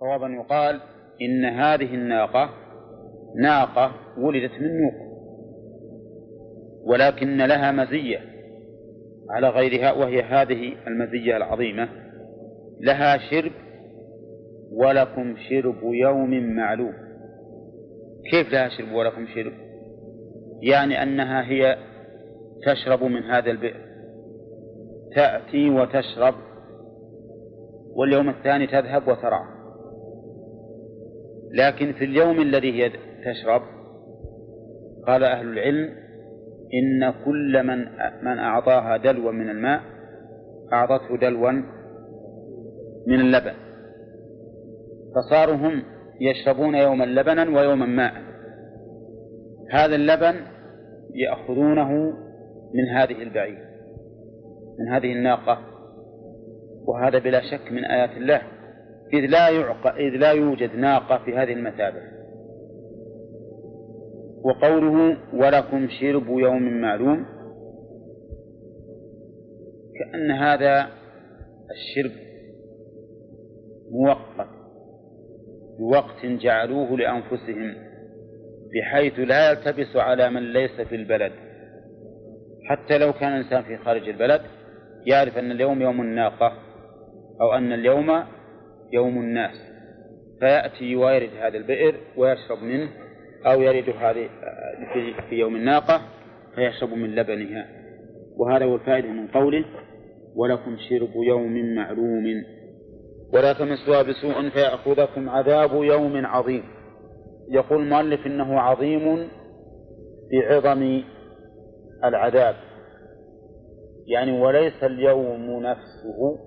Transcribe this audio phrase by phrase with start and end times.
[0.00, 0.80] صوابا يقال
[1.22, 2.50] إن هذه الناقة
[3.36, 4.94] ناقة ولدت من نوق
[6.84, 8.18] ولكن لها مزية
[9.30, 11.88] على غيرها وهي هذه المزية العظيمة
[12.80, 13.52] لها شرب
[14.72, 16.92] ولكم شرب يوم معلوم.
[18.30, 19.52] كيف لها شرب ولكم شرب؟
[20.62, 21.76] يعني أنها هي
[22.66, 23.80] تشرب من هذا البئر
[25.14, 26.34] تأتي وتشرب
[27.94, 29.59] واليوم الثاني تذهب وترعى.
[31.54, 32.90] لكن في اليوم الذي هي
[33.24, 33.62] تشرب
[35.06, 35.88] قال أهل العلم
[36.74, 37.78] إن كل من
[38.22, 39.80] من أعطاها دلوا من الماء
[40.72, 41.50] أعطته دلوا
[43.06, 43.54] من اللبن.
[45.14, 45.82] فصاروا هم
[46.20, 48.12] يشربون يوما لبنا ويوما ماء.
[49.70, 50.34] هذا اللبن
[51.14, 51.90] يأخذونه
[52.74, 53.58] من هذه البعير
[54.78, 55.58] من هذه الناقة.
[56.86, 58.42] وهذا بلا شك من آيات الله.
[59.12, 62.00] إذ لا يعقى إذ لا يوجد ناقة في هذه المثابة.
[64.44, 67.26] وقوله ولكم شرب يوم معلوم
[69.98, 70.88] كأن هذا
[71.70, 72.12] الشرب
[73.90, 74.48] موقت
[75.78, 77.74] بوقت جعلوه لأنفسهم
[78.74, 81.32] بحيث لا يلتبس على من ليس في البلد.
[82.70, 84.40] حتى لو كان الإنسان في خارج البلد
[85.06, 86.52] يعرف أن اليوم يوم الناقة
[87.40, 88.24] أو أن اليوم
[88.92, 89.56] يوم الناس.
[90.40, 92.88] فيأتي ويرد هذا البئر ويشرب منه
[93.46, 94.28] أو يرد هذه
[95.28, 96.00] في يوم الناقة
[96.54, 97.66] فيشرب من لبنها.
[98.36, 99.64] وهذا هو الفائدة من قوله
[100.36, 102.24] ولكم شرب يوم معلوم.
[103.34, 106.62] ولا تمسوها بسوء فيأخذكم عذاب يوم عظيم.
[107.50, 109.28] يقول المؤلف إنه عظيم
[110.32, 111.02] بعظم
[112.04, 112.54] العذاب.
[114.06, 116.38] يعني وليس اليوم نفسه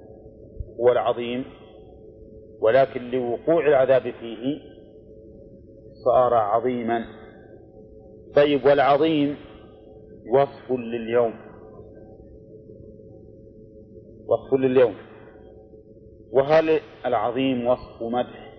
[0.80, 1.46] هو العظيم.
[2.62, 4.60] ولكن لوقوع العذاب فيه
[6.06, 7.06] صار عظيما.
[8.36, 9.36] طيب والعظيم
[10.34, 11.34] وصف لليوم.
[14.28, 14.96] وصف لليوم.
[16.32, 18.54] وهل العظيم وصف مدح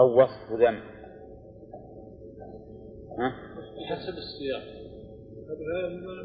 [0.00, 0.80] أو وصف ذم؟
[3.90, 4.78] حسب السياق.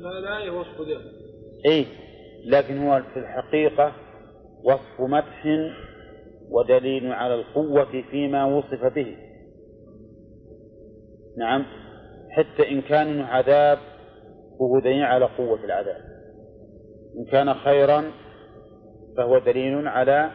[0.02, 1.02] ما لا وصف ذم.
[1.66, 1.86] إيه
[2.46, 4.03] لكن هو في الحقيقة
[4.64, 5.46] وصف مدح
[6.50, 9.18] ودليل على القوة فيما وصف به.
[11.38, 11.66] نعم
[12.32, 13.78] حتى إن كان عذاب
[14.60, 16.02] فهو دليل على قوة العذاب.
[17.20, 18.04] إن كان خيرا
[19.18, 20.32] فهو دليل على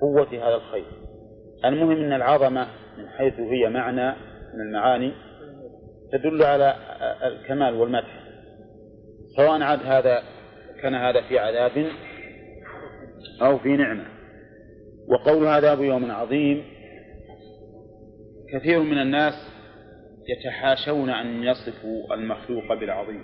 [0.00, 0.84] قوة هذا الخير.
[1.64, 2.66] المهم أن العظمة
[2.98, 4.16] من حيث هي معنى
[4.54, 5.12] من المعاني
[6.12, 6.74] تدل على
[7.24, 8.24] الكمال والمدح.
[9.36, 10.22] سواء عاد هذا
[10.82, 11.86] كان هذا في عذاب
[13.42, 14.06] أو في نعمة.
[15.08, 16.64] وقول عذاب يوم عظيم.
[18.52, 19.34] كثير من الناس
[20.28, 23.22] يتحاشون أن يصفوا المخلوق بالعظيم.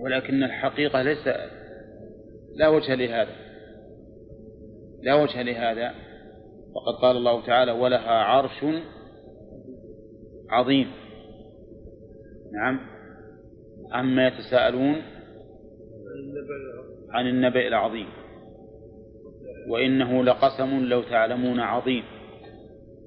[0.00, 1.28] ولكن الحقيقة ليس
[2.56, 3.36] لا وجه لهذا.
[5.02, 5.94] لا وجه لهذا.
[6.74, 8.64] وقد قال الله تعالى ولها عرش
[10.50, 10.90] عظيم.
[12.52, 12.80] نعم.
[13.92, 15.02] عما يتساءلون؟
[17.10, 18.08] عن النبأ العظيم.
[19.68, 22.04] وإنه لقسم لو تعلمون عظيم.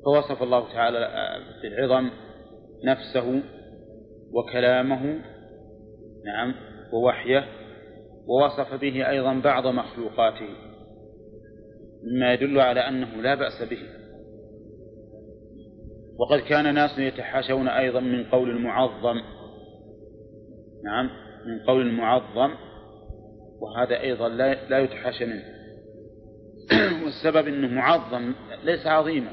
[0.06, 1.10] فوصف الله تعالى
[1.62, 2.10] بالعظم
[2.86, 3.44] نفسه
[4.34, 5.20] وكلامه
[6.26, 6.54] نعم
[6.94, 7.46] ووحيه
[8.28, 10.50] ووصف به أيضا بعض مخلوقاته
[12.04, 14.00] مما يدل على أنه لا بأس به.
[16.20, 19.16] وقد كان ناس يتحاشون أيضا من قول المعظم
[20.84, 21.10] نعم
[21.46, 22.54] من قول المعظم
[23.62, 25.44] وهذا أيضا لا, لا يتحاشى منه.
[27.04, 28.34] والسبب أنه معظم
[28.64, 29.32] ليس عظيما.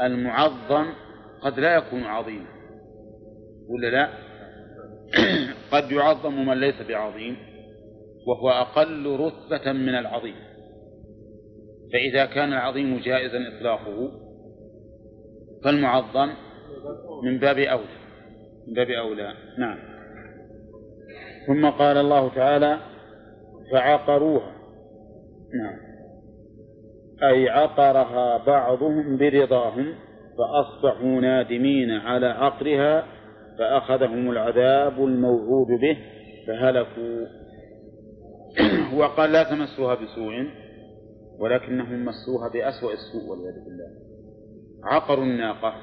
[0.00, 0.86] المعظم
[1.42, 2.46] قد لا يكون عظيما.
[3.68, 4.08] ولا لا؟
[5.72, 7.36] قد يعظم من ليس بعظيم
[8.26, 10.34] وهو أقل رتبة من العظيم.
[11.92, 14.10] فإذا كان العظيم جائزا إطلاقه
[15.64, 16.30] فالمعظم
[17.24, 18.04] من باب أولى.
[18.68, 19.32] من باب أولى.
[19.58, 19.78] نعم.
[21.46, 22.93] ثم قال الله تعالى
[23.72, 24.52] فعقروها.
[25.54, 25.94] نعم.
[27.22, 29.94] أي عقرها بعضهم برضاهم
[30.38, 33.04] فأصبحوا نادمين على عقرها
[33.58, 35.98] فأخذهم العذاب الموعود به
[36.46, 37.26] فهلكوا.
[38.98, 40.32] وقال لا تمسوها بسوء
[41.38, 43.90] ولكنهم مسوها بأسوأ السوء والعياذ بالله.
[44.84, 45.74] عقروا الناقة.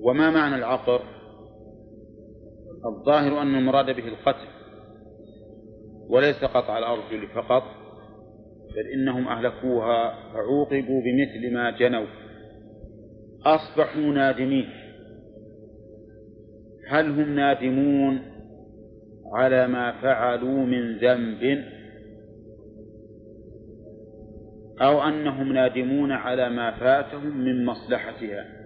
[0.00, 1.00] وما معنى العقر؟
[2.86, 4.57] الظاهر أن المراد به القتل.
[6.08, 7.62] وليس قطع الأرجل فقط
[8.76, 12.06] بل إنهم أهلكوها فعوقبوا بمثل ما جنوا.
[13.46, 14.68] أصبحوا نادمين.
[16.88, 18.20] هل هم نادمون
[19.32, 21.64] على ما فعلوا من ذنب؟
[24.80, 28.58] أو أنهم نادمون على ما فاتهم من مصلحتها؟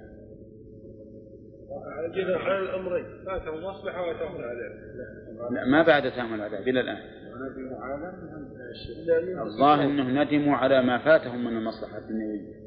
[2.62, 4.72] الأمرين فاتهم مصلحة وأتاهم العذاب
[5.50, 7.21] لا ما بعد تام العذاب إلى الآن.
[9.42, 12.62] الظاهر أنهم ندموا على ما فاتهم من المصلحة الدنيوية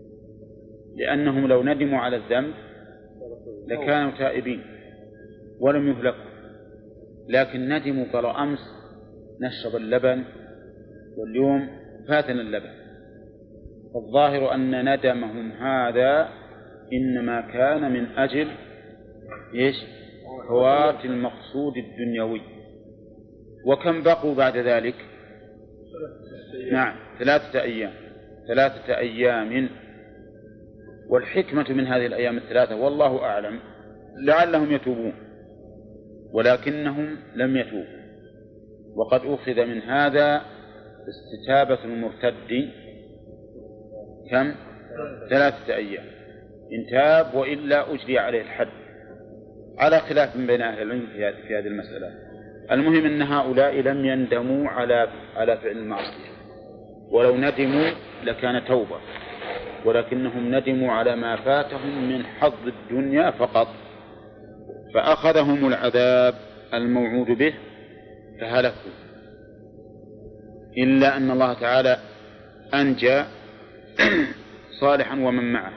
[0.95, 2.53] لأنهم لو ندموا على الذنب
[3.67, 4.61] لكانوا تائبين
[5.59, 6.35] ولم يهلكوا.
[7.29, 8.59] لكن ندموا قالوا أمس
[9.41, 10.23] نشرب اللبن
[11.17, 11.67] واليوم
[12.07, 12.69] فاتنا اللبن.
[13.93, 16.29] فالظاهر أن ندمهم هذا
[16.93, 18.47] إنما كان من أجل
[19.53, 19.75] إيش؟
[20.47, 22.41] فوات المقصود الدنيوي.
[23.65, 24.95] وكم بقوا بعد ذلك؟
[26.71, 27.93] نعم ثلاثة أيام.
[28.47, 29.69] ثلاثة أيام.
[31.09, 33.59] والحكمة من هذه الأيام الثلاثة والله أعلم
[34.25, 35.13] لعلهم يتوبون
[36.31, 38.05] ولكنهم لم يتوبوا.
[38.95, 40.41] وقد أخذ من هذا
[41.09, 42.69] استتابة المرتد
[44.31, 44.55] كم؟
[45.29, 46.05] ثلاثة أيام.
[46.73, 48.67] إن تاب وإلا أجري عليه الحد.
[49.77, 51.07] على خلاف بين أهل العلم
[51.47, 52.24] في هذه المسألة.
[52.71, 56.35] المهم أن هؤلاء لم يندموا على على فعل المعصية.
[57.11, 57.89] ولو ندموا
[58.23, 58.97] لكان توبة.
[59.85, 63.67] ولكنهم ندموا على ما فاتهم من حظ الدنيا فقط.
[64.93, 66.35] فأخذهم العذاب
[66.73, 67.53] الموعود به
[68.41, 68.91] فهلكوا.
[70.77, 71.97] إلا أن الله تعالى
[72.73, 73.23] أنجى
[74.81, 75.73] صالحا ومن معه.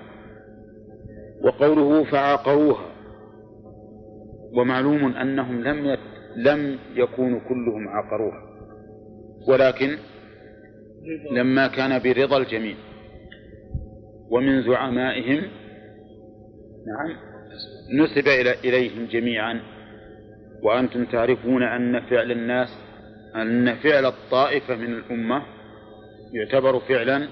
[1.42, 2.86] وقوله فعاقروها
[4.52, 5.86] ومعلوم أنهم لم
[6.44, 8.42] لم يكونوا كلهم عقروها
[9.48, 9.98] ولكن
[11.32, 12.76] لما كان برضا الجميع
[14.30, 15.42] ومن زعمائهم
[16.86, 17.16] نعم
[17.92, 18.28] نسب
[18.64, 19.60] إليهم جميعا.
[20.62, 22.68] وأنتم تعرفون أن فعل الناس
[23.36, 25.42] أن فعل الطائفة من الأمة
[26.32, 27.28] يعتبر فعلا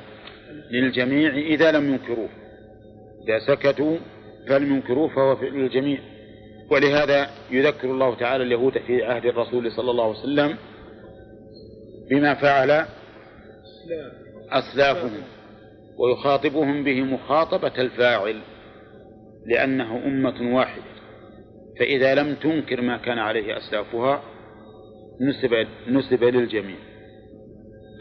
[0.70, 2.28] للجميع إذا لم ينكروه.
[3.28, 3.98] إذا سكتوا
[4.48, 5.98] فلم ينكروه فهو فعل للجميع
[6.70, 10.56] ولهذا يذكر الله تعالى اليهود في عهد الرسول صلى الله عليه وسلم
[12.10, 12.86] بما فعل
[14.50, 15.22] أسلافهم
[15.98, 18.40] ويخاطبهم به مخاطبة الفاعل
[19.46, 20.84] لأنه أمة واحدة.
[21.78, 24.22] فإذا لم تنكر ما كان عليه أسلافها
[25.20, 26.76] نسب, نسب للجميع.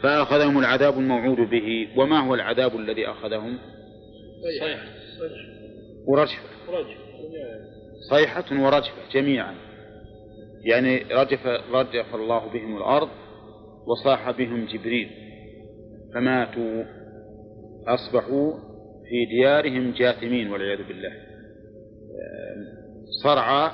[0.02, 1.88] فأخذهم العذاب الموعود به.
[1.96, 3.58] وما هو العذاب الذي أخذهم؟
[4.60, 4.84] صيحة
[6.06, 6.42] ورجفة
[8.10, 9.54] صيحة ورجفة جميعا.
[10.64, 13.08] يعني رجف رجف الله بهم الأرض
[13.86, 15.10] وصاح بهم جبريل.
[16.14, 16.84] فماتوا
[17.86, 18.52] أصبحوا
[19.08, 21.12] في ديارهم جاثمين والعياذ بالله.
[23.22, 23.70] صرعى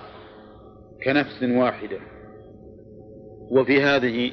[1.04, 1.98] كنفس واحدة.
[3.50, 4.32] وفي هذه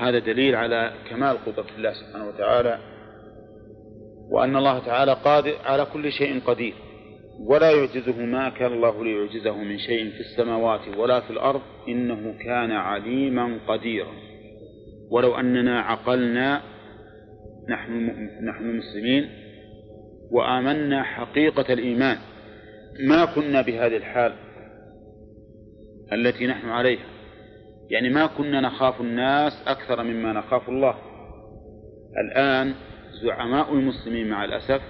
[0.00, 2.78] هذا دليل على كمال قدرة الله سبحانه وتعالى
[4.30, 6.74] وأن الله تعالى قادر على كل شيء قدير.
[7.40, 12.70] ولا يعجزه ما كان الله ليعجزه من شيء في السماوات ولا في الأرض إنه كان
[12.70, 14.12] عليما قديرا.
[15.10, 16.62] ولو أننا عقلنا
[17.68, 17.92] نحن
[18.44, 19.30] نحن المسلمين
[20.30, 22.16] وآمنا حقيقة الإيمان
[23.00, 24.32] ما كنا بهذه الحال
[26.12, 27.06] التي نحن عليها.
[27.90, 30.94] يعني ما كنا نخاف الناس أكثر مما نخاف الله.
[32.24, 32.74] الآن
[33.22, 34.80] زعماء المسلمين مع الأسف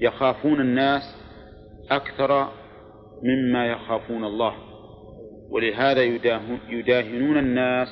[0.00, 1.02] يخافون الناس
[1.90, 2.48] أكثر
[3.22, 4.54] مما يخافون الله.
[5.50, 6.02] ولهذا
[6.68, 7.88] يداهنون الناس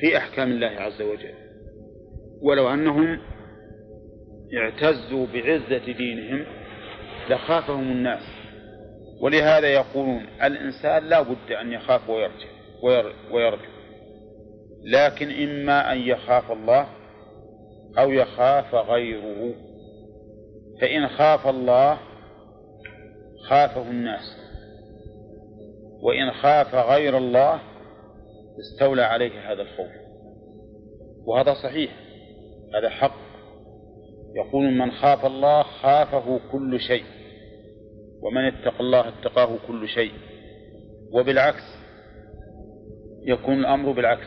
[0.00, 1.34] في أحكام الله عز وجل.
[2.42, 3.18] ولو أنهم
[4.56, 6.44] اعتزوا بعزة دينهم
[7.30, 8.22] لخافهم الناس.
[9.20, 12.48] ولهذا يقولون الإنسان لا بد أن يخاف ويرجع
[13.32, 13.76] ويرجو
[14.84, 16.86] لكن إما أن يخاف الله
[17.98, 19.54] أو يخاف غيره.
[20.80, 21.98] فإن خاف الله
[23.48, 24.36] خافه الناس
[26.02, 27.60] وإن خاف غير الله
[28.60, 29.90] استولى عليه هذا الخوف.
[31.26, 31.90] وهذا صحيح
[32.74, 33.26] هذا حق.
[34.36, 37.04] يقول من خاف الله خافه كل شيء
[38.22, 40.12] ومن اتقى الله اتقاه كل شيء.
[41.12, 41.76] وبالعكس
[43.26, 44.26] يكون الأمر بالعكس.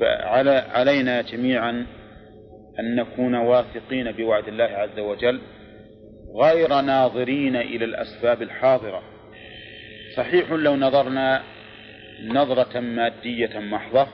[0.00, 1.86] فعلى علينا جميعا
[2.80, 5.40] أن نكون واثقين بوعد الله عز وجل
[6.42, 9.02] غير ناظرين إلى الأسباب الحاضرة.
[10.16, 11.42] صحيح لو نظرنا
[12.24, 14.06] نظرة مادية محضة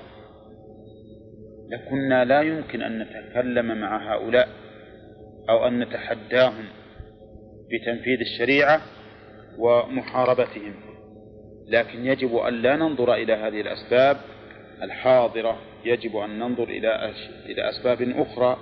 [1.70, 4.48] لكنا لا يمكن أن نتكلم مع هؤلاء
[5.50, 6.64] أو أن نتحداهم
[7.70, 8.80] بتنفيذ الشريعة
[9.58, 10.74] ومحاربتهم.
[11.68, 14.16] لكن يجب أن لا ننظر إلى هذه الأسباب
[14.82, 17.12] الحاضرة يجب أن ننظر إلى
[17.46, 18.56] إلى أسباب أخرى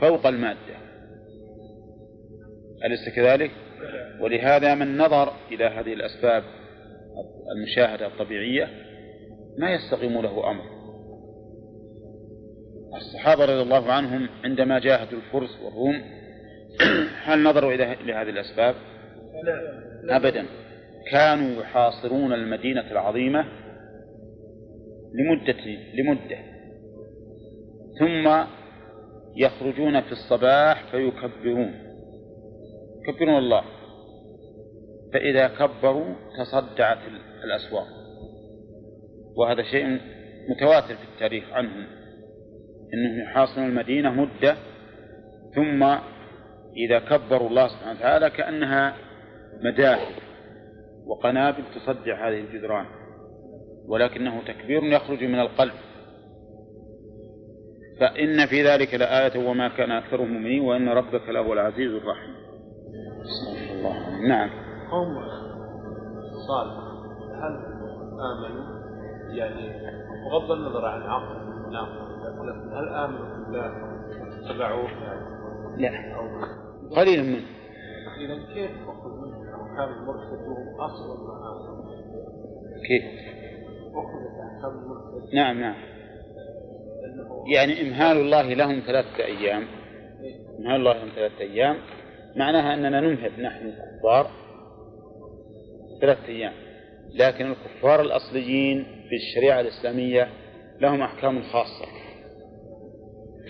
[0.00, 0.76] فوق المادة
[2.84, 3.50] أليس كذلك؟
[4.20, 6.44] ولهذا من نظر إلى هذه الأسباب
[7.56, 8.68] المشاهدة الطبيعية
[9.58, 10.64] ما يستقيم له أمر
[12.96, 16.02] الصحابة رضي الله عنهم عندما جاهدوا الفرس والروم
[17.26, 18.74] هل نظروا إلى هذه الأسباب؟
[20.08, 20.46] أبدا
[21.10, 23.44] كانوا يحاصرون المدينة العظيمة
[25.18, 26.38] لمدة لمدة.
[27.98, 28.46] ثم
[29.36, 31.74] يخرجون في الصباح فيكبرون.
[33.08, 33.64] يكبرون الله.
[35.12, 36.98] فإذا كبروا تصدعت
[37.44, 37.86] الأسواق.
[39.36, 40.00] وهذا شيء
[40.50, 41.86] متواتر في التاريخ عنهم.
[42.94, 44.56] أنهم يحاصرون المدينة مدة.
[45.54, 45.82] ثم
[46.76, 48.96] إذا كبروا الله سبحانه وتعالى كأنها
[49.62, 50.14] مداخل
[51.06, 52.86] وقنابل تصدع هذه الجدران.
[53.88, 55.72] ولكنه تكبير يخرج من القلب.
[58.00, 62.34] فإن في ذلك لآية وما كان أكثرهم مؤمنين وإن ربك لهو العزيز الرحيم.
[63.70, 64.50] الله نعم.
[64.90, 65.16] قوم
[66.48, 66.76] صالح
[67.42, 67.76] هل
[68.20, 68.76] آمنوا؟
[69.30, 69.92] يعني
[70.30, 73.72] بغض النظر عن عقل لكن هل آمنوا بالله
[74.42, 74.88] واتبعوه؟
[75.76, 77.46] يعني لا قليل منه.
[78.20, 81.66] إذا كيف أخذ منه؟ أحكام المرشد وهم أصلا ما
[82.88, 83.35] كيف؟
[85.32, 85.74] نعم نعم.
[87.52, 89.66] يعني إمهال الله لهم ثلاثة أيام.
[90.58, 91.76] إمهال الله لهم ثلاثة أيام.
[92.36, 94.30] معناها أننا نمهل نحن الكفار
[96.00, 96.52] ثلاثة أيام.
[97.14, 100.28] لكن الكفار الأصليين في الشريعة الإسلامية
[100.80, 101.86] لهم أحكام خاصة.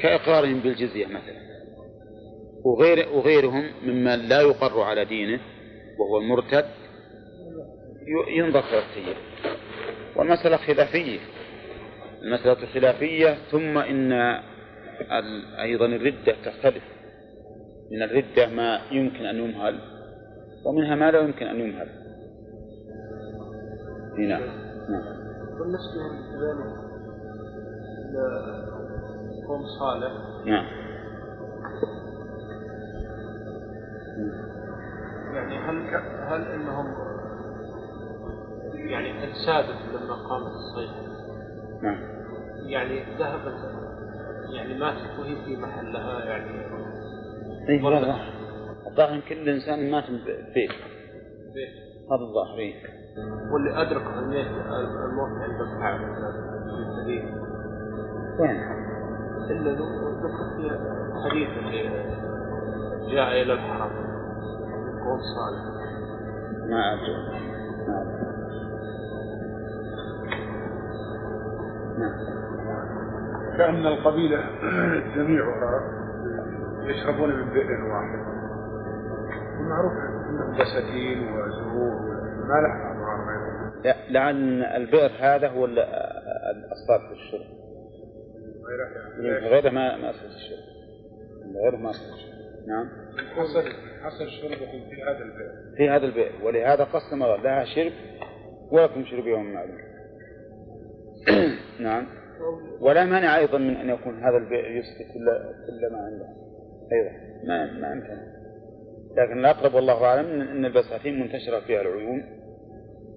[0.02, 1.46] كإقرارهم بالجزية مثلا.
[2.64, 5.40] وغير وغيرهم ممن لا يقر على دينه
[5.98, 6.66] وهو المرتد
[8.28, 9.16] ينظر ثلاثة أيام.
[10.16, 11.18] والمسألة خلافية.
[12.22, 14.12] المسألة خلافية ثم إن
[15.60, 16.82] أيضا الردة تختلف.
[17.90, 19.78] من الردة ما يمكن أن يمهل
[20.64, 21.88] ومنها ما لا يمكن أن يمهل.
[24.18, 24.42] نعم
[24.88, 25.02] نعم.
[25.58, 26.00] بالنسبة
[26.32, 26.86] لذلك
[29.48, 30.12] قوم صالح
[30.46, 30.66] نعم.
[35.34, 35.76] يعني هل
[36.26, 36.94] هل إنهم
[38.90, 41.00] يعني اجسادهم لما قامت الصيحه
[41.82, 41.98] نعم.
[42.66, 43.54] يعني ذهبت
[44.50, 46.66] يعني ماتت وهي في محلها يعني
[47.68, 48.20] اي والله
[48.86, 50.70] الظاهر كل إنسان مات ببيت
[51.54, 51.70] بيت.
[52.10, 52.74] هذا الظاهر إيه.
[53.52, 54.46] واللي ادرك الموت
[55.04, 56.14] الموت عند الكعبه
[57.06, 57.36] في
[58.40, 58.76] وين؟
[59.50, 60.70] إلا ذكر في
[61.24, 61.82] حديث اللي
[63.14, 63.90] جاء إلى الحرم
[65.04, 65.62] قوم صالح.
[66.66, 68.15] ما أدري.
[73.58, 74.40] كأن القبيلة
[75.16, 75.80] جميعها
[76.84, 78.18] يشربون من بئر واحد.
[79.60, 81.94] معروف أنهم بساتين وزهور
[82.48, 83.26] ما لها أضرار
[83.84, 85.78] لا لعل البئر هذا هو ال-
[86.56, 87.46] الأصفار في الشرب.
[89.20, 89.48] غيرها.
[89.48, 90.66] غيره ما ما أصل الشرب.
[91.64, 92.66] غيره ما أصل الشرب.
[92.68, 92.88] نعم.
[93.36, 93.62] حصل
[94.02, 95.76] حصل شربهم في هذا البئر.
[95.76, 96.44] في هذا البئر.
[96.44, 97.92] ولهذا قسم الله لها شرب
[98.72, 99.78] ولكم شرب يوم معلوم.
[101.80, 102.06] نعم.
[102.80, 105.26] ولا مانع أيضا من أن يكون هذا البئر يسقي كل
[105.66, 106.26] كل ما عنده.
[106.92, 107.10] أيضا.
[107.44, 108.36] ما ما يمكن
[109.16, 112.22] لكن الأقرب والله أعلم أن- البساتين منتشرة فيها العيون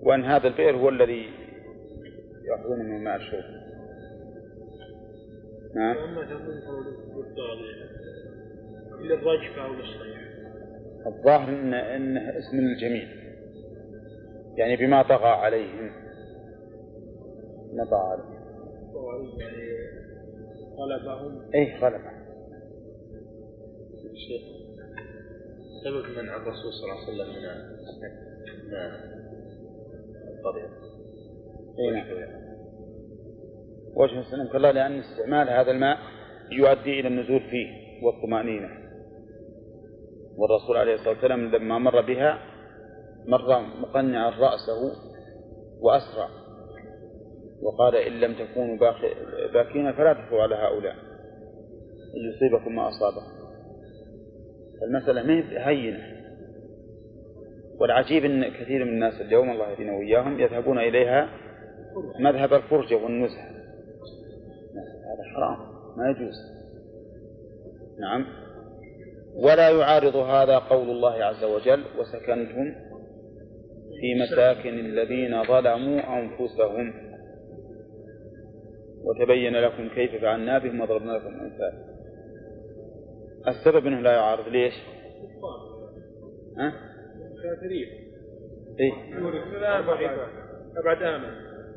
[0.04, 1.26] وأن هذا البئر هو الذي
[2.50, 3.44] يأخذون من ماء الشرب.
[5.76, 5.96] نعم.
[9.02, 10.20] للرجفة للصيحة
[11.08, 13.08] الظاهر ان انه اسم للجميع
[14.58, 15.92] يعني بما طغى عليهم.
[17.74, 18.40] ما طاغية
[19.38, 19.70] يعني
[20.78, 22.20] غلبهم اي غلبة
[24.28, 24.60] شيخ
[25.84, 27.50] سبب منع الرسول صلى الله عليه وسلم من
[28.72, 30.70] من الطريق.
[31.80, 32.50] اي نعم.
[33.96, 35.98] وجه سلمك الله لأن استعمال هذا الماء
[36.52, 37.68] يؤدي إلى النزول فيه
[38.06, 38.70] والطمأنينة.
[40.38, 42.40] والرسول عليه الصلاة والسلام لما مر بها
[43.26, 44.92] مر مقنعا رأسه
[45.82, 46.30] وأسرع.
[47.62, 48.78] وقال إن لم تكونوا
[49.54, 50.96] باكين فلا تكفوا على هؤلاء.
[52.16, 53.40] إن يصيبكم ما أصابهم
[54.84, 56.20] المسألة ما هي هينة.
[57.80, 61.30] والعجيب أن كثير من الناس اليوم الله يهدينا وإياهم يذهبون إليها
[62.20, 63.50] مذهب الفرجة والنزهة.
[65.10, 65.58] هذا حرام.
[65.98, 66.36] ما يجوز.
[68.00, 68.26] نعم.
[69.36, 72.76] ولا يعارض هذا قول الله عز وجل وسكنتم
[74.00, 77.09] في مساكن الذين ظلموا أنفسهم.
[79.04, 81.74] وتبين لكم كيف فعلنا بهم وضربنا لكم الأمثال
[83.48, 84.48] السبب إنه لا يعارض.
[84.48, 84.74] ليش؟
[86.58, 86.74] ها؟
[87.44, 87.88] كافرين
[88.80, 88.92] إيه؟
[90.78, 91.30] أبعد آمن.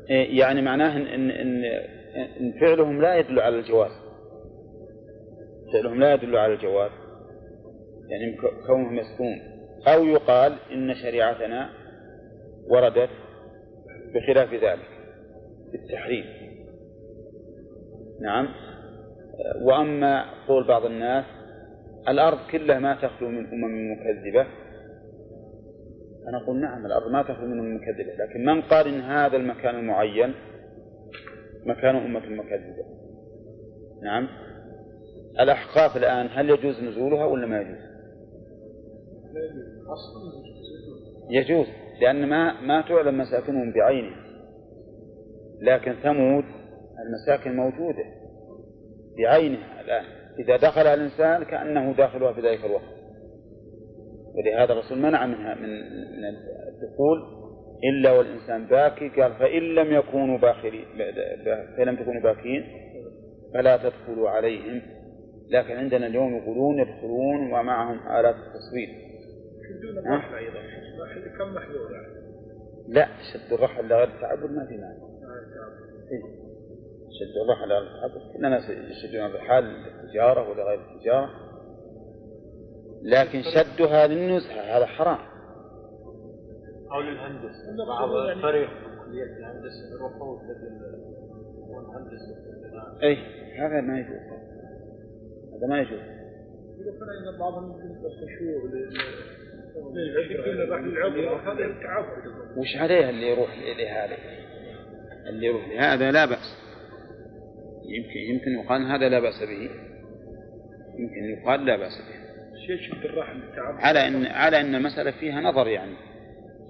[0.09, 1.63] إيه يعني معناه إن, إن, إن,
[2.41, 3.91] إن فعلهم لا يدل على الجواز.
[5.73, 6.91] فعلهم لا يدل على الجواز.
[8.09, 9.39] يعني ك- كونهم يسكون
[9.87, 11.69] أو يقال إن شريعتنا
[12.69, 13.09] وردت
[14.15, 14.87] بخلاف ذلك
[15.71, 16.25] بالتحريم
[18.21, 18.47] نعم.
[19.61, 21.25] وأما قول بعض الناس
[22.07, 24.45] الأرض كلها ما تخلو من أمم مكذبة.
[26.27, 29.75] أنا أقول نعم الأرض ما تخلو من أمم مكذبة لكن من قال إن هذا المكان
[29.75, 30.33] المعين
[31.65, 32.85] مكان أمة مكذبة؟
[34.03, 34.27] نعم.
[35.39, 37.93] الأحقاف الآن هل يجوز نزولها ولا ما يجوز؟
[41.29, 41.67] يجوز
[42.01, 44.23] لأن ما ما تعلم مساكنهم بعينها
[45.61, 46.43] لكن ثمود
[46.99, 48.05] المساكن موجودة
[49.17, 50.05] بعينها الآن.
[50.39, 52.93] إذا دخلها الإنسان كأنه داخلها في ذلك الوقت.
[54.35, 55.69] ولهذا الرسول منع منها من
[56.17, 56.25] من
[56.67, 57.43] الدخول
[57.83, 59.09] إلا والإنسان باكي.
[59.09, 60.85] قال فإن لم يكونوا باخرين
[61.77, 62.63] فإن لم تكونوا باكين
[63.53, 64.81] فلا تدخلوا عليهم.
[65.49, 68.89] لكن عندنا اليوم يقولون يدخلون ومعهم آلات التصوير
[69.81, 70.59] دون أيضا.
[71.37, 72.23] كم محذور يعني؟
[72.87, 74.93] لا شد الرحل لغير التعبد ما في مانع.
[76.11, 76.42] إيه.
[77.19, 81.29] شد لغير التعبد كل الناس يشدون الرحال للتجارة ولغير التجارة.
[83.03, 85.17] لكن شدها للنزهة هذا حرام.
[86.91, 88.69] أو للهندسة بعض يعني- الفريق
[89.05, 90.39] كلية الهندسة يروحون
[93.03, 93.17] أي
[93.59, 94.19] هذا ما يجوز.
[95.57, 95.99] هذا ما يجوز.
[96.79, 98.63] يقول كان إن بعضهم يمكن الخشوع
[102.57, 104.17] وش عليه اللي يروح لهذا
[105.29, 106.62] اللي يروح لهذا لا بأس.
[107.85, 109.69] يمكن يمكن يقال هذا لا بأس به.
[110.99, 112.23] يمكن يقال لا بأس به.
[113.79, 115.95] على ان على إن المسألة فيها نظر يعني.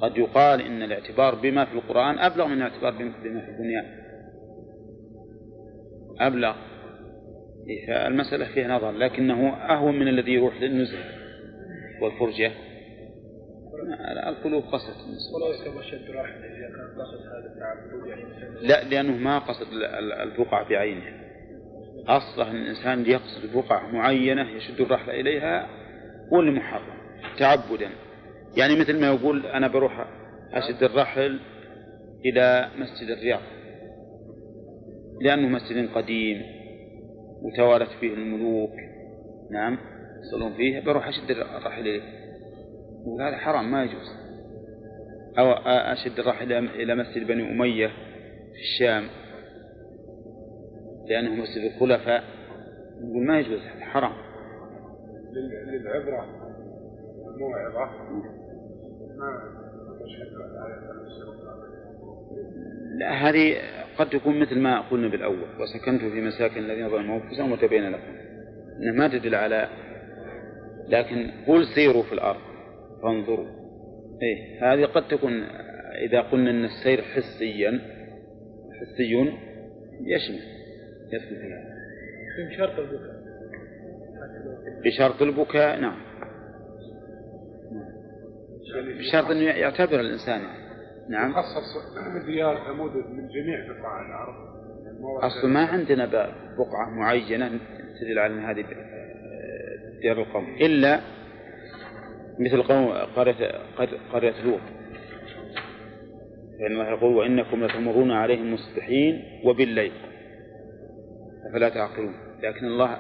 [0.02, 3.86] قد يقال إن الاعتبار بما في القرآن أبلغ من الاعتبار بما في البنيان
[6.20, 6.56] أبلغ.
[7.70, 11.06] إيه، فالمسألة فيها نظر لكنه أهون من الذي يروح للنزهه
[12.02, 12.52] والفرجة.
[14.30, 14.94] القلوب قصد.
[16.46, 21.14] إذا كان قصد هذا التعبد يعني لا لأنه ما قصد ال- ال- البقعه بعينها
[22.08, 25.68] أصلا ان الإنسان يقصد بقعه معينة يشد الرحل إليها
[26.34, 26.98] هو اللي محرم
[27.40, 27.90] تعبدا.
[28.58, 30.06] يعني مثل ما يقول أنا بروح
[30.54, 31.40] أشد الرحل
[32.26, 33.42] إلى مسجد الرياض.
[35.22, 36.42] لأنه مسجد قديم
[37.42, 38.74] وتوالت فيه الملوك.
[39.52, 39.78] نعم
[40.28, 42.23] يصلون فيه بروح أشد الرحل إليه.
[43.06, 44.24] وهذا حرام ما يجوز.
[45.40, 47.88] أو أشد الرحل إلى مسجد بني أمية
[48.54, 49.04] في الشام
[51.10, 52.24] لأنه مسجد الخلفاء.
[53.02, 54.14] نقول ما يجوز هذا حرام.
[55.34, 56.26] لل- للعبرة
[57.36, 57.92] الموعظة.
[59.18, 59.54] ما
[63.00, 63.56] لا هذه
[63.98, 65.48] قد تكون مثل ما قلنا بالأول.
[65.60, 68.14] وسكنتم في مساكن الذين ظلموا أنفسهم وتبين لكم
[68.80, 69.68] إنها ما تدل على
[70.90, 72.53] لكن قل سيروا في الأرض.
[73.04, 73.48] فانظروا
[74.22, 74.74] إيه.
[74.74, 75.44] هذه قد تكون
[76.10, 77.82] إذا قلنا أن السير حسيا
[78.82, 79.14] حسي
[80.02, 80.40] يشمل
[81.14, 81.74] يدخل فيها
[82.40, 83.24] من شرط البكاء.
[84.86, 85.98] بشرط البكاء نعم.
[89.00, 90.42] بشرط أنه يعتبر الإنسان
[91.10, 91.34] نعم.
[91.34, 94.36] خصص ديار ثمود من جميع بقاع الأرض.
[95.24, 96.06] أصلا ما عندنا
[96.58, 97.60] بقعة معينة
[98.02, 98.66] تدل على أن هذه
[100.02, 100.56] ديار القوم.
[100.62, 101.00] إلا
[102.40, 104.60] مثل قوم قرية قر- قرية لوط.
[106.60, 109.92] لأن الله يقول وإنكم لتمرون عليهم مصبحين وبالليل.
[111.50, 112.98] أفلا تعقلون؟ لكن الله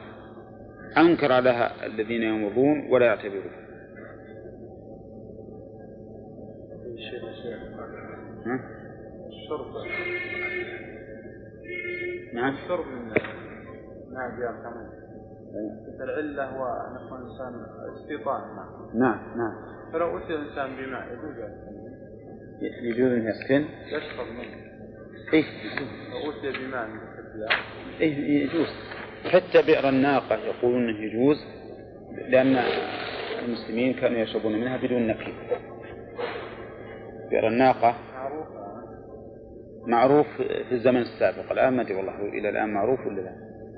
[0.97, 3.51] أنكر على الذين يمرون ولا يعتبرون؟
[9.29, 9.69] الشرب
[12.33, 12.53] نعم.
[12.53, 13.07] الشرب من
[14.13, 15.02] ماء
[16.01, 18.41] العلة هو أن يكون الإنسان استيطان.
[18.93, 19.53] نعم نعم.
[19.93, 24.73] فلو أتي الإنسان بماء يجوز أن يجوز أن يسكن؟ يشرب منه.
[25.33, 25.43] إيه.
[26.11, 26.87] لو أتي بماء
[28.01, 28.67] إيه يجوز.
[29.25, 31.37] حتى بئر الناقة يقولون أنه يجوز
[32.27, 32.55] لأن
[33.45, 35.33] المسلمين كانوا يشربون منها بدون نكير
[37.31, 37.95] بئر الناقة
[39.87, 41.51] معروف في الزمن السابق.
[41.51, 43.35] الآن ما أدري والله إلى الآن معروف ولا لا؟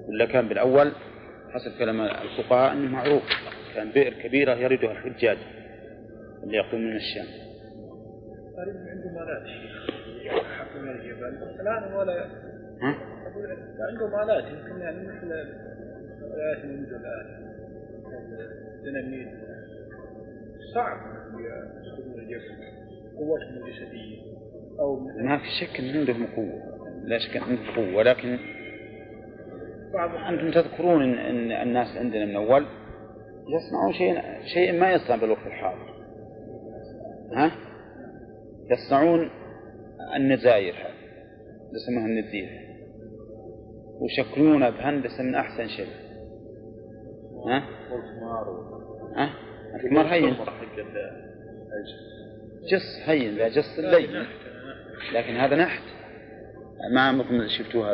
[0.09, 0.91] ولا كان بالأول؟
[1.55, 3.23] حسب كلام الفقهاء أنه معروف.
[3.75, 5.37] كان بئر كبيرة يردها الحجاج
[6.43, 7.25] اللي يقوم من الشام.
[8.55, 9.43] تقريبا عنده مالات
[10.57, 11.23] حق من الجبل
[11.61, 12.29] الآن ولا
[13.79, 15.31] عنده مالات يمكن يعني مثل
[16.33, 17.45] الآيات الموجودة الآن
[18.79, 19.27] الديناميت
[20.73, 20.97] صعب
[21.81, 22.55] يسكنون الجبل
[23.17, 24.17] قوتهم الجسدية
[24.79, 26.63] أو ما في شك أن عندهم قوة.
[27.03, 28.37] لا شك أن عندهم قوة ولكن
[29.95, 32.65] بعض أنتم تذكرون إن, إن الناس عندنا من أول
[33.49, 34.21] يصنعون شيء
[34.53, 35.95] شيء ما يصنع بالوقت الحاضر
[37.35, 37.51] ها؟
[38.71, 39.29] يصنعون
[40.15, 40.75] النزاير
[41.73, 42.49] يسموها النزير
[43.99, 45.87] ويشكلونها بهندسة من أحسن شيء
[47.47, 47.63] ها؟
[49.15, 49.29] ها؟
[49.75, 50.35] الحمار هين
[52.71, 54.25] جص هين لا جص الليل
[55.13, 55.83] لكن هذا نحت
[56.93, 57.93] ما عمركم شفتوها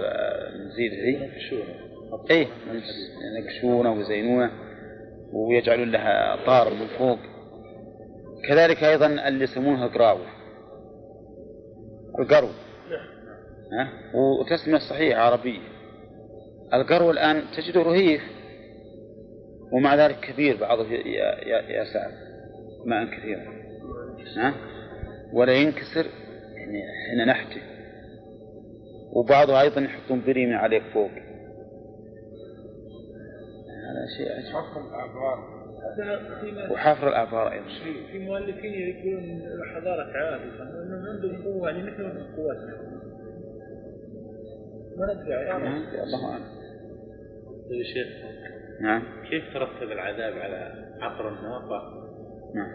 [0.49, 1.29] النزير ذي؟
[2.31, 2.47] إيه.
[3.37, 4.51] ينقشونه ويزينونه
[5.33, 7.19] ويجعلون لها طار من فوق.
[8.49, 10.25] كذلك أيضا اللي يسمونها قراوة.
[12.19, 12.47] القرو.
[13.73, 15.59] ها؟ وتسمية صحيحة عربية.
[16.73, 18.21] القرو الآن تجده رهيف
[19.71, 20.85] ومع ذلك كبير بعضه
[21.69, 22.11] يسعى
[22.85, 23.41] ماء كثيرا
[24.37, 24.53] ها؟
[25.33, 26.05] ولا ينكسر.
[26.55, 27.61] يعني حين نحته
[29.13, 31.11] وبعضه أيضا يحطون بريمة عليه فوق.
[34.17, 34.81] شيء عجيب حفر
[36.53, 37.65] ناس- وحفر الآبار أيضا.
[38.11, 40.43] في مؤلفين يقولون الحضارة عادة
[40.83, 42.03] انهم عندهم قوة يعني مثل
[42.35, 42.77] قوتنا
[44.97, 46.43] ما ندري عن- نعم، الله أعلم.
[47.71, 48.07] يا شيخ
[48.81, 49.03] نعم.
[49.29, 52.07] كيف ترتب العذاب على عقر الناقة
[52.55, 52.71] نعم.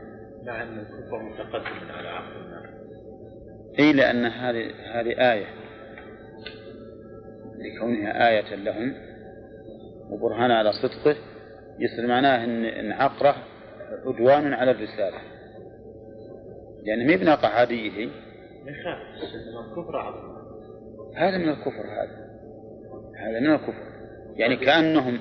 [0.47, 2.77] مع أن الكفر متقدم على عقر الناقة
[3.79, 5.47] إي لأن هذه هذه آية.
[7.59, 8.95] لكونها آية لهم.
[10.11, 11.17] وبرهان على صدقه
[11.79, 13.37] يصير معناه ان إن عقره
[14.07, 15.19] عدوان على الرسالة.
[16.85, 18.11] لأن ما بناقة عادية هي؟
[21.17, 22.27] هذا من الكفر هذا.
[23.17, 23.87] هذا من الكفر.
[24.37, 25.19] يعني كأنهم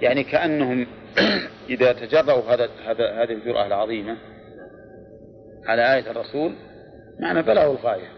[0.00, 0.86] يعني كأنهم
[1.70, 4.16] إذا تجرؤوا هذا هذا هذه الجرأة العظيمة
[5.66, 6.54] على آية الرسول
[7.20, 8.17] معنى بلغوا الغاية.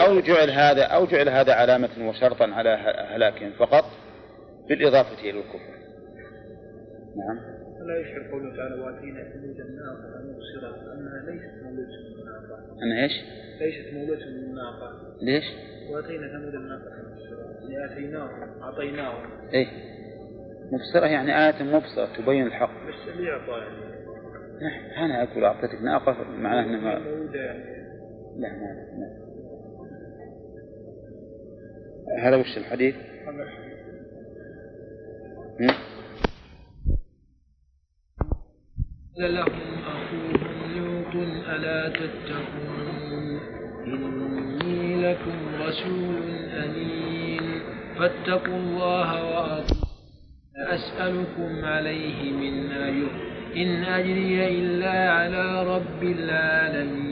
[0.00, 2.68] أو جعل هذا أو جعل هذا علامة وشرطا على
[3.14, 3.84] هلاكهم فقط
[4.68, 5.72] بالإضافة إلى الكفر.
[7.16, 7.40] نعم.
[7.86, 12.82] لا يشعر قوله تعالى وآتينا ثمود الناقة مبصرة أنها ليست مولودة من الناقة.
[12.82, 13.12] أنا إيش؟
[13.60, 15.16] ليست مولودة من الناقة.
[15.22, 15.44] ليش؟
[15.90, 19.30] وآتينا ثمود الناقة مبصرة يعني آتيناهم أعطيناهم.
[19.54, 19.66] إيه.
[20.72, 22.88] مبصرة يعني آية مبصرة تبين الحق.
[22.88, 23.92] بس اللي يعطى يعني.
[24.96, 27.82] أنا أقول أعطيتك ناقة معناه أنها مولودة يعني.
[28.36, 29.21] لا ما ما
[32.22, 32.94] هذا وش الحديث؟
[39.18, 41.14] قال لهم أخوهم لوط
[41.48, 43.40] ألا تتقون؟
[43.86, 46.22] إني لكم رسول
[46.64, 47.62] أمين.
[47.98, 49.82] فاتقوا الله وأطيعون.
[50.56, 53.10] أسألكم عليه من أجر
[53.56, 57.11] إن أجري إلا على رب العالمين.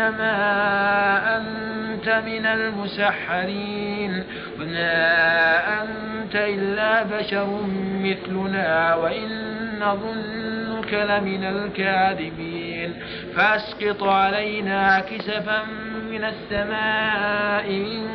[0.00, 4.24] إنما أنت من المسحرين.
[4.60, 7.60] وما أنت إلا بشر
[8.02, 9.28] مثلنا وإن
[9.80, 12.94] نظنك لمن الكاذبين.
[13.36, 15.62] فأسقط علينا كسفا
[16.10, 18.08] من السماء إن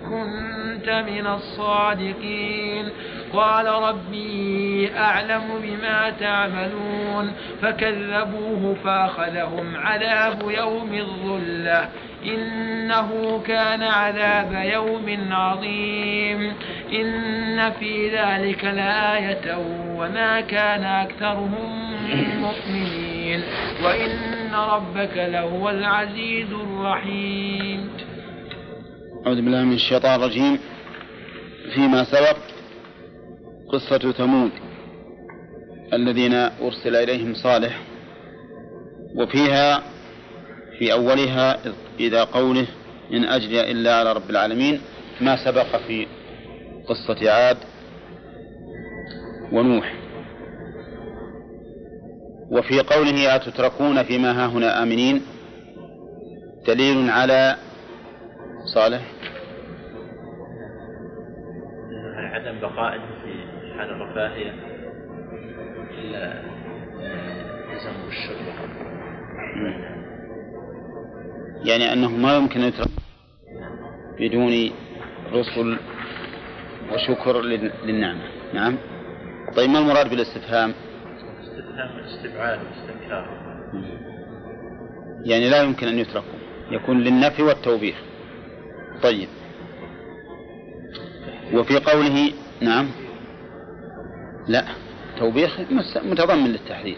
[0.00, 2.88] كنت من الصادقين.
[3.32, 11.88] قال ربي أعلم بما تعملون فكذبوه فأخذهم عذاب يوم الظلة
[12.26, 16.52] إنه كان عذاب يوم عظيم
[16.92, 19.56] إن في ذلك لآية
[19.96, 21.90] وما كان أكثرهم
[22.40, 23.42] مؤمنين
[23.84, 27.90] وإن ربك لهو العزيز الرحيم.
[29.26, 30.58] أعوذ بالله من الشيطان الرجيم
[31.74, 32.36] فيما سبق
[33.72, 34.50] قصة ثمود
[35.92, 37.80] الذين أرسل إليهم صالح
[39.16, 39.82] وفيها
[40.78, 41.58] في أولها
[42.00, 42.66] إذا قوله
[43.12, 44.80] إن أجري إلا على رب العالمين
[45.20, 46.06] ما سبق في
[46.88, 47.56] قصة عاد
[49.52, 49.94] ونوح.
[52.50, 55.22] وفي قوله أتتركون فيما هاهنا آمنين؟
[56.66, 57.56] دليل على
[58.74, 59.02] صالح.
[62.32, 63.00] عدم بقائه
[63.80, 64.54] حال الرفاهية
[65.90, 66.42] إلا
[67.72, 68.60] يلزم بالشكر
[71.64, 72.90] يعني أنه ما يمكن أن يترك
[74.18, 74.70] بدون
[75.32, 75.78] رسل
[76.92, 77.40] وشكر
[77.84, 78.22] للنعمة.
[78.54, 78.76] نعم.
[79.56, 80.72] طيب ما المراد بالاستفهام؟
[81.40, 83.28] استفهام استبعاد استنكار
[85.24, 86.38] يعني لا يمكن أن يتركوا
[86.70, 87.96] يكون للنفي والتوبيخ.
[89.02, 89.28] طيب.
[91.54, 93.09] وفي قوله نعم.
[94.48, 94.64] لا.
[95.18, 95.60] توبيخ
[96.02, 96.96] متضمن للتحذير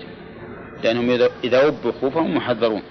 [0.85, 2.83] لأنهم إذا وبخوا فهم محذرون.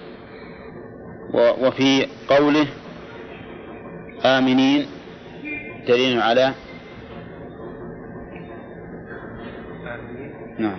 [1.34, 2.66] وفي قوله
[4.24, 4.86] آمنين
[5.88, 6.54] دليل على
[10.58, 10.78] نعم.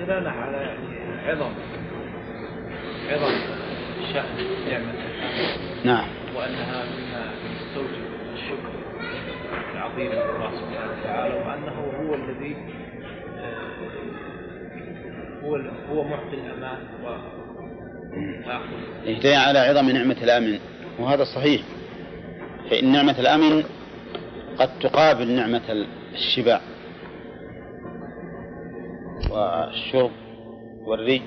[0.00, 1.52] دلالة على يعني عظم
[3.08, 3.32] عظم
[4.12, 4.26] شأن
[5.84, 6.08] نعم.
[6.36, 8.05] وأنها مما تستوجب
[9.74, 12.56] العظيم لله سبحانه وتعالى وأنه هو الذي
[15.44, 15.56] هو
[15.90, 16.78] هو معطي الأمان
[19.06, 20.58] دليل على عظم نعمة الأمن.
[20.98, 21.62] وهذا صحيح.
[22.70, 23.64] فإن نعمة الأمن
[24.58, 26.60] قد تقابل نعمة الشبع.
[29.30, 30.10] والشرب
[30.84, 31.22] والري.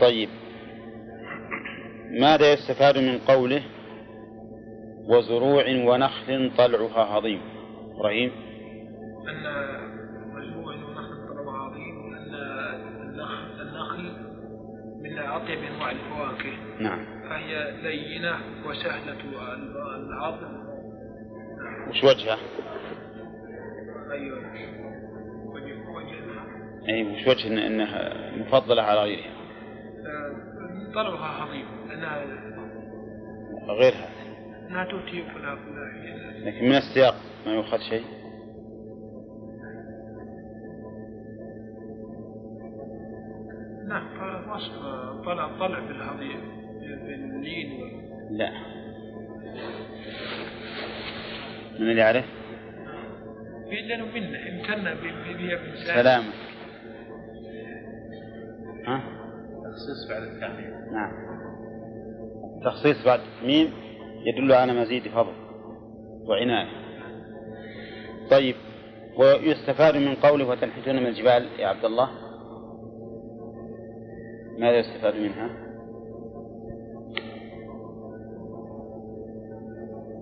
[0.00, 0.28] طيب.
[2.10, 3.62] ماذا يستفاد من قوله؟
[5.08, 7.40] وزروع ونخل طلعها هضيم
[7.96, 8.32] إبراهيم؟
[9.28, 9.44] أن
[10.34, 12.34] مجموع ونخل طلعها هضيم أن
[13.60, 14.30] النخل
[15.02, 16.52] من أطيب أنواع الفواكه.
[16.80, 17.04] نعم.
[17.28, 18.34] فهي لينة
[18.66, 19.16] وسهلة
[19.96, 20.60] الهضم
[21.88, 22.38] وش وجهه؟
[24.12, 24.38] أيوة.
[25.46, 26.46] وجه وجهها.
[26.88, 29.30] أي وش وجه أنها مفضلة على غيرها؟
[30.06, 32.24] آه، طلعها هضيم لأنها
[33.68, 34.19] غيرها.
[34.70, 37.14] أنها تؤتي فلا فلا لكن من السياق
[37.46, 38.04] ما يؤخذ شيء؟
[43.88, 44.72] نعم طلع وصف
[45.24, 46.40] طلع طلع بالهضيم
[46.80, 48.50] باللين وال- لا.
[51.78, 52.24] من اللي يعرف؟
[53.70, 56.32] في لأنه منه امتن بها بإنسان سلامة
[58.86, 59.02] ها؟
[59.64, 61.12] تخصيص بعد التعليم نعم.
[62.64, 63.72] تخصيص بعد ميم
[64.26, 65.32] يدل على مزيد فضل
[66.28, 66.68] وعناية.
[68.30, 68.54] طيب
[69.18, 72.10] ويستفاد من قوله وتنحتون من الجبال يا عبد الله؟
[74.58, 75.46] ماذا يستفاد منها؟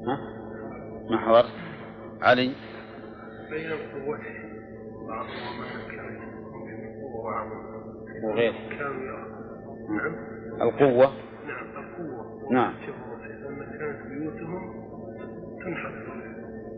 [0.06, 0.18] ها؟
[1.10, 1.52] ما حضرت؟
[2.22, 2.52] علي؟
[3.50, 4.18] بين القوة
[8.24, 8.54] وغيره.
[9.88, 10.16] نعم.
[10.62, 11.12] القوة.
[11.46, 12.50] نعم القوة.
[12.50, 12.74] نعم.
[14.30, 14.88] بيوتهم
[15.64, 15.92] تنحط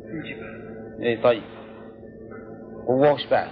[0.07, 1.03] في الجبال.
[1.03, 1.43] اي طيب.
[2.87, 3.51] قوة وش بعد؟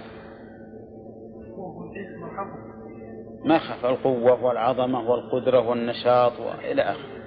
[3.45, 7.19] ما خف القوة والعظمة والقدرة والنشاط وإلى آخره.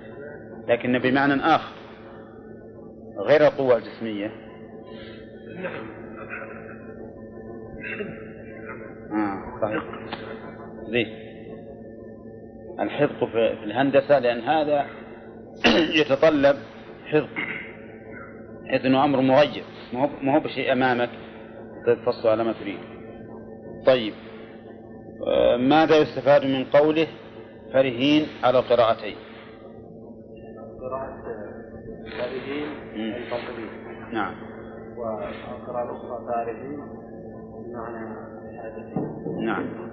[0.69, 1.75] لكن بمعنى آخر
[3.19, 4.31] غير القوة الجسمية.
[5.57, 6.03] نعم
[9.13, 9.83] آه صحيح
[10.89, 11.07] زين.
[12.81, 14.87] الحفظ في في الهندسة لأن هذا
[16.01, 16.57] يتطلب
[17.07, 17.29] حفظ.
[18.71, 21.11] حيث أنه أمر مغير ما هو- ما هو بشيء أمامك.
[21.87, 22.79] تفصل على ما تريد.
[23.87, 24.15] طيب.
[25.27, 27.07] آه، ماذا يستفاد من قوله
[27.73, 29.17] فرهين على القراءتين؟
[30.81, 31.23] قراءة
[32.19, 33.15] فارهين مم.
[33.15, 33.69] الباطلين
[34.13, 34.35] نعم.
[34.97, 36.81] والقراءة الأخرى فارهين
[37.67, 38.17] بمعنى
[38.63, 39.45] حادثين.
[39.47, 39.93] نعم.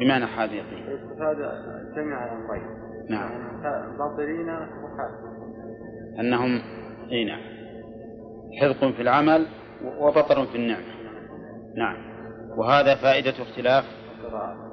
[0.00, 1.36] بمعنى حاذقين استفاد
[1.96, 2.62] جميع الأمرين.
[3.10, 3.30] نعم.
[3.62, 4.48] يعني باطلين
[6.20, 6.62] أنهم
[7.12, 7.40] أي نعم.
[8.60, 9.46] حذق في العمل
[10.00, 10.94] وبطر في النعمة
[11.76, 11.96] نعم.
[12.56, 13.84] وهذا فائدة اختلاف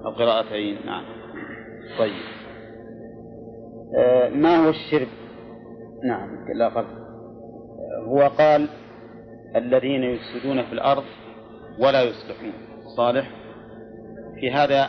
[0.05, 0.85] القراءتين.
[0.85, 1.03] نعم.
[1.99, 2.21] طيب.
[3.97, 5.07] آه ما هو الشرك؟
[6.03, 7.01] نعم لا قبل
[8.07, 8.69] هو قال
[9.55, 11.03] الذين يفسدون في الأرض
[11.79, 12.53] ولا يصلحون.
[12.97, 13.31] صالح؟
[14.39, 14.87] في هذا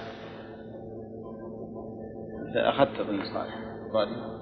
[2.57, 3.55] أخذت أظن صالح.
[3.95, 4.42] آه،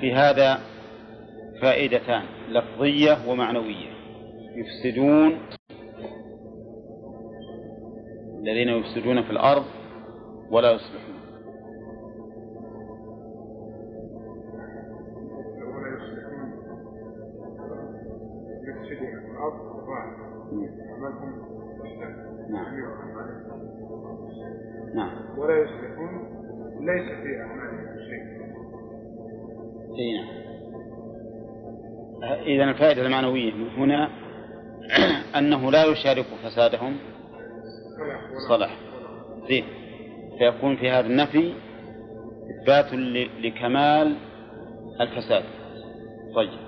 [0.00, 0.60] في هذا
[1.62, 3.94] فائدتان لفظية ومعنوية.
[4.56, 5.38] يفسدون
[8.42, 9.64] الذين يفسدون في الأرض
[10.50, 11.13] ولا يصلحون.
[32.46, 34.10] إذا الفائدة المعنوية من هنا
[35.38, 36.96] أنه لا يشارك فسادهم
[38.48, 38.76] صلح
[39.48, 39.64] زين.
[40.38, 41.54] فيكون في هذا النفي
[42.50, 42.94] إثبات
[43.40, 44.16] لكمال
[45.00, 45.44] الفساد.
[46.34, 46.58] طيب.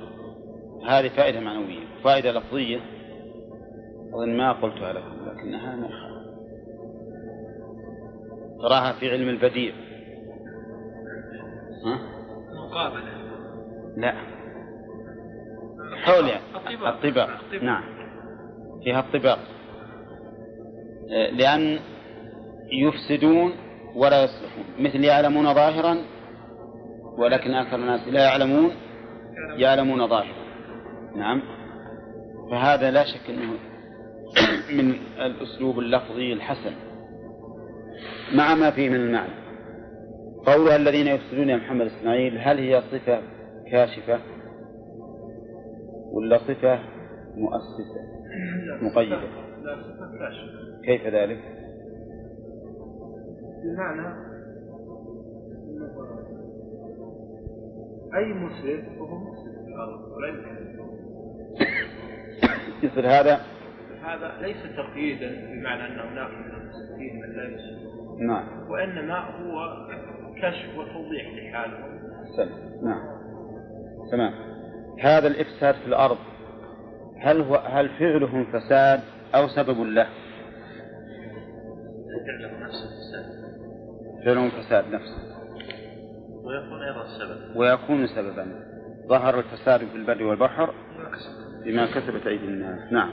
[0.89, 1.85] هذه فائدة معنوية.
[2.05, 2.81] فائدة لفظية.
[4.15, 6.17] أظن ما قلتها لكم لكنها يخالف.
[8.62, 9.73] تراها في علم البديع.
[11.85, 11.99] ها؟
[12.55, 13.17] مقابلة.
[13.97, 14.36] لا.
[15.92, 16.87] الطباق.
[16.87, 17.29] الطباق.
[17.62, 17.83] نعم.
[18.85, 19.38] فيها الطباق.
[21.11, 21.79] آه، لأن
[22.72, 23.53] يفسدون
[23.94, 24.64] ولا يصلحون.
[24.79, 25.99] مثل يعلمون ظاهرا
[27.18, 28.72] ولكن أكثر الناس لا يعلمون
[29.57, 30.46] يعلمون ظاهرا.
[31.16, 31.42] نعم.
[32.51, 33.53] فهذا لا شك أنه
[34.83, 36.72] من الأسلوب اللفظي الحسن.
[38.33, 39.46] مع ما فيه من المعنى.
[40.46, 43.20] قولها الذين يفسدون يا محمد إسماعيل هل هي صفة
[43.70, 44.20] كاشفة؟
[46.17, 46.79] ولا صفة
[47.35, 48.01] مؤسسة؟
[48.83, 49.17] مقيدة.
[49.63, 51.39] لا صفة كيف ذلك؟
[53.65, 54.09] بمعنى
[58.15, 59.53] أي مسلم فهو مسلم.
[59.65, 60.57] في الأرض ولا يمكن
[62.83, 63.41] مثل هذا؟
[64.03, 68.71] هذا ليس تقييدا بمعنى أن هناك من المسلمين من لا يسلم نعم.
[68.71, 69.87] وإنما هو
[70.37, 71.99] كشف وتوضيح لحالهم
[72.37, 72.85] سلام.
[72.85, 73.17] نعم.
[74.11, 74.56] تمام.
[75.01, 76.19] هذا الإفساد في الأرض
[77.21, 79.01] هل هو هل فعلهم فساد
[79.35, 80.07] أو سبب له؟
[82.27, 83.27] فعله نفس الفساد
[84.25, 85.17] فعلهم فساد نفسه.
[86.45, 88.47] ويكون أيضا السبب ويكون سببا.
[89.09, 90.75] ظهر الفساد في البر والبحر
[91.65, 92.93] بما كسبت أيدي الناس.
[92.93, 93.13] نعم.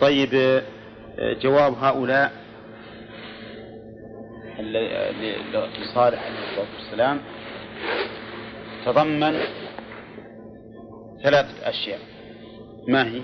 [0.00, 0.62] طيب
[1.18, 2.32] جواب هؤلاء
[5.80, 7.20] لصالح عليه الصلاة والسلام.
[8.86, 9.40] تضمن
[11.22, 12.00] ثلاثة أشياء.
[12.88, 13.22] ما هي؟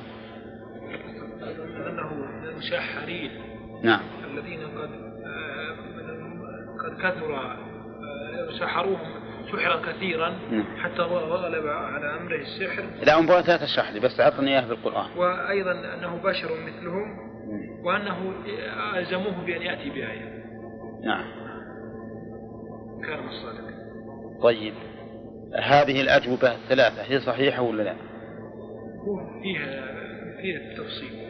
[1.89, 3.31] أنه من المشحرين.
[3.83, 4.01] نعم.
[4.25, 4.91] الذين قد
[6.85, 7.57] قد كثر
[8.59, 10.77] سحروهم سحرا كثيرا نعم.
[10.77, 12.85] حتى غلب على أمره السحر.
[13.07, 15.07] لا أنبغى لا تشرح لي بس أعطني إياه في القرآن.
[15.17, 17.19] وأيضا أنه بشر مثلهم
[17.85, 18.33] وأنه
[18.97, 20.45] ألزموه بأن يأتي بآية.
[21.05, 21.25] نعم.
[23.03, 23.73] كان من الصادقين
[24.43, 24.75] طيب.
[25.61, 27.95] هذه الأجوبة الثلاثة هي صحيحة ولا لا؟
[28.99, 29.93] هو فيها
[30.41, 31.23] فيها التفصيل.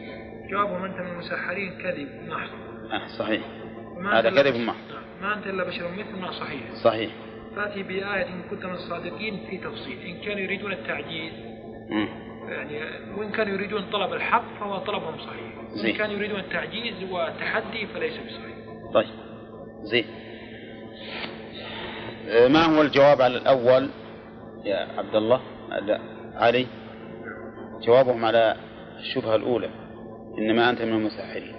[0.51, 2.49] جوابهم أنت من المسحرين كذب محض
[2.91, 3.41] آه صحيح.
[4.13, 4.77] هذا كذب محض.
[5.21, 6.73] ما أنت إلا بشر مثلنا صحيح.
[6.83, 7.11] صحيح.
[7.55, 9.97] فأتي بآية إن كنت من الصادقين في تفصيل.
[10.05, 11.33] إن كانوا يريدون التعجيز.
[12.47, 12.79] يعني
[13.17, 15.73] وإن كانوا يريدون طلب الحق فهو طلبهم صحيح.
[15.73, 15.85] زين.
[15.85, 18.55] وإن كانوا يريدون التعجيز والتحدي فليس بصحيح.
[18.93, 19.09] طيب
[19.81, 20.05] زين.
[22.29, 23.89] آه، ما هو الجواب على الأول؟
[24.65, 25.41] يا عبد الله
[25.85, 25.99] لا
[26.35, 26.67] علي.
[27.81, 28.55] جوابهم على
[28.99, 29.69] الشبهة الأولى
[30.37, 31.55] إنما أنت من المسحرين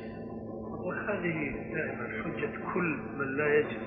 [0.84, 1.36] وهذه
[1.74, 3.80] دائما حجة كل من لا يجد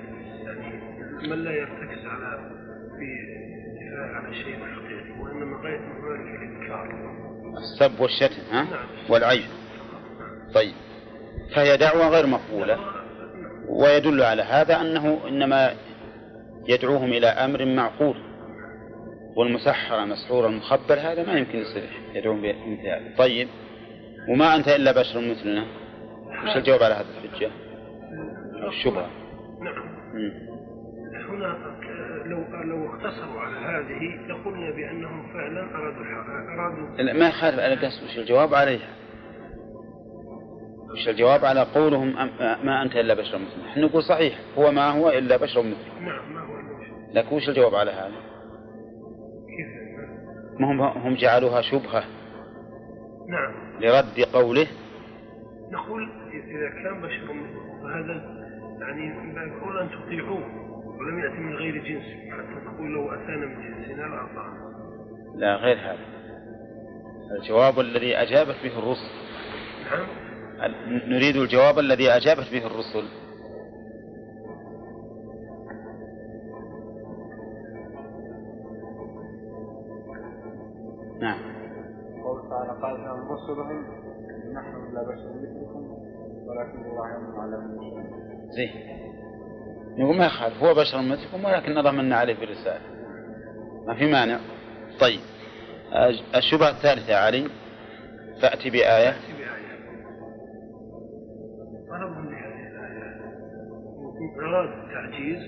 [0.46, 2.50] يعني من لا يرتكز على
[2.98, 3.04] في
[3.66, 6.88] الدفاع عن شيء حقيقي وإنما مهمته الإنكار.
[7.58, 8.86] السب والشتم ها؟ نعم.
[9.10, 9.48] والعيب
[10.54, 10.74] طيب.
[11.54, 12.78] فهي دعوة غير مقبولة.
[13.68, 15.74] ويدل على هذا أنه إنما
[16.68, 18.27] يدعوهم إلى أمر معقول.
[19.38, 23.48] والمسحر مسحور المخبر هذا ما يمكن يصير يدعوهم بمثل هذا طيب
[24.28, 25.64] وما أنت إلا بشر مثلنا؟
[26.44, 27.50] وش الجواب على هذا الحجة؟
[28.68, 29.08] الشبهة.
[29.60, 29.88] نعم.
[31.30, 31.56] هنا
[32.26, 37.74] لو لو اقتصروا على هذه لقلنا بأنهم فعلا أرادوا الح- أرادوا لا، ما يخالف على
[37.74, 38.88] قصد وش الجواب عليها؟
[40.92, 42.14] وش الجواب على قولهم
[42.66, 46.00] ما أنت إلا بشر مثلنا؟ إحنا نقول صحيح هو ما هو إلا بشر مثلنا.
[46.00, 48.27] نعم ما هو المشكل لكن وش الجواب على هذا؟
[50.58, 52.04] ما هم هم جعلوها شبهة
[53.28, 53.54] نعم.
[53.80, 54.66] لرد قوله.
[55.72, 57.26] نقول إذا كان بشر
[57.82, 58.38] فهذا
[58.80, 60.42] يعني لا يقول أن تطيعوه
[60.98, 64.68] ولم يأتي من غير جنس حتى تقول لو أتانا من جنسنا لاطعنا
[65.34, 66.18] لا غير هذا.
[67.40, 69.10] الجواب الذي أجابت به الرسل.
[69.90, 70.06] نعم.
[71.12, 73.04] نريد الجواب الذي أجابت به الرسل.
[81.20, 81.38] نعم.
[82.24, 83.82] قول تعالى قال لهم رسلهم
[84.52, 85.82] نحن لا بشر مثلكم
[86.46, 88.04] ولكن الله يمن على من يشاء
[88.50, 88.70] زين.
[89.98, 92.80] نقول ما يخالف هو بشر مثلكم ولكن ضمنا عليه بالرسالة
[93.86, 94.38] ما في مانع.
[95.00, 95.20] طيب.
[96.36, 97.48] الشبهة الثالثة يا علي.
[98.42, 99.14] فأتي بآية.
[104.18, 105.42] إن أراد التعجيز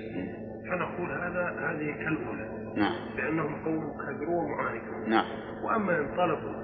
[0.63, 2.60] فنقول هذا هذه كالأولى.
[2.77, 3.17] نعم.
[3.17, 5.27] بأنهم قوم كبروا ومعاندون نعم.
[5.65, 6.61] وأما إن طلبوا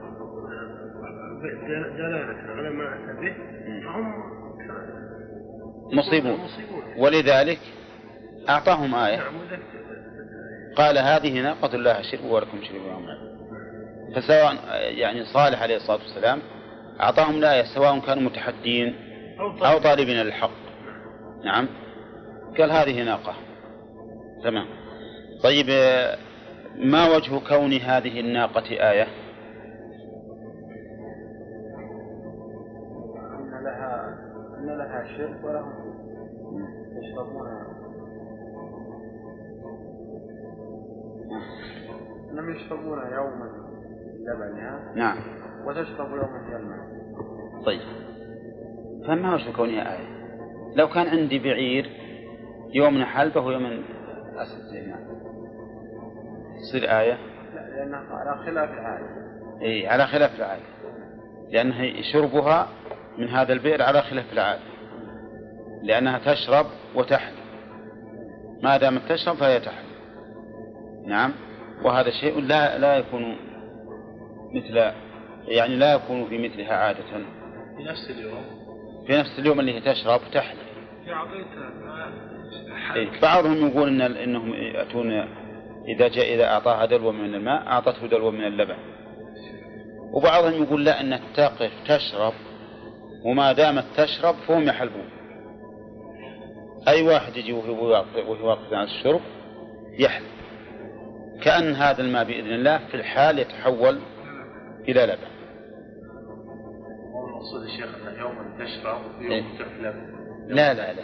[1.42, 3.34] دل- دلالة على ما أتى به
[3.84, 4.12] فهم
[5.92, 6.38] مصيبون.
[6.98, 7.58] ولذلك
[8.48, 9.16] أعطاهم آية.
[9.16, 9.34] نعم
[10.76, 13.06] قال هذه ناقة الله شرب ولكم شرب يوم.
[14.16, 14.54] فسواء
[14.98, 16.38] يعني صالح عليه الصلاة والسلام
[17.00, 18.94] أعطاهم الآية سواء كانوا متحدين
[19.40, 20.16] أو طالبين.
[20.22, 20.50] للحق
[21.44, 21.68] نعم.
[22.58, 23.34] قال هذه ناقة.
[24.44, 24.66] تمام.
[25.42, 26.16] طيب آه،
[26.76, 29.06] ما وجه كون هذه الناقة آية؟
[33.38, 34.18] إن لها
[34.58, 35.96] إن لها شرب ولهم
[37.02, 37.46] يشربون.
[42.32, 43.66] إنهم يشربون يوما
[44.20, 45.18] لبنها نعم.
[45.66, 46.86] وتشرب يوما هي الماء
[47.66, 47.80] طيب
[49.06, 50.16] فما وجه كونها آية؟
[50.76, 51.90] لو كان عندي بعير
[52.74, 53.84] يوم حلبه ويوم
[54.36, 55.05] أسد زي ما
[56.60, 57.18] تصير آية؟
[57.54, 59.06] لا لأنها على خلاف العادة.
[59.62, 60.62] إيه على خلاف العادة.
[61.50, 62.68] لأنها شربها
[63.18, 64.62] من هذا البئر على خلاف العادة.
[65.82, 67.36] لأنها تشرب وتحلب
[68.62, 69.86] ما دامت تشرب فهي تحلب
[71.06, 71.32] نعم؟
[71.82, 73.36] وهذا شيء لا لا يكون
[74.54, 74.92] مثل
[75.48, 77.02] يعني لا يكون في مثلها عادة.
[77.76, 78.44] في نفس اليوم.
[79.06, 80.58] في نفس اليوم اللي هي تشرب تحلب
[81.04, 83.20] في أعطيتها ماء إيه.
[83.22, 85.28] بعضهم يقول إن إنهم يأتون
[85.88, 88.76] إذا جاء إذا أعطاها دلو من الماء أعطته دلو من اللبن.
[90.12, 92.32] وبعضهم يقول لا أنها تقف تشرب
[93.24, 95.08] وما دامت تشرب فهم يحلبون.
[96.88, 98.04] أي واحد يجي وهو
[98.42, 99.20] واقف عن الشرب
[99.98, 100.36] يحلب.
[101.42, 103.98] كأن هذا الماء بإذن الله في الحال يتحول
[104.88, 105.36] إلى لبن.
[107.26, 107.66] المقصود
[108.18, 109.28] يوما تشرب إيه.
[109.28, 109.94] ويوم تحلب.
[110.48, 111.02] لا لا لا.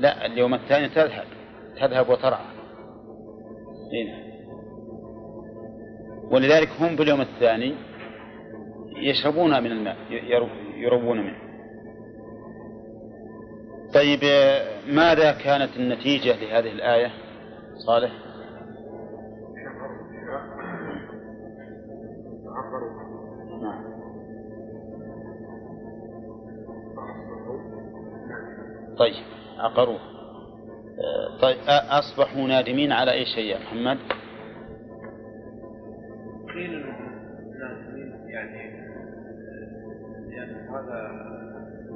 [0.00, 1.24] لا اليوم الثاني تذهب.
[1.80, 2.51] تذهب وترعى.
[3.92, 4.32] هنا.
[6.30, 7.74] ولذلك هم باليوم الثاني
[8.96, 11.52] يشربون من الماء يرو- يروون منه.
[13.94, 14.20] طيب
[14.88, 17.10] ماذا كانت النتيجة لهذه الآية؟
[17.86, 18.12] صالح؟
[28.98, 29.24] طيب
[29.58, 30.00] عقروه.
[31.42, 33.98] طيب أصبحوا نادمين على أي شيء يا محمد؟
[36.54, 36.84] قيل
[37.60, 38.82] نادمين يعني
[40.30, 40.98] لأن هذا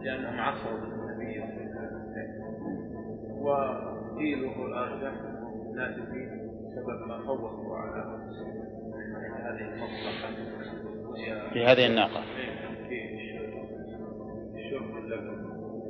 [0.05, 2.47] لأنهم عصوا بالنبي صلى الله عليه وسلم.
[3.43, 5.15] وقيل وهو الارجح
[5.75, 6.31] نادمين
[6.67, 8.19] بسبب ما فوقوا على
[9.43, 9.65] هذه
[11.07, 12.23] وهي في هذه الناقة.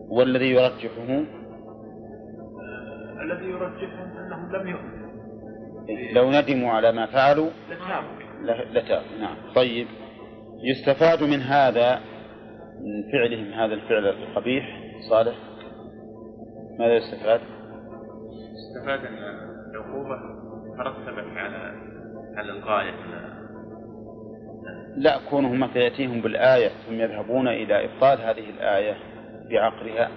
[0.08, 1.24] والذي يرجحه؟
[3.22, 5.06] الذي يرجحهم انهم لم يؤمنوا
[6.12, 7.50] لو ندموا على ما فعلوا
[8.70, 9.36] لتابوا نعم.
[9.54, 9.86] طيب.
[10.62, 12.00] يستفاد من هذا
[12.80, 15.36] من فعلهم هذا الفعل القبيح صالح؟
[16.78, 17.40] ماذا يستفاد؟
[18.56, 19.18] استفاد أن
[19.70, 20.16] العقوبة
[20.78, 21.72] ترتبت على
[22.36, 22.94] على الغاية.
[24.96, 28.96] لا كونهم مثلا يأتيهم بالآية ثم يذهبون إلى إبطال هذه الآية
[29.50, 30.10] بعقلها.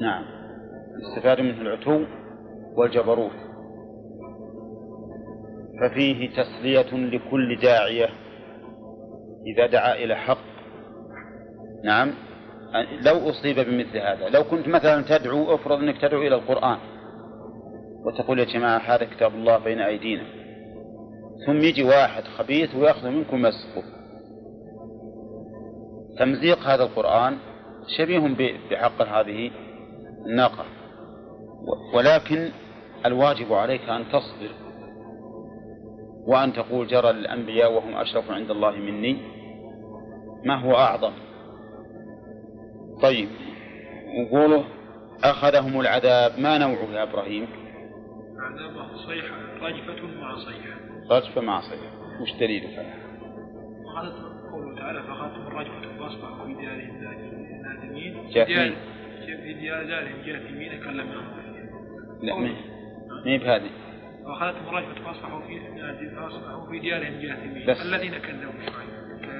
[0.00, 0.24] نعم.
[1.02, 2.04] استفاد منه العتو
[2.76, 3.30] والجبروت.
[5.80, 8.08] ففيه تسلية لكل داعية
[9.46, 10.38] إذا دعا إلى حق.
[11.84, 12.12] نعم.
[13.06, 16.78] لو أصيب بمثل هذا لو كنت مثلا تدعو افرض أنك تدعو إلى القرآن
[18.04, 20.24] وتقول يا جماعة هذا كتاب الله بين أيدينا.
[21.46, 23.82] ثم يجي واحد خبيث ويأخذ منكم مسكه.
[26.18, 27.36] تمزيق هذا القرآن
[27.98, 29.50] شبيه بحق هذه
[30.26, 30.64] الناقة
[31.94, 32.50] ولكن
[33.06, 34.50] الواجب عليك أن تصبر
[36.26, 39.16] وأن تقول جرى الأنبياء وهم أشرف عند الله مني
[40.44, 41.12] ما هو أعظم؟
[43.02, 43.28] طيب
[44.18, 44.64] وقوله
[45.24, 47.48] أخذهم العذاب ما نوعه يا إبراهيم؟
[48.38, 50.76] عذاب صيحة رجفة مع صيحة.
[51.10, 52.22] رجفة مع صيحة.
[52.22, 52.86] وش دليلك
[53.84, 54.14] وقالت
[54.52, 57.02] قوله تعالى فأخذتهم الرجفة فأصبحوا في ديارهم
[57.62, 58.26] نادمين.
[59.26, 61.24] في ديار دارهم جاثمين كلمهم
[62.22, 62.54] لا ما
[63.26, 63.70] هي بهذه.
[64.24, 65.60] وأخذتهم الرجفة فأصبحوا في
[66.16, 67.66] فأصبحوا في ديارهم جاثمين.
[67.82, 68.52] الذين كذبوا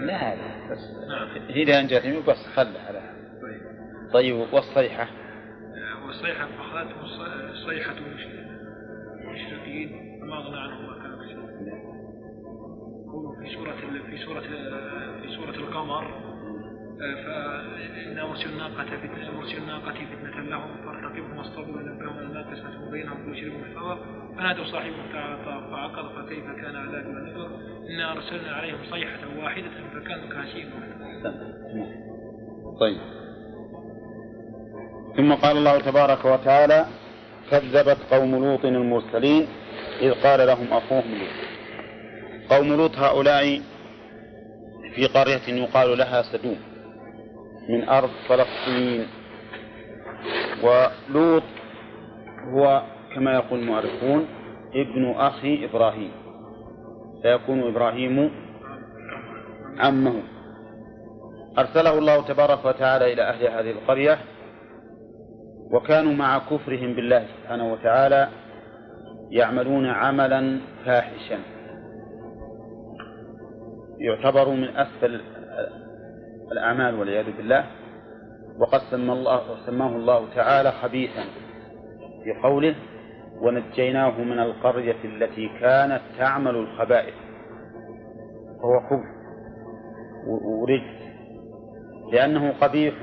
[0.07, 0.91] لا لا بس.
[1.09, 1.29] نعم.
[1.49, 3.01] هي لأن جاثمين بس خلها على.
[3.43, 4.13] طيب.
[4.13, 6.49] طيب والصيحة؟ آه، والصيحة
[7.51, 8.27] الصيحة مش-
[9.25, 11.17] مشرقين فما أغنى عنهم ما كانوا
[13.43, 13.73] في سورة
[14.11, 14.41] في سورة
[15.23, 16.26] في سورة القمر.
[16.99, 23.35] فإنا مرسل الناقة فتنة مرسل الناقة فتنة لهم فارتقبهم واصطبروا ونبههم أن الناقة سنة بينهم
[23.35, 23.99] شيء محتوى
[24.37, 25.09] فنادوا صاحبهم
[25.71, 27.51] فعقر فكيف كان عذابي ونذر
[27.91, 30.71] إنا أرسلنا عليهم صيحة واحدة فكانوا كهشيم
[32.81, 32.99] طيب.
[35.17, 36.87] ثم قال الله تبارك وتعالى
[37.51, 39.47] كذبت قوم لوط المرسلين
[40.01, 41.47] إذ قال لهم أخوهم لوط.
[42.51, 43.61] قوم لوط هؤلاء
[44.95, 46.76] في قرية يقال لها سدوم.
[47.69, 49.07] من أرض فلسطين.
[50.63, 51.43] ولوط
[52.53, 52.83] هو
[53.15, 54.27] كما يقول المؤرخون
[54.75, 56.11] ابن أخي إبراهيم.
[57.23, 58.31] فيكون إبراهيم
[59.79, 60.23] عمه.
[61.59, 64.19] أرسله الله تبارك وتعالى إلى أهل هذه القرية
[65.73, 68.29] وكانوا مع كفرهم بالله سبحانه وتعالى
[69.31, 71.39] يعملون عملا فاحشا.
[73.99, 75.21] يعتبر من أسفل
[76.53, 77.67] الأعمال والعياذ بالله.
[78.59, 81.25] وقد سمى الله سماه الله تعالى خبيثا
[82.25, 82.75] في قوله
[83.41, 87.15] ونجيناه من القرية التي كانت تعمل الخبائث
[88.63, 89.07] فهو خبث
[90.27, 91.07] ورجس.
[92.13, 92.95] لأنه قبيح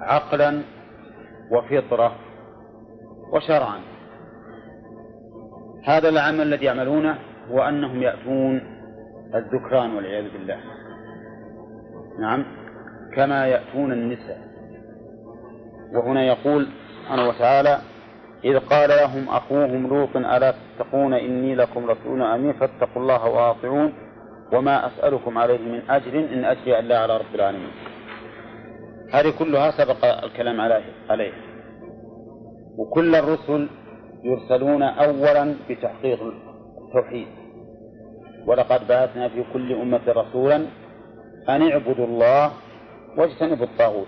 [0.00, 0.62] عقلا
[1.50, 2.16] وفطرة
[3.32, 3.80] وشرعا.
[5.84, 7.18] هذا العمل الذي يعملونه
[7.50, 8.60] هو أنهم يأتون
[9.34, 10.60] الذكران والعياذ بالله.
[12.20, 12.44] نعم
[13.16, 14.38] كما يأتون النساء.
[15.94, 16.68] وهنا يقول
[17.02, 17.78] سبحانه وتعالى
[18.44, 23.92] إذ قال لهم أخوهم لوط ألا تتقون إني لكم رسول أمين فاتقوا الله وأطيعون
[24.52, 27.70] وما أسألكم عليه من أجر إن أجري إلا على رب العالمين.
[29.12, 30.60] هذه كلها سبق الكلام
[31.10, 31.32] عليه
[32.78, 33.68] وكل الرسل
[34.24, 37.26] يرسلون أولا بتحقيق التوحيد.
[38.46, 40.66] ولقد بعثنا في كل أمة رسولا
[41.48, 42.52] أن اعبدوا الله
[43.18, 44.06] واجتنبوا الطاغوت.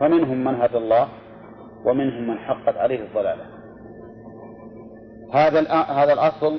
[0.00, 1.08] فمنهم من هدى الله
[1.84, 3.46] ومنهم من حقت عليه الضلالة.
[5.34, 6.58] هذا هذا الأصل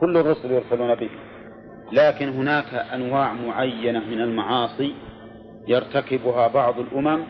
[0.00, 1.10] كل الرسل يرسلون به.
[1.92, 4.94] لكن هناك أنواع معينة من المعاصي
[5.68, 7.24] يرتكبها بعض الأمم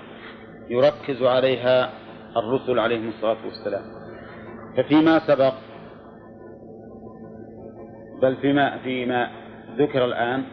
[0.71, 1.91] يركز عليها
[2.37, 3.83] الرسل عليهم الصلاة والسلام.
[4.77, 5.55] ففيما سبق
[8.23, 9.31] بل فيما فيما
[9.79, 10.45] ذكر الآن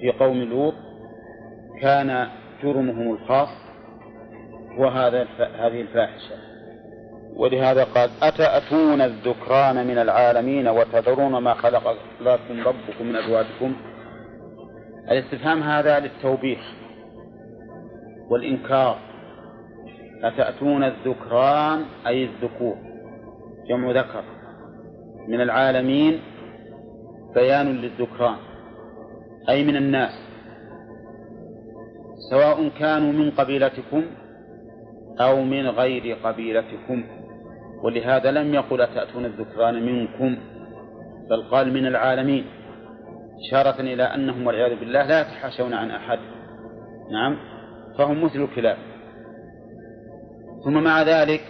[0.00, 0.74] في قوم لوط
[1.80, 2.28] كان
[2.62, 3.48] جرمهم الخاص
[4.78, 6.34] هو هذا هذه الفاحشة.
[7.36, 13.76] ولهذا قال أتأتون الذكران من العالمين وتذرون ما خلق لكم ربكم من أزواجكم؟
[15.10, 16.60] الاستفهام هذا للتوبيخ
[18.30, 18.98] والإنكار.
[20.22, 22.76] أتأتون الذكران أي الذكور
[23.68, 24.22] جمع ذكر
[25.28, 26.20] من العالمين
[27.34, 28.36] بيان للذكران.
[29.48, 30.12] أي من الناس
[32.30, 34.04] سواء كانوا من قبيلتكم
[35.20, 37.04] أو من غير قبيلتكم.
[37.82, 40.36] ولهذا لم يقل أتأتون الذكران منكم
[41.30, 42.44] بل قال من العالمين
[43.46, 46.18] إشارة إلى أنهم والعياذ بالله لا يتحاشون عن أحد.
[47.12, 47.36] نعم
[47.98, 48.76] فهم مثل الكلاب.
[50.64, 51.40] ثم مع ذلك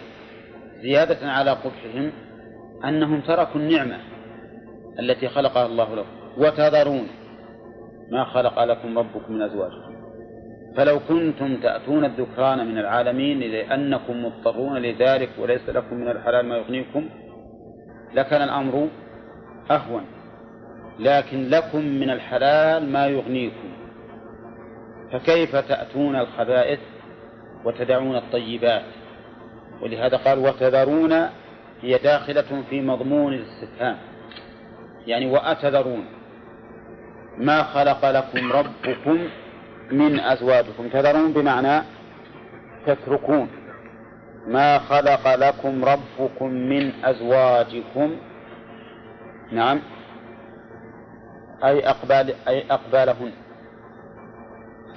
[0.81, 2.11] زيادة على قبحهم
[2.85, 3.97] أنهم تركوا النعمة
[4.99, 7.07] التي خلقها الله لكم وتذرون
[8.11, 10.01] ما خلق لكم ربكم من أزواجكم
[10.77, 17.09] فلو كنتم تأتون الذكران من العالمين لأنكم مضطرون لذلك وليس لكم من الحلال ما يغنيكم
[18.13, 18.87] لكان الأمر
[19.71, 20.05] أهون.
[20.99, 23.71] لكن لكم من الحلال ما يغنيكم.
[25.11, 26.79] فكيف تأتون الخبائث
[27.65, 28.83] وتدعون الطيبات؟
[29.81, 31.13] ولهذا قال وتذرون
[31.81, 33.97] هي داخلة في مضمون الاستفهام.
[35.07, 36.05] يعني وأتذرون.
[37.41, 39.27] ما خلق لكم ربكم
[39.91, 40.87] من أزواجكم.
[40.87, 41.83] تذرون بمعنى
[42.85, 43.49] تتركون.
[44.47, 48.15] ما خلق لكم ربكم من أزواجكم.
[49.51, 49.79] نعم.
[51.63, 53.31] أي أقبال أي أقبالهن.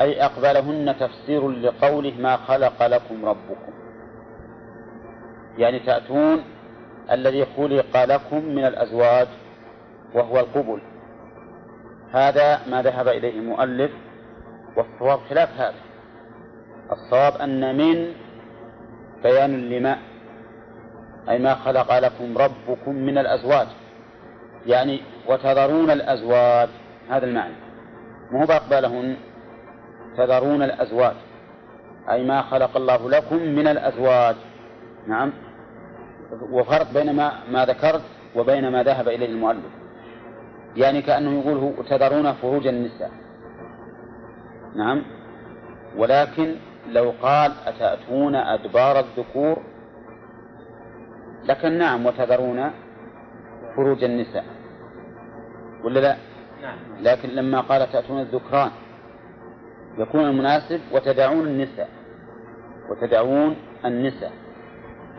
[0.01, 3.73] أي أقبالهن تفسير لقوله ما خلق لكم ربكم.
[5.59, 6.45] يعني تأتون
[7.11, 9.29] الذي خلق لكم من الأزواج
[10.15, 10.94] وهو القبل.
[12.15, 13.91] هذا ما ذهب إليه المؤلف
[14.77, 15.75] والصواب خلاف هذا.
[16.93, 18.13] الصواب أن من
[19.23, 19.99] بيان لما
[21.29, 23.67] أي ما خلق لكم ربكم من الأزواج.
[24.67, 26.69] يعني وتذرون الأزواج
[27.11, 27.55] هذا المعنى.
[28.31, 29.17] مو بأقبالهن
[30.17, 31.15] تذرون الأزواج.
[32.11, 34.37] أي ما خلق الله لكم من الأزواج.
[35.07, 35.33] نعم.
[36.51, 38.03] وفرق بين ما, ما ذكرت
[38.37, 39.84] وبين ما ذهب إليه المؤلف.
[40.77, 43.11] يعني كأنه يقول تذرون فروج النساء.
[44.77, 45.03] نعم.
[45.97, 46.55] ولكن
[46.89, 49.63] لو قال أتأتون أدبار الذكور؟
[51.45, 52.71] لكن نعم وتذرون
[53.77, 54.45] فروج النساء.
[55.85, 56.17] ولا لا؟
[56.63, 56.79] نعم.
[57.01, 58.71] لكن لما قال تأتون الذكران
[59.99, 61.89] يكون المناسب وتدعون النساء.
[62.91, 64.33] وتدعون النساء.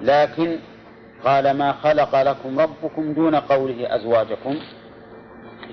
[0.02, 0.58] لكن
[1.24, 4.56] قال ما خلق لكم ربكم دون قوله أزواجكم.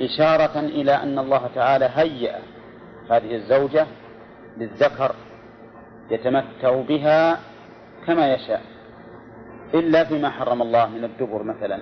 [0.00, 2.38] إشارة إلى أن الله تعالى هيأ
[3.10, 3.86] هذه الزوجة
[4.58, 5.14] للذكر
[6.10, 7.38] يتمتع بها
[8.06, 8.60] كما يشاء
[9.74, 11.78] إلا فيما حرم الله من الدبر مثلا.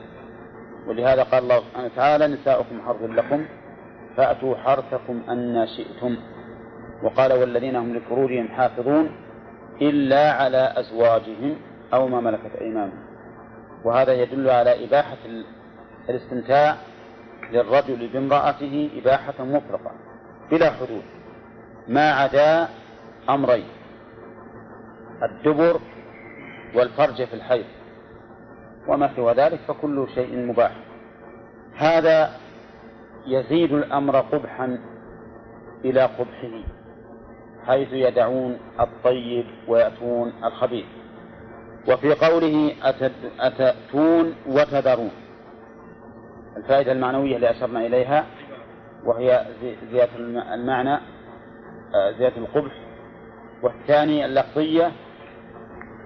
[0.87, 3.45] ولهذا قال الله سبحانه وتعالى نساؤكم حرث لكم
[4.17, 6.17] فأتوا حرثكم أن شئتم.
[7.03, 9.11] وقال والذين هم لفروجهم حافظون
[9.83, 11.57] إلا على أزواجهم
[11.95, 13.05] أو ما ملكت أيمانهم.
[13.85, 15.17] وهذا يدل على إباحة
[16.09, 16.77] الاستمتاع
[17.53, 19.93] للرجل بامرأته إباحة مطلقة
[20.51, 21.03] بلا حدود
[21.89, 22.69] ما عدا
[23.31, 23.69] أمرين
[25.23, 25.81] الدبر
[26.75, 27.65] والفرج في الحيض
[28.89, 30.77] وما سوى ذلك فكل شيء مباح.
[31.77, 32.31] هذا
[33.27, 34.79] يزيد الأمر قبحا
[35.85, 36.65] إلى قبحه
[37.67, 40.87] حيث يدعون الطيب ويأتون الخبيث.
[41.89, 42.73] وفي قوله
[43.41, 45.11] أتأتون وتذرون.
[46.57, 48.27] الفائدة المعنوية اللي أشرنا إليها
[49.05, 49.47] وهي
[49.93, 50.17] زيادة
[50.55, 50.95] المعنى
[51.95, 52.73] آه، زيادة القبح.
[53.63, 54.93] والثاني اللفظية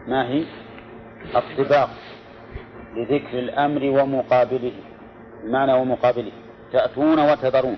[0.09, 0.45] ما هي؟
[1.37, 1.91] الطباق
[2.97, 4.73] لذكر الأمر ومقابله
[5.45, 6.33] المعنى ومقابله
[6.73, 7.77] تأتون وتذرون.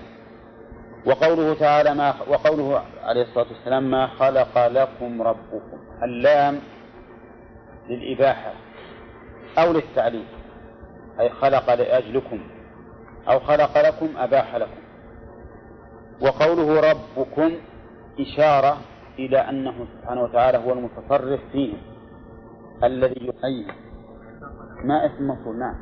[1.05, 6.59] وقوله تعالى ما وقوله عليه الصلاة والسلام ما خلق لكم ربكم اللام
[7.89, 8.53] للإباحة
[9.57, 10.25] أو للتعليم
[11.19, 12.56] أي خلق لأجلكم.
[13.29, 14.81] أو خلق لكم أباح لكم.
[16.21, 17.51] وقوله ربكم
[18.19, 18.77] إشارة
[19.19, 21.77] إلى أنه سبحانه وتعالى هو المتصرف فيهم
[22.83, 23.67] الذي يحيي.
[24.83, 25.75] ما اسم مفعول؟ نعم.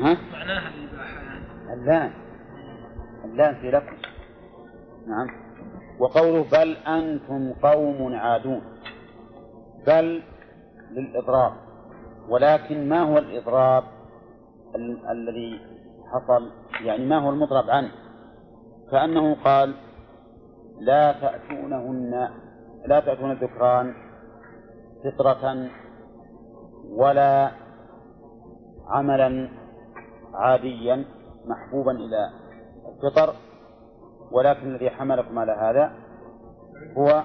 [0.00, 1.72] ها؟ معناها الإباحة يعني.
[1.74, 2.12] اللام.
[3.24, 3.96] اللام في لكم
[5.06, 5.26] نعم.
[5.98, 8.62] وقوله بل أنتم قوم عادون.
[9.86, 10.22] بل
[10.92, 11.52] للإضراب.
[12.28, 13.95] ولكن ما هو الإضراب؟ ال-
[15.10, 15.60] الذي
[16.12, 16.50] حصل
[16.84, 17.90] يعني ما هو المضرب عنه.
[18.90, 19.74] كأنه قال
[20.80, 22.28] لا تأتونهن
[22.86, 23.94] لا تأتون الذكران
[25.04, 25.68] فطرة
[26.90, 27.50] ولا
[28.88, 29.48] عملا
[30.34, 31.04] عاديا
[31.46, 32.30] محبوبا إلى
[32.88, 33.34] الفطر
[34.30, 35.92] ولكن الذي حملكم على هذا
[36.98, 37.22] هو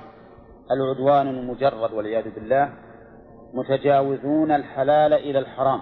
[0.71, 2.73] العدوان المجرد والعياذ بالله
[3.53, 5.81] متجاوزون الحلال إلى الحرام.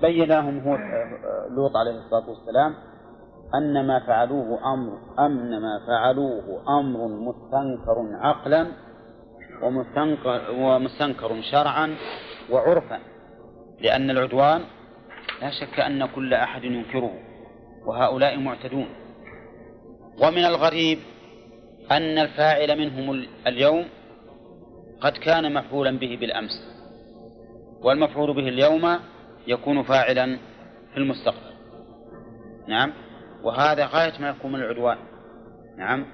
[0.00, 0.76] بين لهم هو
[1.56, 2.74] لوط عليه الصلاة والسلام
[3.54, 8.66] أن ما فعلوه أمر أن ما فعلوه أمر مستنكر عقلا
[9.62, 11.96] ومستنكر, ومستنكر شرعا
[12.50, 12.98] وعرفا
[13.80, 14.60] لأن العدوان
[15.42, 17.12] لا شك أن كل أحد ينكره
[17.86, 18.86] وهؤلاء معتدون.
[20.22, 20.98] ومن الغريب
[21.90, 23.84] أن الفاعل منهم اليوم
[25.00, 26.80] قد كان مفعولا به بالأمس
[27.82, 28.98] والمفعول به اليوم
[29.46, 30.38] يكون فاعلا
[30.92, 31.50] في المستقبل.
[32.68, 32.92] نعم؟
[33.42, 34.98] وهذا غاية ما يكون من العدوان.
[35.78, 36.06] نعم؟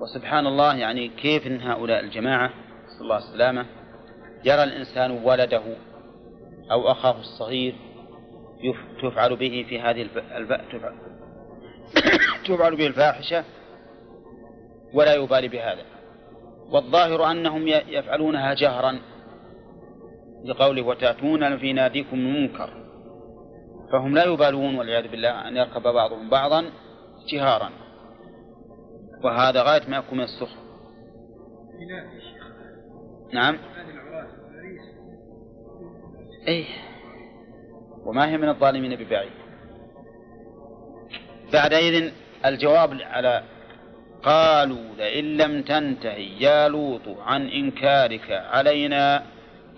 [0.00, 2.50] وسبحان الله يعني كيف إن هؤلاء الجماعة
[2.86, 3.66] صلى الله عليه وسلم
[4.44, 5.62] يرى الإنسان ولده
[6.70, 7.74] أو أخاه الصغير
[9.02, 10.52] تفعل به في هذه الف...
[10.52, 10.94] تفعل...
[12.48, 13.44] تفعل به الفاحشة
[14.94, 15.84] ولا يبالي بهذا.
[16.70, 18.98] والظاهر أنهم يفعلونها جهرا.
[20.44, 22.70] لقوله وتأتون في ناديكم المنكر
[23.92, 26.64] فهم لا يبالون والعياذ بالله أن يركب بعضهم بعضا
[27.32, 27.70] جهارا
[29.24, 30.62] وهذا غاية ما يكون من السخر
[33.32, 33.58] نعم.
[36.48, 36.64] أي
[38.04, 39.32] وما هي من الظالمين ببعيد.
[41.52, 42.12] بعد إذن
[42.46, 43.42] الجواب على
[44.22, 49.22] قالوا لئن لم تنتهي يا لوط عن إنكارك علينا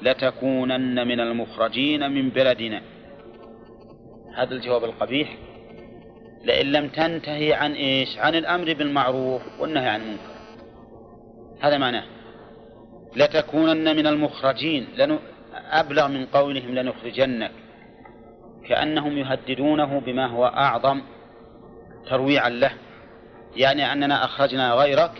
[0.03, 2.83] لتكونن من المخرجين من بلدنا.
[4.37, 5.37] هذا الجواب القبيح.
[6.45, 10.35] لئن لم تنتهي عن إيش؟ عن الأمر بالمعروف والنهي عن المنكر.
[11.61, 12.05] هذا معناه.
[13.17, 14.87] لتكونن من المخرجين.
[14.97, 15.19] لن
[15.71, 17.51] أبلغ من قولهم لنخرجنك.
[18.69, 21.03] كأنهم يهددونه بما هو أعظم
[22.11, 22.73] ترويعا له.
[23.57, 25.13] يعني أننا أخرجنا غيرك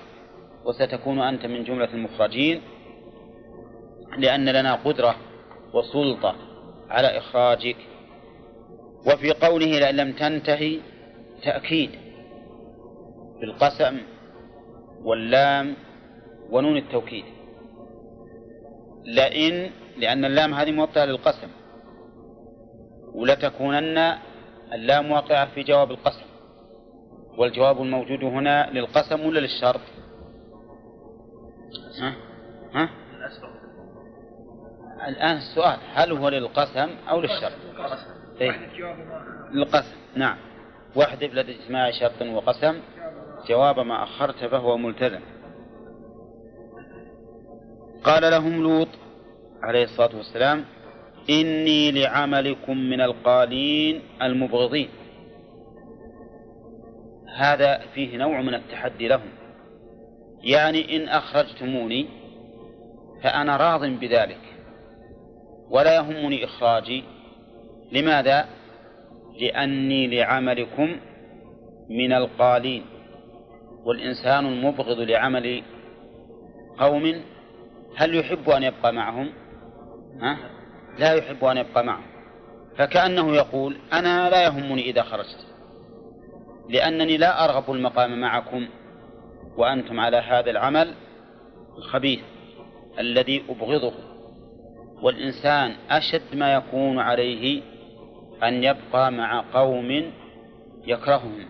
[0.65, 2.61] وستكون أنت من جملة المخرجين.
[4.19, 5.17] لأن لنا قدرة
[5.75, 6.35] وسلطة
[6.91, 7.77] على إخراجك
[9.07, 10.81] وفي قوله لئن لم تنتهي
[11.43, 11.91] تأكيد
[13.41, 14.01] بالقسم
[15.03, 15.77] واللام
[16.51, 17.25] ونون التوكيد
[19.05, 21.49] لئن لأن اللام هذه موطئة للقسم
[23.15, 24.15] ولتكونن
[24.73, 26.25] اللام واقعة في جواب القسم
[27.39, 29.81] والجواب الموجود هنا للقسم ولا للشرط؟
[32.01, 32.15] ها؟
[32.75, 32.89] ها؟
[35.09, 37.53] الآن السؤال هل هو للقسم أو للشرط؟
[38.41, 38.71] إيه؟
[39.53, 40.37] للقسم نعم.
[40.97, 42.81] واحذف لدى اجتماع شرط وقسم.
[43.49, 45.21] جواب ما أخرت فهو ملتزم.
[48.05, 48.89] قال لهم لوط
[49.63, 50.65] عليه الصلاة والسلام
[51.31, 54.89] إني لعملكم من القالين المبغضين.
[57.37, 59.31] هذا فيه نوع من التحدي لهم.
[60.43, 62.09] يعني إن أخرجتموني
[63.23, 64.54] فأنا راض بذلك.
[65.71, 67.05] ولا يهمني إخراجي
[67.93, 68.47] لماذا؟
[69.41, 70.97] لأني لعملكم
[71.89, 72.85] من القالين
[73.85, 75.63] والإنسان المبغض لعمل
[76.79, 77.23] قوم
[77.97, 79.31] هل يحب أن يبقى معهم؟
[80.21, 80.39] ها؟
[80.99, 82.07] لا يحب أن يبقى معهم
[82.77, 85.47] فكأنه يقول أنا لا يهمني إذا خرجت
[86.69, 88.67] لأنني لا أرغب المقام معكم
[89.57, 90.95] وأنتم على هذا العمل
[91.79, 92.21] الخبيث
[92.99, 93.93] الذي أبغضه
[95.05, 97.63] والإنسان أشد ما يكون عليه
[98.43, 100.13] أن يبقى مع قوم
[100.87, 101.47] يكرههم.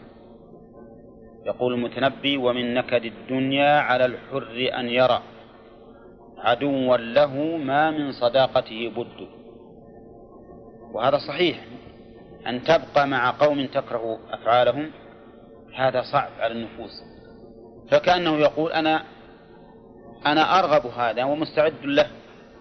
[1.47, 5.23] يقول المتنبي ومن نكد الدنيا على الحر أن يرى
[6.39, 9.29] عدوا له ما من صداقته بد
[10.93, 11.65] وهذا صحيح
[12.47, 14.91] أن تبقى مع قوم تكره أفعالهم
[15.75, 17.03] هذا صعب على النفوس.
[17.91, 19.05] فكأنه يقول أنا
[20.27, 22.11] أنا أرغب هذا ومستعد له.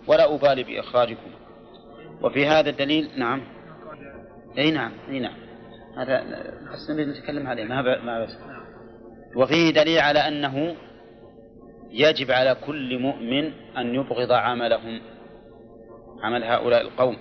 [0.08, 1.32] ولا أبالي بإخراجكم.
[2.22, 3.41] وفي هذا الدليل نعم.
[4.58, 5.36] أي نعم أي نعم.
[5.97, 6.24] هذا
[6.74, 8.38] بس نريد نتكلم عليه ما ما بس.
[9.36, 10.76] وفيه دليل على أنه
[11.91, 15.01] يجب على كل مؤمن أن يبغض عملهم
[16.24, 17.18] عمل هؤلاء القوم.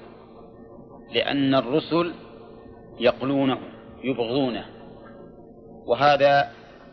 [1.14, 2.14] لأن الرسل
[3.00, 3.58] يقلونه
[4.04, 4.64] يبغضونه.
[5.86, 6.50] وهذا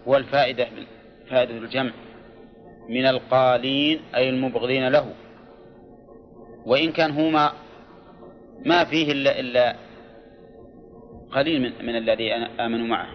[0.07, 0.67] هو الفائدة
[1.29, 1.91] فائدة الجمع.
[2.89, 5.13] من القالين أي المبغضين له.
[6.65, 7.53] وإن كان هما
[8.65, 9.75] ما فيه إلا, إلا
[11.31, 13.09] قليل من, من الذي آمنوا معه.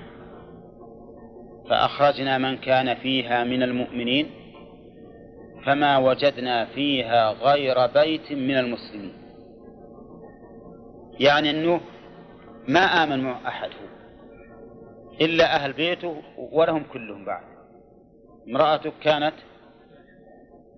[1.69, 4.31] فأخرجنا من كان فيها من المؤمنين
[5.67, 9.13] فما وجدنا فيها غير بيت من المسلمين.
[11.21, 11.81] يعني أنه
[12.69, 13.71] ما آمن مع أحد
[15.21, 16.23] إلا أهل بيته
[16.53, 17.45] ولهم كلهم بعد.
[18.49, 19.35] امرأته كانت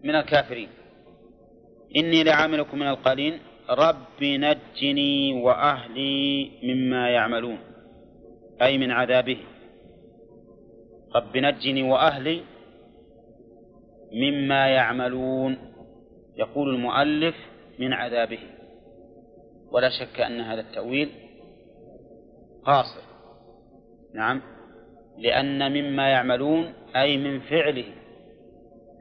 [0.04, 0.68] من الكافرين.
[1.96, 3.38] إني لعاملكم من القالين
[3.70, 7.58] رب نجني وأهلي مما يعملون
[8.62, 9.38] أي من عذابه.
[11.16, 12.42] رب نجني وأهلي
[14.12, 15.58] مما يعملون
[16.36, 17.34] يقول المؤلف
[17.78, 18.38] من عذابه.
[19.70, 21.10] ولا شك أن هذا التأويل
[22.64, 23.02] قاصر.
[24.14, 24.42] نعم.
[25.18, 27.84] لأن مما يعملون أي من فعله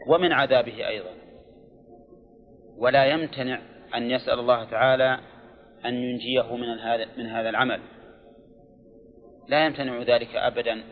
[0.08, 1.25] ومن عذابه أيضا.
[2.78, 3.60] ولا يمتنع
[3.96, 5.20] أن يسأل الله تعالى
[5.86, 7.82] أن ينجيه من هذا من هذا العمل.
[9.48, 10.84] لا يمتنع ذلك أبدا.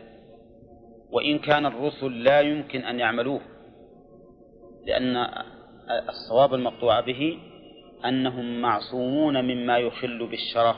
[1.10, 3.40] وإن كان الرسل لا يمكن أن يعملوه
[4.86, 5.26] لأن
[6.08, 7.38] الصواب المقطوع به
[8.04, 10.76] أنهم معصومون مما يخل بالشرف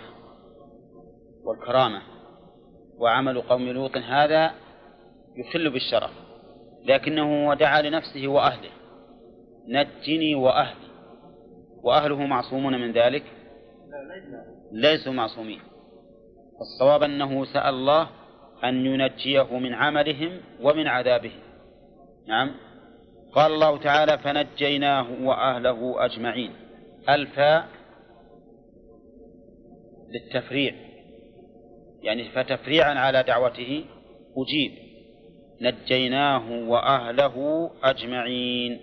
[1.44, 2.02] والكرامة.
[2.98, 4.54] وعمل قوم لوط هذا
[5.36, 6.10] يخل بالشرف
[6.84, 8.70] لكنه ودعا لنفسه وأهله.
[9.68, 10.86] نجني وأهلي.
[11.86, 13.22] وأهله معصومون من ذلك؟
[14.72, 15.60] ليسوا معصومين.
[16.60, 18.08] الصواب أنه سأل الله
[18.64, 21.40] أن ينجيه من عملهم ومن عذابهم.
[22.28, 22.50] نعم.
[23.32, 26.52] قال الله تعالى فنجيناه وأهله أجمعين.
[27.08, 27.68] الفاء
[30.10, 30.74] للتفريع.
[32.02, 33.84] يعني فتفريعا على دعوته
[34.36, 34.72] أجيب.
[35.60, 38.80] نجيناه وأهله أجمعين.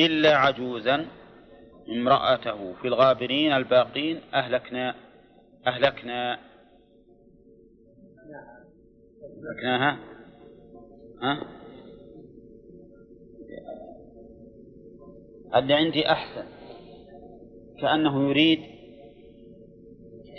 [0.00, 1.06] إلا عجوزا
[1.88, 4.94] امرأته في الغابرين الباقين أهلكنا
[5.66, 6.38] أهلكنا.
[9.50, 9.98] أهلكناها؟
[11.22, 11.42] ها؟
[15.54, 16.44] اللي عندي أحسن.
[17.80, 18.58] كأنه يريد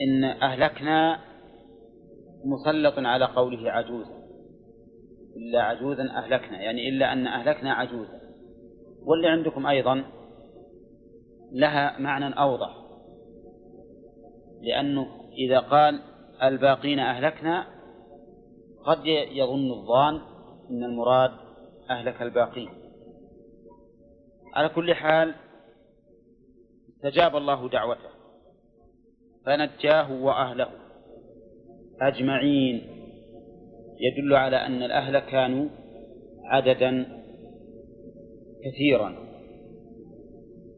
[0.02, 1.20] إن أهلكنا
[2.46, 4.24] مسلط على قوله عجوزا.
[5.36, 8.22] إلا عجوزا أهلكنا يعني إلا أن أهلكنا عجوزا.
[9.06, 10.04] واللي عندكم أيضا؟
[11.54, 12.78] لها معنى أوضح.
[14.62, 16.02] لأنه إذا قال
[16.44, 17.68] الباقين أهلكنا
[18.86, 20.16] قد يظن الظان
[20.70, 21.32] أن المراد
[21.90, 22.70] أهلك الباقين.
[24.54, 25.36] على كل حال
[26.90, 28.10] استجاب الله دعوته.
[29.46, 30.70] فنجاه وأهله.
[32.02, 32.82] أجمعين.
[34.00, 35.70] يدل على أن الأهل كانوا
[36.44, 37.24] عددا
[38.66, 39.33] كثيرا.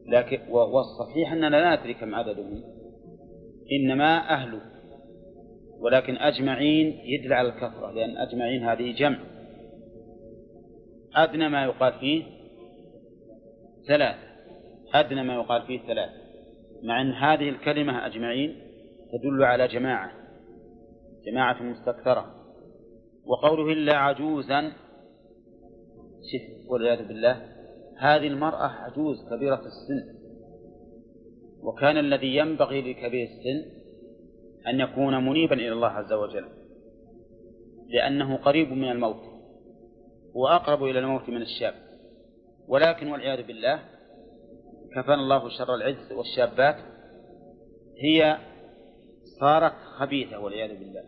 [0.08, 2.62] لكن والصحيح أننا لا ندري كم عددهم
[3.72, 4.60] إنما أهله
[5.80, 9.18] ولكن أجمعين يدل على الكثرة لأن أجمعين هذه جمع.
[11.14, 12.24] أدنى ما يقال فيه
[13.88, 14.16] ثلاث.
[14.94, 16.10] أدنى ما يقال فيه ثلاث.
[16.82, 18.56] مع أن هذه الكلمة أجمعين
[19.12, 20.12] تدل على جماعة
[21.26, 22.34] جماعة مستكثرة.
[23.26, 24.72] وقوله إلا عجوزا
[26.32, 27.55] شف والعياذ بالله
[27.98, 30.16] هذه المرأة عجوز كبيرة السن.
[31.62, 33.70] وكان الذي ينبغي لكبير السن
[34.68, 36.48] أن يكون منيبا إلى الله عز وجل
[37.88, 39.22] لأنه قريب من الموت
[40.34, 41.74] وأقرب إلى الموت من الشاب.
[42.68, 43.80] ولكن والعياذ بالله
[44.94, 46.76] كفانا الله شر العز والشابات
[47.98, 48.38] هي
[49.40, 51.04] صارت خبيثة والعياذ بالله.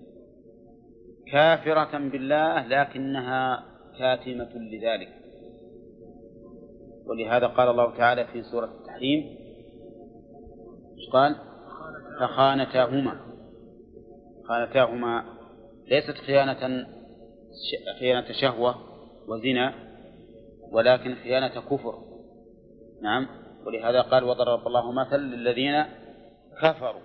[1.32, 3.64] كافرة بالله لكنها
[3.98, 5.17] كاتمة لذلك.
[7.08, 9.36] ولهذا قال الله تعالى في سورة التحريم
[10.98, 11.36] إيش قال؟
[12.20, 13.20] فخانتاهما
[14.48, 15.24] خانتاهما
[15.86, 16.86] ليست خيانة
[18.00, 18.74] خيانة شهوة
[19.28, 19.74] وزنا
[20.70, 21.98] ولكن خيانة كفر.
[23.02, 23.26] نعم.
[23.66, 25.84] ولهذا قال وضرب الله مثل للذين
[26.62, 27.02] كفروا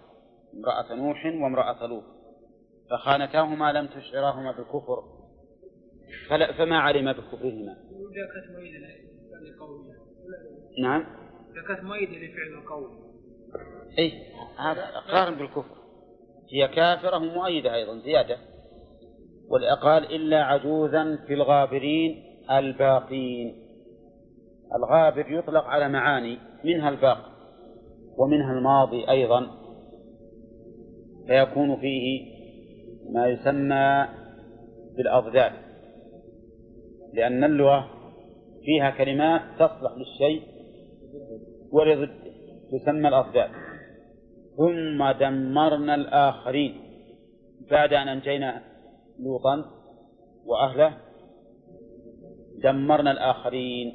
[0.53, 2.03] امرأة نوح وامرأة لوط.
[2.89, 5.03] فخانتاهما لم تشعراهما بالكفر
[6.57, 7.77] فما علم بكفرهما؟
[10.81, 11.05] نعم.
[11.67, 12.89] كانت مؤيدة لفعل القول.
[13.99, 14.11] اي
[14.59, 15.75] هذا اقرار بالكفر.
[16.53, 18.37] هي كافرة مؤيدة أيضا زيادة.
[19.49, 23.55] والأقال إلا عجوزا في الغابرين الباقين.
[24.75, 27.33] الغابر يطلق على معاني منها الباقي
[28.17, 29.63] ومنها الماضي أيضا.
[31.27, 32.33] فيكون فيه
[33.13, 34.07] ما يسمى
[34.97, 35.51] بالأضداد
[37.13, 38.02] لأن اللغة
[38.65, 40.41] فيها كلمات تصلح للشيء
[41.71, 42.13] ولضده
[42.71, 43.49] تسمى الأضداد
[44.57, 46.75] ثم دمرنا الآخرين.
[47.71, 48.61] بعد أن أنجينا
[49.19, 49.65] لوطا
[50.45, 50.97] وأهله
[52.63, 53.93] دمرنا الآخرين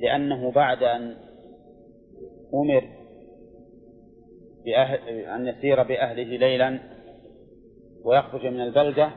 [0.00, 1.16] لأنه بعد أن
[2.54, 2.84] أمر
[4.64, 6.80] بأهل أن يسير بأهله ليلا
[8.04, 9.10] ويخرج من البلدة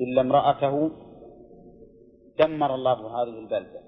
[0.00, 0.90] إلا امرأته
[2.38, 3.80] دمر الله هذه البلدة.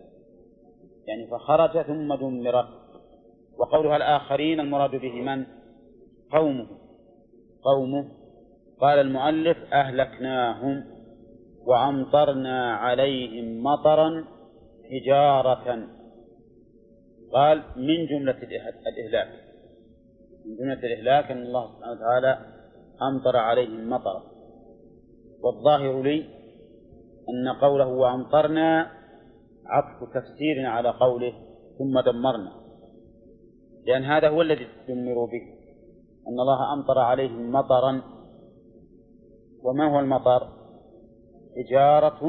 [1.06, 2.68] يعني فخرج ثم دمرت
[3.58, 5.46] وقولها الآخرين المراد به من؟
[6.32, 6.66] قومه.
[7.62, 8.08] قومه.
[8.80, 10.84] قال المؤلف أهلكناهم
[11.66, 14.24] وأمطرنا عليهم مطرا
[14.90, 15.88] حجارة.
[17.32, 18.38] قال من جملة
[18.88, 19.28] الإهلاك؟
[20.46, 22.38] من جملة الإهلاك أن الله سبحانه وتعالى
[23.02, 24.22] أمطر عليهم مطرا.
[25.42, 26.37] والظاهر لي
[27.28, 28.90] أن قوله وأمطرنا
[29.66, 31.32] عطف تفسير على قوله
[31.78, 32.52] ثم دمرنا.
[33.86, 35.42] لأن هذا هو الذي دمروا به.
[36.28, 38.02] أن الله أمطر عليهم مطرا.
[39.64, 40.48] وما هو المطر؟
[41.56, 42.24] حجارة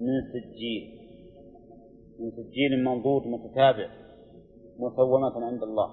[0.00, 1.02] من سجيل
[2.20, 3.88] من سجيل منضود متتابع.
[4.78, 5.90] مسومة عند الله.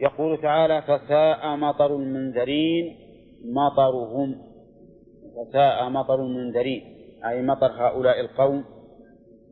[0.00, 2.96] يقول تعالى فساء مطر المنذرين
[3.44, 4.42] مطرهم.
[5.36, 6.99] فساء مطر المنذرين.
[7.28, 8.64] أي مطر هؤلاء القوم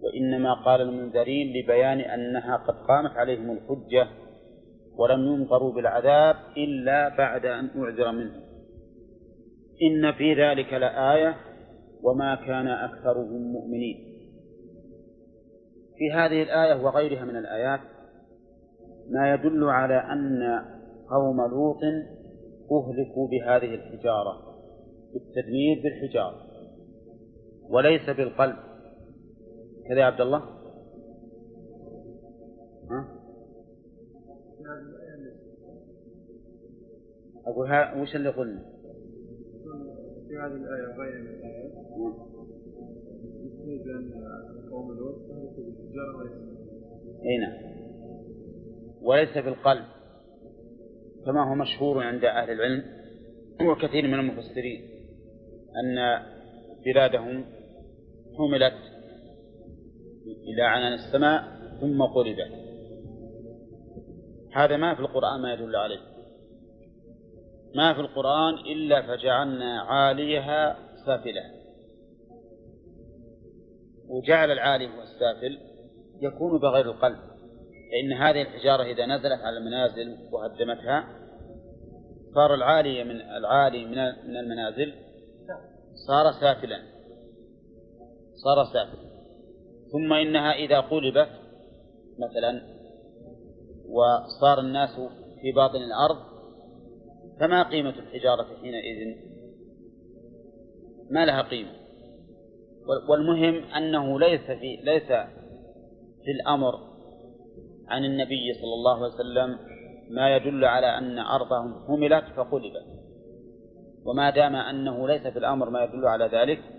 [0.03, 4.09] وإنما قال المنذرين لبيان أنها قد قامت عليهم الحجة
[4.97, 8.41] ولم يمطروا بالعذاب إلا بعد أن أعذر منهم.
[9.83, 11.37] إن في ذلك لآية
[12.03, 13.97] وما كان أكثرهم مؤمنين.
[15.97, 17.81] في هذه الآية وغيرها من الآيات
[19.11, 20.63] ما يدل على أن
[21.11, 21.81] قوم لوط
[22.73, 24.39] أهلكوا بهذه الحجارة
[25.13, 26.48] بالتدمير بالحجارة.
[27.71, 28.57] وليس بالقلب.
[29.89, 30.39] كذا يا عبد الله؟
[32.91, 33.19] ها؟
[37.47, 38.63] أقول ها وش اللي قلنا؟
[40.29, 41.73] في هذه الآية وغيرها من الآيات.
[43.69, 45.19] يستند أن قوم لوط
[45.57, 46.33] بالحجارة وليس
[47.25, 47.79] أي نعم.
[49.03, 49.85] وليس بالقلب
[51.27, 52.85] كما هو مشهور عند أهل العلم
[53.61, 54.81] وكثير من المفسرين
[55.85, 56.23] أن
[56.85, 57.45] بلادهم
[58.39, 58.75] حملت
[60.49, 62.69] إلى عنان السماء ثم قلبت
[64.53, 66.01] هذا ما في القرآن ما يدل عليه.
[67.75, 70.77] ما في القرآن إلا فجعلنا عاليها
[71.07, 71.43] سافلة.
[74.09, 75.59] وجعل العالي والسافل
[76.21, 77.19] يكون بغير القلب.
[77.91, 81.05] فإن هذه الحجارة إذا نزلت على المنازل وهدمتها
[82.35, 84.95] صار العالي من العالي من المنازل
[86.07, 86.98] صار سافلا.
[88.45, 89.09] صار سافلا
[89.93, 91.29] ثم إنها إذا قلبت
[92.19, 92.63] مثلا
[93.89, 95.01] وصار الناس
[95.41, 96.17] في باطن الأرض
[97.41, 99.17] فما قيمة الحجارة حينئذ؟
[101.11, 101.73] ما لها قيمة.
[103.09, 105.07] والمهم أنه ليس في ليس
[106.25, 106.75] في الأمر
[107.89, 109.59] عن النبي صلى الله عليه وسلم
[110.11, 112.87] ما يدل على أن أرضهم هملت فقلبت.
[114.05, 116.78] وما دام أنه ليس في الأمر ما يدل على ذلك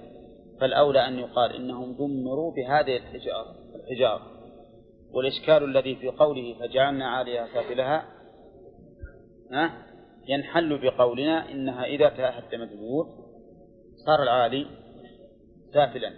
[0.61, 4.21] فالأولى أن يقال إنهم دمروا بهذه الحجارة الحجارة
[5.13, 8.05] والإشكال الذي في قوله فجعلنا عاليها سافلها
[9.51, 9.71] ها
[10.27, 13.07] ينحل بقولنا إنها إذا تهدمت البيوت
[14.05, 14.67] صار العالي
[15.73, 16.13] سافلا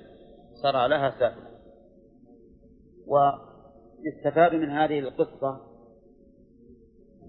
[0.63, 1.51] صار لها سافلا.
[3.07, 5.61] ويستفاد من هذه القصة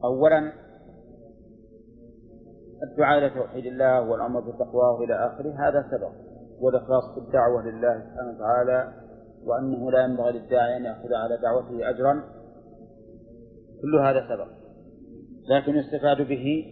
[0.05, 0.53] أولا
[2.83, 6.13] الدعاء إلى توحيد الله والأمر بالتقوى إلى آخره هذا سبب
[6.63, 8.93] والإخلاص في الدعوة لله سبحانه وتعالى
[9.45, 12.23] وأنه لا ينبغي للداعي أن يأخذ على دعوته أجرا.
[13.83, 14.47] كل هذا سبب
[15.51, 16.65] لكن يستفاد به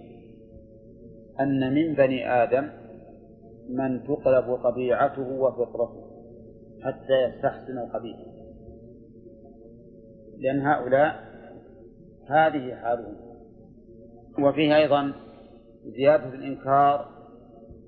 [1.41, 2.69] أن من بني آدم
[3.71, 6.11] من تقلب طبيعته وفطرته
[6.83, 8.17] حتى يستحسن القبيح.
[10.39, 11.15] لأن هؤلاء
[12.29, 13.17] هذه حالهم.
[14.39, 15.13] وفيه أيضا
[15.97, 17.20] زيادة الإنكار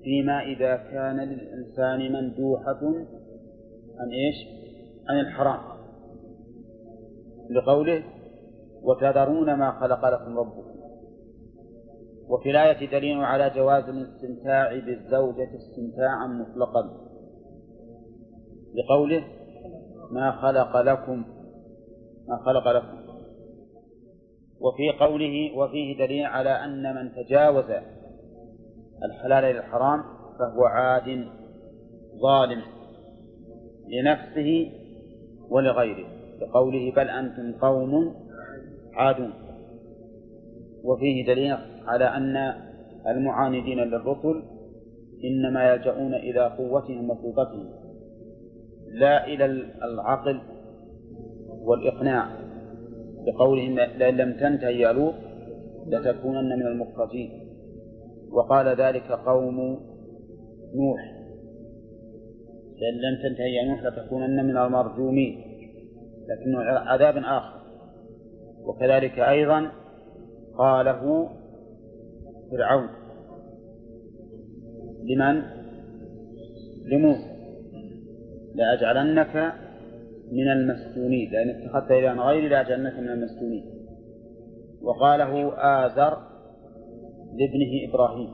[0.03, 2.81] فيما إذا كان للإنسان مندوحة
[3.99, 4.35] عن إيش؟
[5.09, 5.59] عن الحرام.
[7.49, 8.03] لقوله
[8.81, 10.73] وتذرون ما خلق لكم ربكم.
[12.27, 16.81] وفي الآية دليل على جواز الاستمتاع بالزوجة استمتاعا مطلقا.
[18.75, 19.23] لقوله
[20.11, 21.25] ما خلق لكم
[22.27, 23.03] ما خلق لكم.
[24.59, 27.65] وفي قوله وفيه دليل على أن من تجاوز
[29.05, 30.03] الحلال إلى الحرام
[30.39, 31.27] فهو عاد
[32.21, 32.61] ظالم
[33.87, 34.71] لنفسه
[35.49, 36.07] ولغيره.
[36.41, 38.15] لقوله بل أنتم قوم
[38.93, 39.33] عادون.
[40.83, 42.53] وفيه دليل على أن
[43.07, 44.43] المعاندين للرسل
[45.23, 47.69] إنما يلجؤون إلى قوتهم وسلطتهم
[48.91, 49.45] لا إلى
[49.83, 50.41] العقل
[51.61, 52.43] والإقناع.
[53.25, 55.13] بقولهم لئن لم تنتهي يا لوط
[55.87, 57.42] لتكونن من المخرجين
[58.33, 59.57] وقال ذلك قوم
[60.75, 61.13] نوح.
[62.81, 65.41] لئن لم تنتهي يا نوح لتكونن من المرجومين.
[66.29, 67.59] لكنه عذاب آخر.
[68.63, 69.71] وكذلك أيضا
[70.57, 71.29] قاله
[72.51, 72.89] فرعون.
[75.03, 75.41] لمن؟
[76.85, 77.33] لموسى.
[78.55, 79.53] لأجعلنك
[80.31, 81.31] من المسجونين.
[81.31, 83.65] لأن اتخذت إلها غيري لأجعلنك من المسجونين.
[84.81, 86.32] وقاله آزر
[87.37, 88.29] لابنه إبراهيم.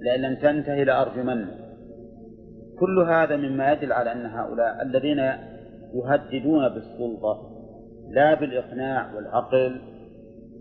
[0.00, 1.46] لئن لم تنتهي لأرجمن.
[2.78, 5.18] كل هذا مما يدل على أن هؤلاء الذين
[5.94, 7.50] يهددون بالسلطة
[8.10, 9.80] لا بالإقناع والعقل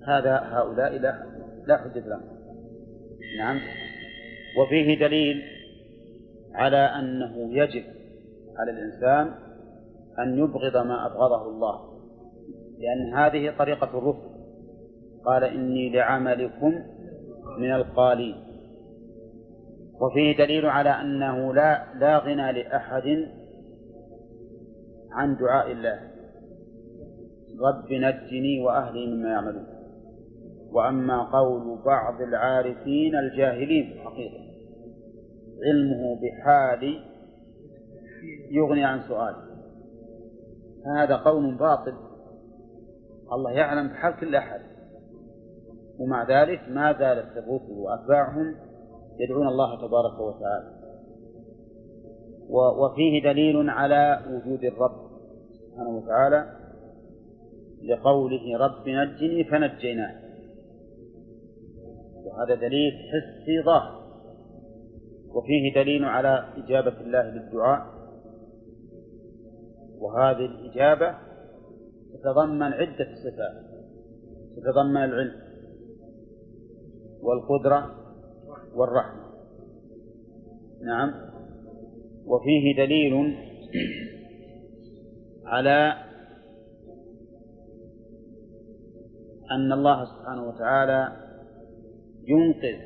[0.08, 1.24] هذا هؤلاء لا
[1.68, 2.22] لا حجة لهم.
[3.38, 3.60] نعم.
[4.58, 5.42] وفيه دليل
[6.54, 7.84] على أنه يجب
[8.58, 9.34] على الإنسان
[10.20, 11.94] أن يبغض ما أبغضه الله.
[12.80, 14.34] لأن هذه طريقة الرسل
[15.26, 16.84] قال إني لعملكم
[17.58, 18.36] من القالين
[20.02, 23.28] وفيه دليل على أنه لا لا غنى لأحد
[25.12, 26.00] عن دعاء الله.
[27.62, 29.66] رب نجني وأهلي مما يعملون.
[30.72, 34.44] وأما قول بعض العارفين الجاهلين في الحقيقة
[35.66, 37.00] علمه بحالي
[38.52, 39.54] يغني عن سؤالي
[40.86, 41.94] هذا قول باطل.
[43.34, 44.73] الله يعلم بحال كل أحد.
[46.00, 48.56] ومع ذلك ما زالت الرسل وأتباعهم
[49.20, 50.74] يدعون الله تبارك وتعالى.
[52.80, 55.10] وفيه دليل على وجود الرب
[55.52, 56.60] سبحانه وتعالى
[57.84, 60.16] لقوله رب نجني فنجيناه.
[62.26, 64.04] وهذا دليل حسي ظاهر.
[65.34, 67.86] وفيه دليل على إجابة الله للدعاء.
[70.00, 71.16] وهذه الإجابة
[72.14, 73.64] تتضمن عدة صفات.
[74.56, 75.43] تتضمن العلم.
[77.24, 77.96] والقدرة
[78.76, 79.24] والرحمة.
[80.82, 81.14] نعم.
[82.26, 83.36] وفيه دليل
[85.46, 85.94] على
[89.52, 91.18] أن الله سبحانه وتعالى
[92.28, 92.80] ينقذ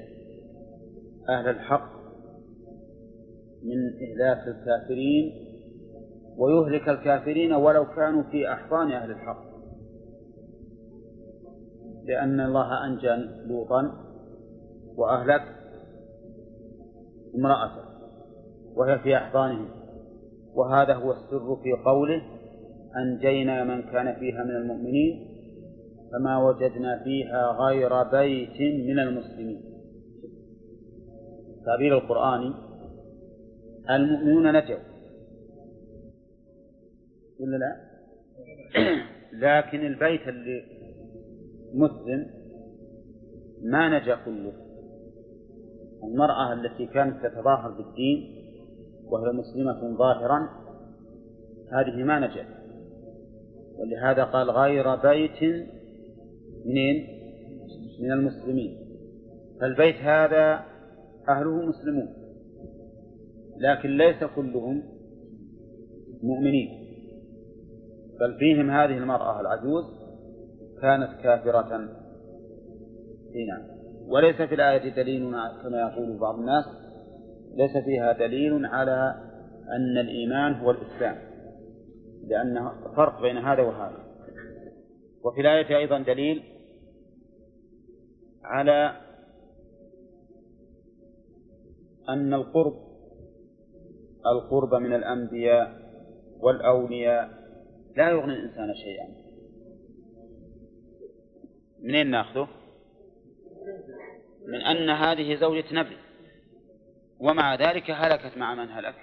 [1.30, 1.98] أهل الحق
[3.64, 5.48] من إهلاك الكافرين
[6.38, 9.48] ويهلك الكافرين ولو كانوا في أحضان أهل الحق.
[12.06, 13.16] لأن الله أنجى
[13.48, 14.07] لوطا
[14.98, 15.42] وأهلك
[17.36, 17.88] امرأته
[18.76, 19.70] وهي في أحضانهم
[20.54, 22.22] وهذا هو السر في قوله
[22.98, 25.38] أنجينا من كان فيها من المؤمنين
[26.12, 29.62] فما وجدنا فيها غير بيت من المسلمين.
[31.66, 32.54] تعبير القرآني
[33.90, 34.78] المؤمنون نجوا.
[37.40, 37.88] ولا لا؟
[39.44, 40.64] لكن البيت اللي
[41.74, 42.26] مسلم
[43.64, 44.67] ما نجا كله.
[46.04, 48.38] المرأة التي كانت تتظاهر بالدين
[49.06, 50.50] وهي مسلمة ظاهرا
[51.72, 52.48] هذه ما نجت
[53.78, 55.68] ولهذا قال غير بيت
[56.66, 57.08] منين؟
[58.00, 58.78] من المسلمين.
[59.62, 60.66] فالبيت هذا
[61.30, 62.08] أهله مسلمون
[63.58, 64.84] لكن ليس كلهم
[66.24, 66.70] مؤمنين.
[68.20, 69.84] بل فيهم هذه المرأة العجوز
[70.82, 71.90] كانت كافرة.
[73.36, 73.77] هنا
[74.08, 75.32] وليس في الآية دليل
[75.64, 76.66] كما يقول بعض الناس
[77.56, 79.16] ليس فيها دليل على
[79.76, 81.18] أن الإيمان هو الإسلام
[82.28, 84.08] لأن فرق بين هذا وهذا
[85.24, 86.44] وفي الآية أيضا دليل
[88.44, 88.92] على
[92.10, 92.88] أن القرب
[94.26, 95.88] القرب من الأنبياء
[96.40, 97.30] والأولياء
[97.98, 99.08] لا يغني الإنسان شيئا
[101.80, 102.48] منين ناخذه؟
[104.48, 105.98] من أن هذه زوجة نبي.
[107.20, 108.96] ومع ذلك هلكت مع من هلك.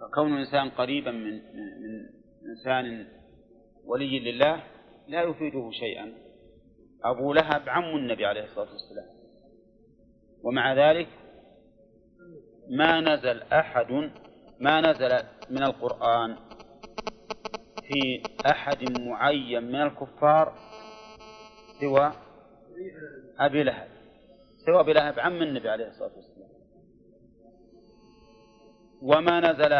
[0.00, 2.08] فكون الإنسان قريبا من من
[2.50, 3.06] إنسان
[3.84, 4.62] ولي لله
[5.08, 6.12] لا يفيده شيئا.
[7.04, 9.06] أبو لهب عم النبي عليه الصلاة والسلام.
[10.42, 11.08] ومع ذلك
[12.70, 14.10] ما نزل أحد
[14.60, 16.36] ما نزل من القرآن
[17.88, 20.54] في أحد معين من الكفار
[21.80, 22.12] سوى
[23.38, 23.88] أبي لهب.
[24.66, 26.50] سوى أبي لهب عم النبي عليه الصلاة والسلام.
[29.02, 29.72] وما نزل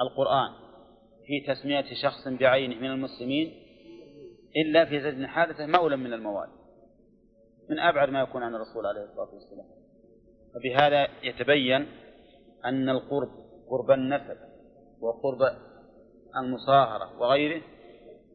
[0.00, 0.50] القرآن
[1.26, 3.54] في تسمية شخص بعينه من المسلمين
[4.56, 6.52] إلا في زيد بن حارثة مولى من الموالي.
[7.70, 9.66] من أبعد ما يكون عن الرسول عليه الصلاة والسلام.
[10.54, 11.86] وبهذا يتبين
[12.64, 13.28] أن القرب
[13.70, 14.36] قرب النسب
[15.00, 15.56] وقرب
[16.36, 17.62] المصاهرة وغيره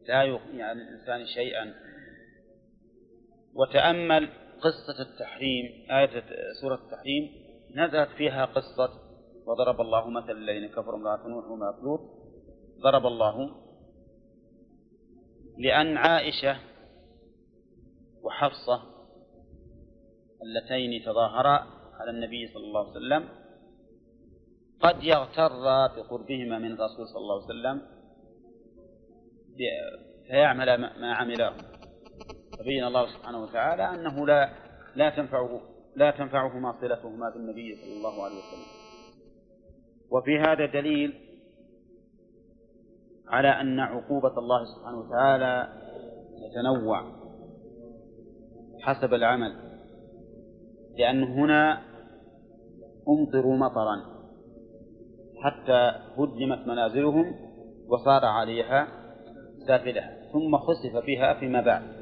[0.08, 1.74] لا يغني عن الإنسان شيئا.
[3.54, 4.28] وتأمل
[4.60, 6.24] قصة التحريم آية
[6.60, 7.30] سورة التحريم
[7.76, 8.90] نزلت فيها قصة
[9.46, 12.00] وضرب الله مثل الذين كفروا امرأة نوح وامرأة لوط.
[12.80, 13.50] ضرب الله
[15.58, 16.56] لأن عائشة
[18.22, 18.82] وحفصة
[20.42, 21.66] اللتين تظاهرا
[22.00, 23.28] على النبي صلى الله عليه وسلم.
[24.80, 25.48] قد يغتر
[25.96, 27.82] بقربهما من الرسول صلى الله عليه وسلم
[30.26, 31.54] فيعمل ما عملاه
[32.62, 34.50] فبين الله سبحانه وتعالى أنه لا
[34.96, 35.60] لا تنفعه
[35.96, 38.72] لا تنفعهما صلتهما بالنبي صلى الله عليه وسلم.
[40.10, 41.14] وفي هذا دليل
[43.28, 45.68] على أن عقوبة الله سبحانه وتعالى
[46.42, 47.02] تتنوع
[48.80, 49.52] حسب العمل
[50.98, 51.82] لأن هنا
[53.08, 53.96] أمطروا مطرا
[55.42, 57.34] حتى هدمت منازلهم
[57.88, 58.88] وصار عليها
[59.66, 62.01] سافلها ثم خسف بها فيما بعد.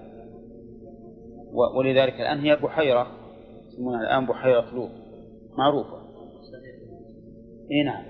[1.52, 3.06] ولذلك الآن هي بحيرة
[3.68, 4.90] يسمونها الآن بحيرة لوط
[5.58, 6.00] معروفة.
[7.70, 8.04] إي نعم.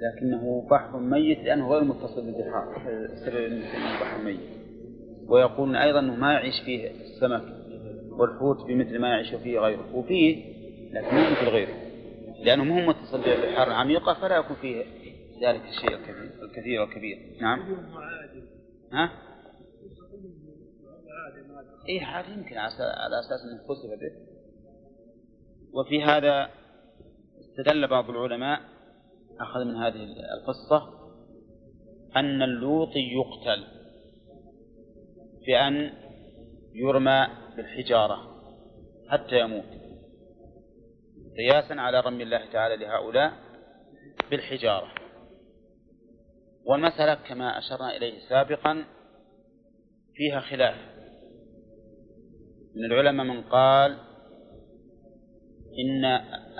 [0.00, 2.82] لكنه بحر ميت لأنه غير متصل بالبحار
[3.24, 3.48] سر
[4.00, 4.40] بحر ميت.
[5.28, 7.42] ويقولون أيضا أنه ما يعيش فيه السمك
[8.10, 9.96] والحوت بمثل ما يعيش فيه غيره.
[9.96, 10.44] وفيه
[10.92, 11.74] لكن مو مثل غيره.
[12.44, 14.84] لأنه مو متصل بالبحار العميقة فلا يكون فيه
[15.42, 15.98] ذلك الشيء
[16.42, 17.18] الكثير والكبير.
[17.40, 17.60] نعم.
[18.92, 19.10] ها؟
[21.88, 24.32] اي عاد يمكن على أساس انه خسف به.
[25.74, 26.50] وفي هذا
[27.40, 28.60] استدل بعض العلماء
[29.40, 31.02] أخذ من هذه القصة
[32.16, 33.64] أن اللوطي يقتل
[35.46, 35.92] بأن
[36.74, 37.26] يرمى
[37.56, 38.42] بالحجارة
[39.08, 39.82] حتى يموت.
[41.36, 43.32] قياسا على رمي الله تعالى لهؤلاء
[44.30, 44.94] بالحجارة.
[46.64, 48.84] والمسألة كما أشرنا إليه سابقا
[50.14, 50.91] فيها خلاف.
[52.74, 53.98] من العلماء من قال
[55.78, 56.04] إن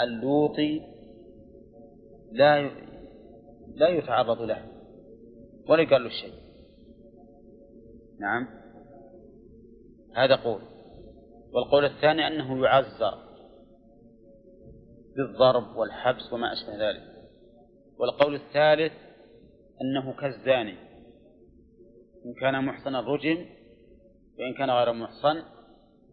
[0.01, 0.81] اللوطي
[2.33, 2.71] لا
[3.75, 4.67] لا يتعرض له
[5.69, 6.35] ولا يقال له شيء.
[8.21, 8.49] نعم.
[10.17, 10.61] هذا قول.
[11.53, 13.19] والقول الثاني أنه يعزر
[15.17, 17.03] بالضرب والحبس وما أشبه ذلك.
[17.99, 18.93] والقول الثالث
[19.83, 20.77] أنه كالزاني.
[22.27, 23.47] إن كان محصنا رجم
[24.39, 25.43] وإن كان غير محصن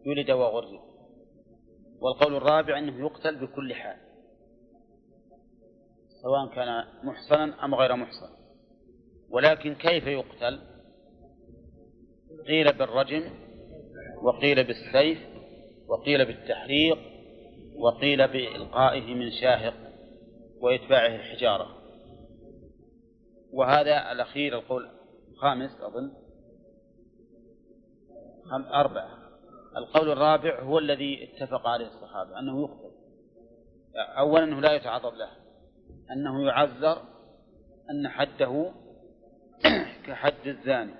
[0.06, 0.70] جلد وغرز
[2.00, 3.96] والقول الرابع أنه يقتل بكل حال.
[6.22, 8.30] سواء كان محصنا أم غير محصن.
[9.30, 10.60] ولكن كيف يقتل؟
[12.46, 13.30] قيل بالرجم
[14.22, 15.18] وقيل بالسيف
[15.88, 16.98] وقيل بالتحريق
[17.76, 19.74] وقيل بإلقائه من شاهق
[20.60, 21.76] وإتباعه الحجارة.
[23.52, 24.90] وهذا الأخير القول
[25.32, 26.12] الخامس أظن.
[28.74, 29.19] أربعة.
[29.76, 32.90] القول الرابع هو الذي اتفق عليه الصحابة أنه يقتل.
[33.96, 35.30] أولا أنه لا يتعرض له
[36.12, 37.02] أنه يعذر
[37.90, 38.72] أن حده
[40.06, 40.94] كحد الزاني.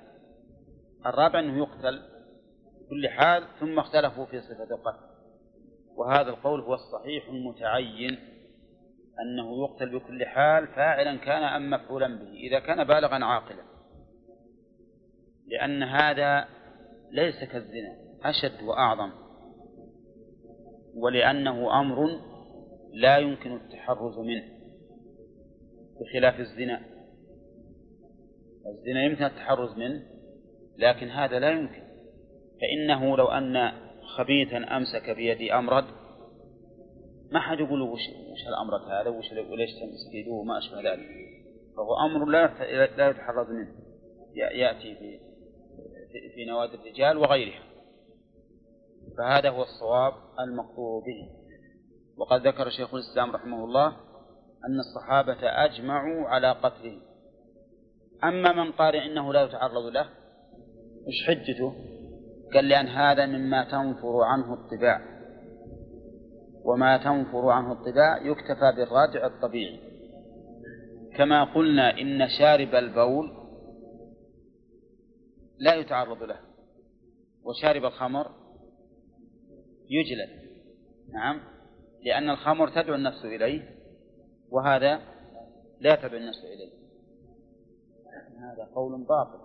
[1.07, 2.03] الرابع أنه يقتل
[2.81, 5.11] بكل حال ثم اختلفوا في صفة القتل.
[5.97, 8.19] وهذا القول هو الصحيح المتعين
[9.21, 13.63] أنه يقتل بكل حال فاعلا كان أم مفعولا به إذا كان بالغا عاقلا.
[15.47, 16.49] لأن هذا
[17.11, 18.10] ليس كالزنا.
[18.25, 19.11] أشد وأعظم
[20.95, 22.21] ولأنه أمر
[22.93, 24.45] لا يمكن التحرز منه
[26.01, 26.81] بخلاف الزنا.
[28.67, 30.03] الزنا يمكن التحرز منه
[30.79, 31.83] لكن هذا لا يمكن.
[32.61, 33.73] فإنه لو أن
[34.17, 35.85] خبيثا أمسك بيد أمرد
[37.33, 38.01] ما حد يقول وش
[38.33, 41.09] وش الأمرد هذا؟ وش وليش تمسك يده وما أشبه ذلك.
[41.77, 42.47] فهو أمر لا
[42.97, 43.75] لا يتحرز منه.
[44.35, 45.21] يأتي في
[46.35, 47.70] في نوادي الرجال وغيرها.
[49.19, 51.29] فهذا هو الصواب المقطوع به.
[52.17, 53.87] وقد ذكر شيخ الإسلام رحمه الله
[54.69, 57.01] أن الصحابة أجمعوا على قتله.
[58.25, 60.09] أما من قال إنه لا يتعرض له
[61.07, 61.75] وش حجته؟
[62.55, 65.01] قال لأن هذا مما تنفر عنه الطباع.
[66.65, 69.81] وما تنفر عنه الطباع يكتفى بالراجع الطبيعي.
[71.17, 73.31] كما قلنا إن شارب البول
[75.59, 76.37] لا يتعرض له.
[77.45, 78.40] وشارب الخمر
[79.91, 80.29] يجلد.
[81.13, 81.41] نعم.
[82.03, 83.63] لأن الخمر تدعو النفس إليه
[84.51, 85.01] وهذا
[85.81, 86.71] لا تدعو النفس إليه.
[88.41, 89.39] هذا قول باطل.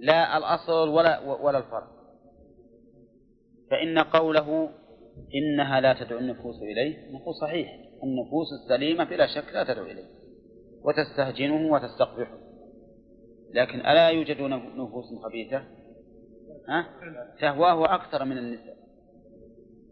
[0.00, 1.96] لا الأصل ولا ولا الفرق.
[3.70, 4.70] فإن قوله
[5.34, 7.68] إنها لا تدعو النفوس إليه نقول صحيح.
[8.02, 10.06] النفوس السليمة بلا شك لا تدعو إليه.
[10.82, 12.38] وتستهجنه وتستقبحه.
[13.50, 14.40] لكن ألا يوجد
[14.76, 15.64] نفوس خبيثة؟
[16.68, 16.88] ها؟
[17.40, 18.76] تهواه أكثر من النساء.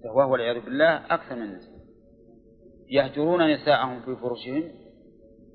[0.05, 1.75] تهواه والعياذ بالله أكثر من النساء
[2.89, 4.73] يهجرون نساءهم في فرشهم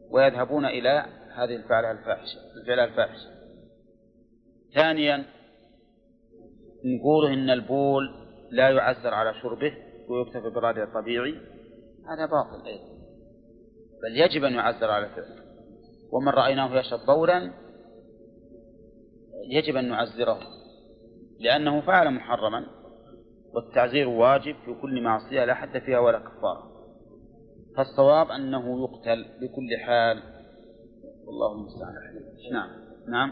[0.10, 1.06] ويذهبون إلى
[1.36, 3.30] هذه الفعلة الفاحشة الفعلة الفاحشة.
[4.74, 5.26] ثانيا
[6.86, 8.10] نقول إن البول
[8.52, 9.74] لا يعزر على شربه
[10.08, 11.36] ويكتفى بالرادع الطبيعي.
[12.10, 13.00] هذا باطل أيضا.
[14.04, 15.44] بل يجب أن يعزر على فعله
[16.12, 17.54] ومن رأيناه يشرب بولا
[19.50, 20.40] يجب أن نعزره
[21.40, 22.79] لأنه فعل محرما.
[23.54, 26.80] والتعزير واجب في كل معصية لا حد فيها ولا كفارة
[27.78, 30.24] فالصواب أنه يقتل بكل حال.
[31.26, 31.94] والله المستعان.
[32.52, 32.70] نعم.
[33.08, 33.32] نعم.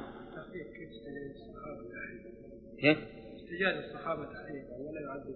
[2.79, 5.35] كيف؟ احتجاج الصحابة تحريفا ولا يعذب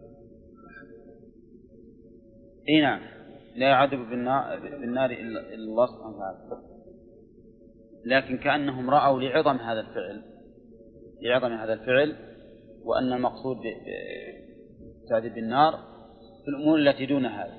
[2.69, 3.01] إي نعم.
[3.55, 6.61] لا يعذب بالنار, بالنار الا إلا الله سبحانه وتعالى.
[8.05, 10.23] لكن كأنهم رأوا لعظم هذا الفعل.
[11.21, 12.15] لعظم هذا الفعل.
[12.83, 13.57] وأن المقصود
[15.01, 15.73] بالتعذيب بالنار
[16.43, 17.57] في الأمور التي دون هذا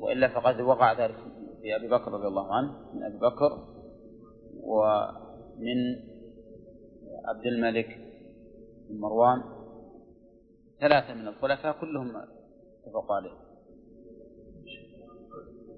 [0.00, 1.16] وإلا فقد وقع ذلك
[1.62, 3.66] في أبي بكر رضي الله عنه من أبي بكر
[4.62, 5.96] ومن
[7.24, 7.98] عبد الملك
[8.88, 9.42] بن مروان
[10.80, 12.16] ثلاثة من الخلفاء كلهم
[12.86, 13.32] اتفقوا عليه.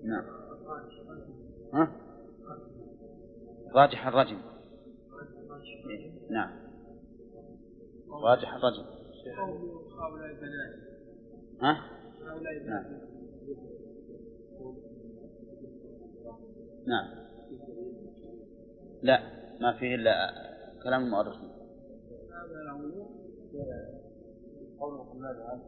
[0.04, 0.24] نعم.
[1.74, 1.92] ها؟
[3.74, 4.38] راجح الرجم.
[6.30, 6.50] نعم.
[8.24, 9.01] راجح الرجم.
[9.28, 10.74] هؤلاء البنات
[11.60, 11.72] ها؟
[12.22, 12.84] هؤلاء نعم.
[12.84, 13.12] البنات
[16.86, 17.22] نعم.
[19.02, 19.20] لا
[19.60, 20.14] ما فيه إلا
[20.82, 21.48] كلام المؤرخين
[25.22, 25.62] هذا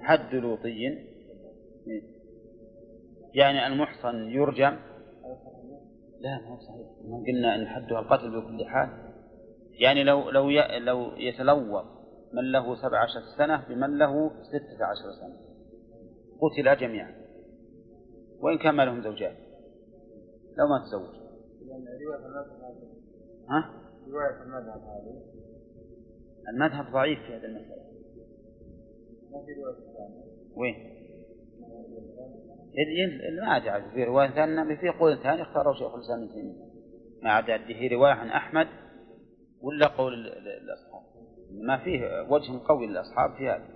[0.00, 0.98] حد لوطي.
[3.34, 4.78] يعني المحصن يرجم
[6.20, 6.86] لا ما هو صحيح.
[7.04, 9.07] ما قلنا إن حدها القتل بكل حال.
[9.78, 11.84] يعني لو لو لو يتلوط
[12.32, 15.38] من له سبع عشر سنة بمن له ستة عشر سنة.
[16.40, 17.14] قتل جميعا.
[18.40, 19.36] وإن كان ما لهم زوجات
[20.58, 21.14] لو ما تزوج.
[23.50, 23.70] ها؟
[24.10, 25.22] رواية المذهب هذه
[26.48, 27.88] المذهب ضعيف في هذه المسألة.
[30.56, 30.74] وين؟
[33.40, 36.68] ما عاد في رواية ثانية في قول ثاني اختاره شيخ الإسلام ابن تيمية.
[37.22, 38.66] ما عاد هي رواية عن أحمد
[39.62, 41.02] ولا قول ال- ال- الأصحاب؟
[41.50, 43.68] ما فيه وجه قوي للأصحاب في هذا.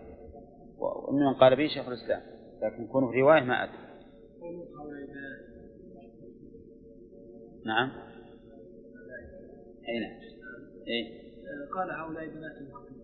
[0.78, 2.20] ومن قال به شيخ الإسلام
[2.62, 3.76] لكن كونه رواية ما أدري.
[7.66, 7.90] نعم.
[9.88, 10.20] أي نعم.
[10.88, 11.22] إيه.
[11.42, 12.52] آه، قال هؤلاء بنات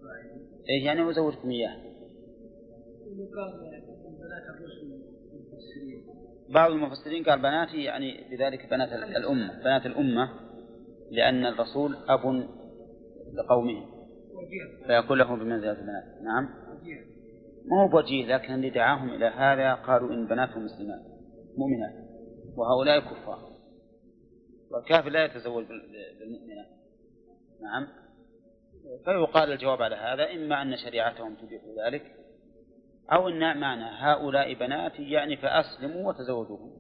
[0.03, 1.77] فاعل إيه يعني وزوجكم إياه.
[6.49, 10.31] بعض المفسرين قال بناتي يعني بذلك بنات ال- الأمة بنات الأمة
[11.11, 12.49] لأن الرسول أب
[13.35, 13.87] لقومه.
[14.35, 16.49] وجيه فيكون له بمنزلة البنات؟ نعم.
[16.71, 17.01] وجيه
[17.67, 21.01] ما هو بوجيه لكن اللي دعاهم إلى هذا قالوا إن بناتهم مسلمات
[21.57, 22.09] مؤمنات
[22.57, 23.49] وهؤلاء كفار.
[24.71, 26.67] والكافر لا يتزوج بال- بالمؤمنات
[27.63, 27.89] نعم.
[29.05, 32.03] فيقال الجواب على هذا إما أن شريعتهم تبيح ذلك
[33.13, 36.71] أو أن معنى هؤلاء بناتي يعني فأسلموا وتزوجوهم.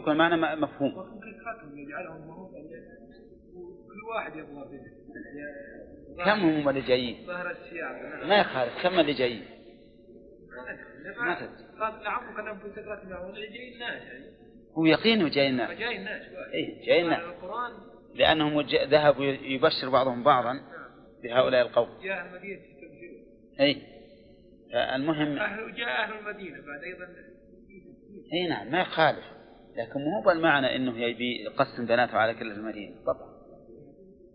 [0.00, 0.92] يكون معنى مفهوم.
[4.04, 4.64] واحد يبغى
[6.24, 9.44] كم هم اللي جايين؟ ظهر السياق ما يخالف كم اللي جايين؟
[11.16, 11.80] ما ما تدري.
[11.80, 14.24] قال عفوا كلام في سكرات المعون جاي الناس يعني.
[14.78, 16.22] هو يقين وجاي الناس فجاي الناس
[16.54, 17.72] إيه جاي الناس القرآن.
[18.14, 20.60] لأنهم وج- ذهبوا يبشر بعضهم بعضا
[21.22, 21.88] بهؤلاء القوم.
[22.02, 23.24] جاء المدينة يستبشرون.
[23.60, 23.82] أي
[24.94, 27.06] المهم أهل جاء أهل المدينة بعد أيضا.
[28.32, 29.24] اي نعم ما يخالف.
[29.76, 32.96] لكن مو بالمعنى انه يبي يقسم بناته على كل المدينة.
[33.06, 33.33] طبعا.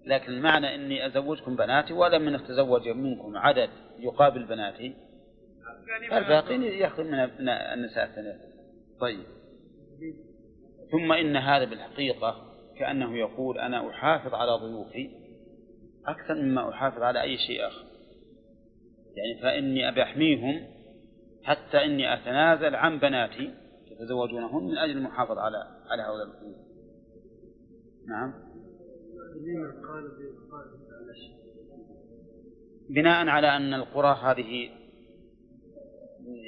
[0.09, 3.69] لكن المعنى إني أزوجكم بناتي ولم من تزوج منكم عدد
[3.99, 4.95] يقابل بناتي؟
[6.11, 8.41] الباقين ياخذ من النساء الثلاث
[8.99, 9.23] طيب.
[10.91, 12.35] ثم إن هذا بالحقيقة
[12.79, 15.09] كأنه يقول أنا أحافظ على ضيوفي
[16.05, 17.85] أكثر مما أحافظ على أي شيء آخر.
[19.15, 20.67] يعني فإني ابي احميهم
[21.43, 23.53] حتى إني أتنازل عن بناتي
[23.91, 25.57] يتزوجونهن من أجل المحافظة على
[25.89, 26.57] على هؤلاء الضيوف
[28.07, 29.17] نعم لما قال بإبقاء على شيء
[32.89, 34.69] بناء على أن القرى هذه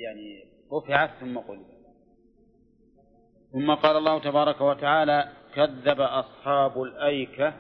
[0.04, 0.44] يعني
[0.74, 1.72] رفعت ثم قلبت
[3.52, 7.54] ثم قال الله تبارك وتعالى كذب أصحاب الأيكة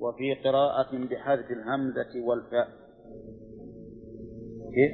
[0.00, 2.68] وفي قراءة بحذف الهمزة والفاء
[4.74, 4.92] كيف؟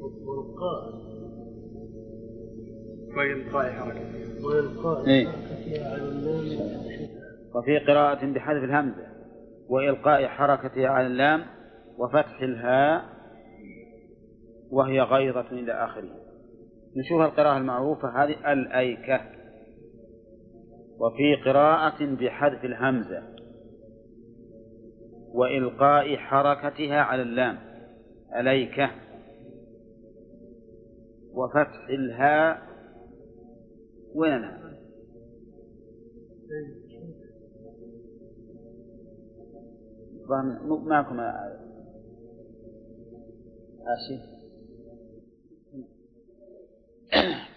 [0.00, 1.08] وإلقاء
[3.16, 5.28] وإلقاء حركة وإلقاء إيه.
[7.54, 9.06] وفي قراءة بحذف الهمزة
[9.68, 11.44] وإلقاء حركتها على اللام
[11.98, 13.04] وفتح الهاء
[14.70, 16.10] وهي غيضة إلى آخره.
[16.96, 19.20] نشوف القراءة المعروفة هذه الأيكة.
[21.00, 23.22] وفي قراءة بحذف الهمزة
[25.34, 27.58] وإلقاء حركتها على اللام
[28.36, 28.90] أليكة
[31.32, 32.62] وفتح الهاء
[34.14, 34.58] وين الهاء؟
[40.68, 41.20] معكم
[43.86, 44.38] آسف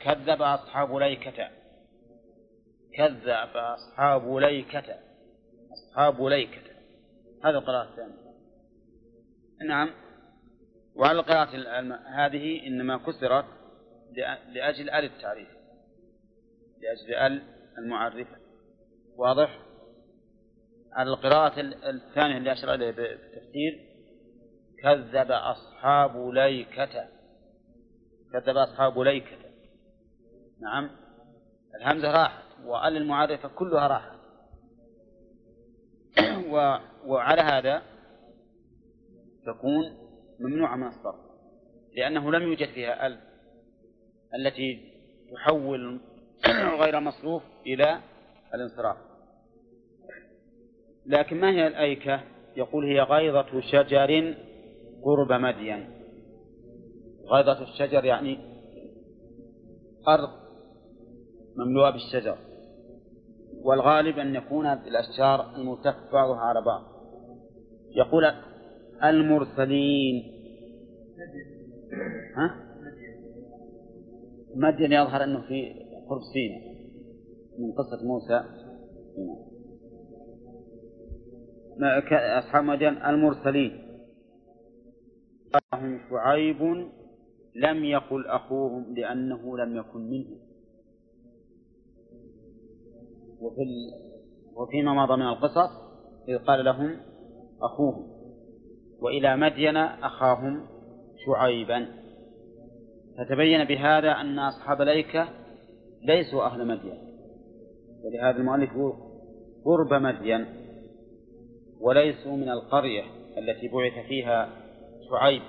[0.04, 1.50] كذب أصحاب ليكة.
[2.94, 5.00] كذب أصحاب ليكة.
[5.74, 6.72] أصحاب ليكة.
[7.44, 8.32] هذا القراءة الثانية.
[9.68, 9.90] نعم.
[10.96, 11.58] وعلى القراءة
[12.08, 13.46] هذه إنما كسرت
[14.12, 15.50] لأ- لأجل آل التعريف.
[16.82, 17.44] لأجل آل
[17.78, 18.36] المعرفة
[19.18, 19.71] واضح؟
[21.00, 23.80] القراءة ال- الثانية اللي أشار إليه بالتفسير
[24.84, 27.08] كذب أصحاب ليكة.
[28.34, 29.38] كذب أصحاب ليكة.
[30.62, 30.90] نعم.
[31.76, 34.18] الهمزة راحت وآل المعرفة كلها راحت.
[36.54, 36.78] و...
[37.06, 37.82] وعلى هذا
[39.46, 39.98] تكون
[40.40, 41.16] ممنوعة من الصرف
[41.96, 43.20] لأنه لم يوجد فيها ال
[44.36, 44.92] التي
[45.34, 46.02] تحول
[46.82, 48.00] غير مصروف إلى
[48.54, 48.98] الانصراف.
[51.12, 52.22] لكن ما هي الأيكة؟
[52.58, 54.36] يقول هي غيضة شجر
[55.04, 55.90] قرب مدين.
[57.32, 58.38] غيضة الشجر يعني
[60.08, 60.30] أرض
[61.56, 62.38] مملوءة بالشجر.
[63.64, 66.84] والغالب أن يكون بالأشجار الملتف بعضها على بعض.
[67.96, 68.26] يقول
[69.04, 70.24] المرسلين.
[72.36, 72.56] ها؟
[74.56, 75.74] مدين يظهر أنه في
[76.10, 76.72] قرب سيناء
[77.60, 78.44] من قصة موسى.
[82.40, 83.92] أصحاب مدين المرسلين.
[85.74, 86.62] لهم شعيب
[87.56, 90.40] لم يقل أخوهم لأنه لم يكن منهم.
[93.40, 93.92] وفي ال...
[94.56, 95.70] وفيما مضى من القصص
[96.30, 96.98] إذ قال لهم
[97.62, 98.08] أخوهم.
[99.02, 100.68] وإلى مدين أخاهم
[101.26, 101.88] شعيبا.
[103.18, 105.30] فتبين بهذا أن أصحاب الأيكة
[106.04, 106.98] ليسوا أهل مدين.
[108.04, 108.72] ولهذا المؤلف
[109.66, 110.61] قرب مدين.
[111.82, 113.04] وليسوا من القرية
[113.38, 114.50] التي بعث فيها
[115.10, 115.42] شعيب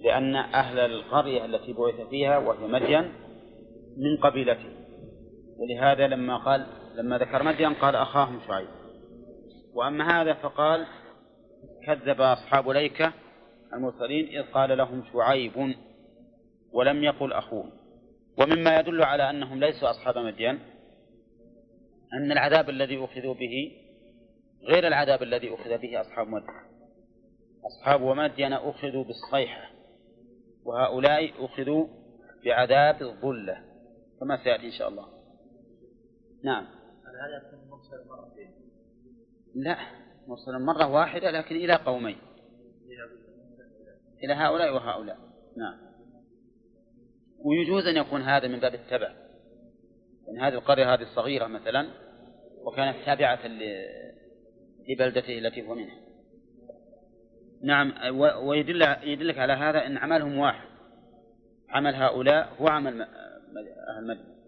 [0.00, 3.12] لأن أهل القرية التي بعث فيها وهي مدين
[3.96, 4.68] من قبيلته.
[5.58, 8.68] ولهذا لما قال لما ذكر مدين قال أخاهم شعيب.
[9.74, 10.86] وأما هذا فقال
[11.86, 13.12] كذب أصحاب ليكة
[13.74, 15.74] المرسلين إذ قال لهم شعيب
[16.72, 17.70] ولم يقل أخوهم.
[18.38, 20.58] ومما يدل على أنهم ليسوا أصحاب مدين
[22.12, 23.72] أن العذاب الذي أخذوا به
[24.68, 26.48] غير العذاب الذي أخذ به أصحاب مدين
[27.66, 29.70] أصحاب مدين أخذوا بالصيحة
[30.64, 31.86] وهؤلاء أخذوا
[32.44, 33.64] بعذاب الظلة.
[34.20, 35.08] كما سيأتي إن شاء الله.
[36.44, 36.66] نعم.
[37.70, 38.54] مرسل مرتين؟
[39.54, 39.76] لا
[40.26, 42.18] مرسلا مرة واحدة لكن إلى قومين.
[44.24, 45.18] إلى هؤلاء وهؤلاء.
[45.56, 45.78] نعم.
[47.44, 49.14] ويجوز أن يكون هذا من باب التبع.
[50.26, 51.88] يعني هذه القرية هذه الصغيرة مثلا
[52.64, 53.40] وكانت تابعة
[54.88, 55.96] لبلدته التي هو منها.
[57.62, 60.68] نعم ويدل يدلك على هذا أن عملهم واحد.
[61.68, 64.38] عمل هؤلاء هو عمل أهل مدينة.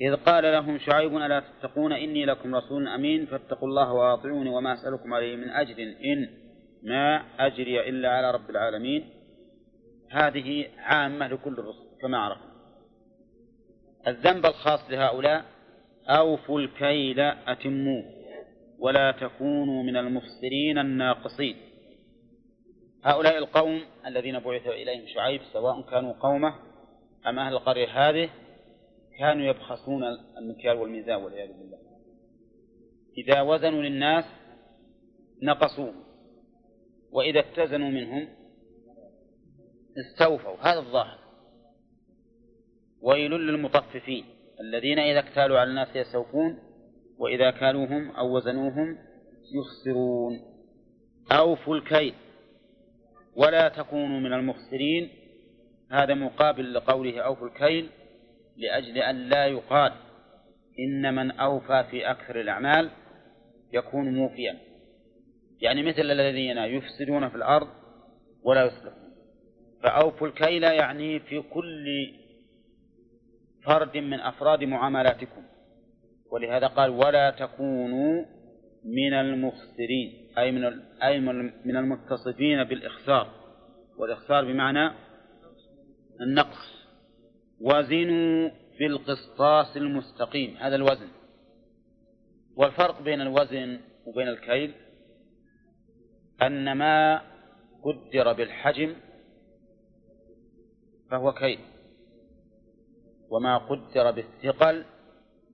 [0.00, 5.14] إذ قال لهم شعيب ألا تتقون إني لكم رسول أمين؟ فاتقوا الله وأطيعوني وما أسألكم
[5.14, 6.28] عليه من أجر إن
[6.82, 9.10] ما أجري إلا على رب العالمين.
[10.10, 12.54] هذه عامة لكل الرسل كما عرفنا
[14.06, 15.44] الذنب الخاص لهؤلاء
[16.08, 18.23] أوفوا الكيل أتموه.
[18.78, 21.56] ولا تكونوا من المفسرين الناقصين.
[23.04, 26.54] هؤلاء القوم الذين بعث إليهم شعيب سواء كانوا قومه
[27.26, 28.30] أم أهل القرية هذه
[29.18, 30.02] كانوا يبخسون
[30.38, 31.78] المكيال والميزان والعياذ بالله.
[33.18, 34.24] إذا وزنوا للناس
[35.42, 35.94] نقصوه
[37.12, 38.28] وإذا اتزنوا منهم
[39.98, 40.56] استوفوا.
[40.60, 41.18] هذا الظاهر.
[43.02, 44.24] ويل للمطففين
[44.60, 46.58] الذين إذا اكتالوا على الناس يستوفون
[47.18, 48.98] وإذا كالوهم أو وزنوهم
[49.54, 50.40] يخسرون.
[51.32, 52.14] أوفوا الكيل.
[53.36, 55.08] ولا تكونوا من المخسرين.
[55.90, 57.90] هذا مقابل لقوله أوفوا الكيل
[58.56, 59.92] لأجل أن لا يقال
[60.78, 62.90] إن من أوفى في أكثر الأعمال
[63.72, 64.58] يكون موفيا.
[65.60, 67.68] يعني مثل الذين يفسدون في الأرض
[68.42, 69.14] ولا يصلحون.
[69.82, 72.14] فأوفوا الكيل يعني في كل
[73.66, 75.42] فرد من أفراد معاملاتكم.
[76.34, 78.24] ولهذا قال ولا تكونوا
[78.84, 80.64] من المخسرين أي من
[81.02, 81.20] أي
[81.64, 83.30] من المتصفين بالإخسار.
[83.98, 84.90] والإخسار بمعنى
[86.20, 86.86] النقص.
[87.60, 91.08] وزنوا بالقسطاس المستقيم هذا الوزن.
[92.56, 94.74] والفرق بين الوزن وبين الكيل
[96.42, 97.22] أن ما
[97.82, 98.96] قدر بالحجم
[101.10, 101.58] فهو كيل
[103.30, 104.84] وما قدر بالثقل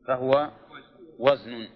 [0.06, 0.50] فهو
[1.20, 1.68] وزن.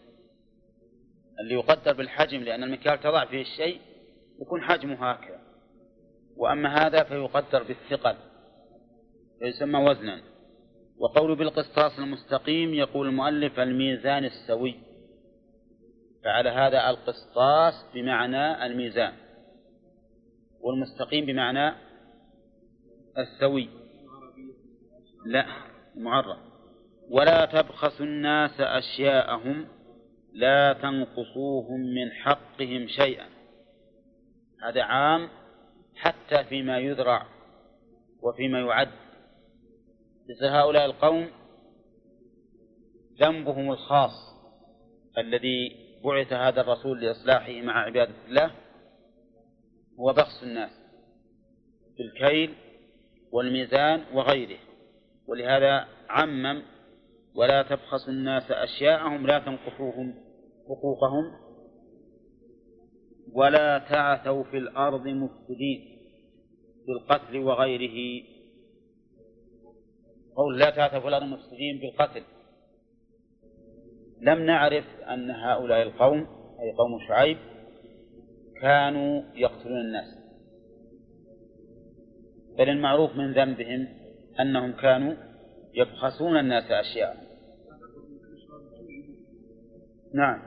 [1.40, 3.80] اللي يقدر بالحجم لأن المكيال تضع فيه الشيء
[4.40, 5.40] يكون حجمه هكذا.
[6.36, 8.16] وأما هذا فيقدر بالثقل
[9.38, 10.22] فيسمى وزنا.
[10.98, 14.74] وقول بالقسطاس المستقيم يقول المؤلف الميزان السوي.
[16.24, 19.12] فعلى هذا القسطاس بمعنى الميزان.
[20.60, 21.74] والمستقيم بمعنى
[23.18, 23.68] السوي.
[25.26, 25.46] لا
[25.94, 26.53] معرف
[27.10, 29.66] ولا تبخسوا الناس أشياءهم
[30.32, 33.26] لا تنقصوهم من حقهم شيئا.
[34.62, 35.28] هذا عام
[35.96, 37.26] حتى فيما يذرع
[38.22, 38.88] وفيما يعد.
[40.30, 41.30] مثل هؤلاء القوم
[43.20, 44.34] ذنبهم الخاص
[45.18, 48.50] الذي بعث هذا الرسول لإصلاحه مع عبادة الله
[50.00, 50.70] هو بخس الناس
[51.98, 52.54] بالكيل
[53.32, 54.58] والميزان وغيره.
[55.26, 56.62] ولهذا عمم
[57.34, 60.14] ولا تبخسوا الناس أشياءهم لا تنقصوهم
[60.68, 61.44] حقوقهم
[63.32, 65.98] ولا تعثوا في الأرض مفسدين
[66.86, 68.24] بالقتل وغيره.
[70.36, 72.22] قول لا تعثوا في الأرض مفسدين بالقتل.
[74.20, 76.18] لم نعرف أن هؤلاء القوم
[76.60, 77.38] أي قوم شعيب
[78.60, 80.18] كانوا يقتلون الناس.
[82.58, 83.88] بل المعروف من ذنبهم
[84.40, 85.14] أنهم كانوا
[85.74, 87.23] يبخسون الناس أشياء.
[90.14, 90.42] نعم.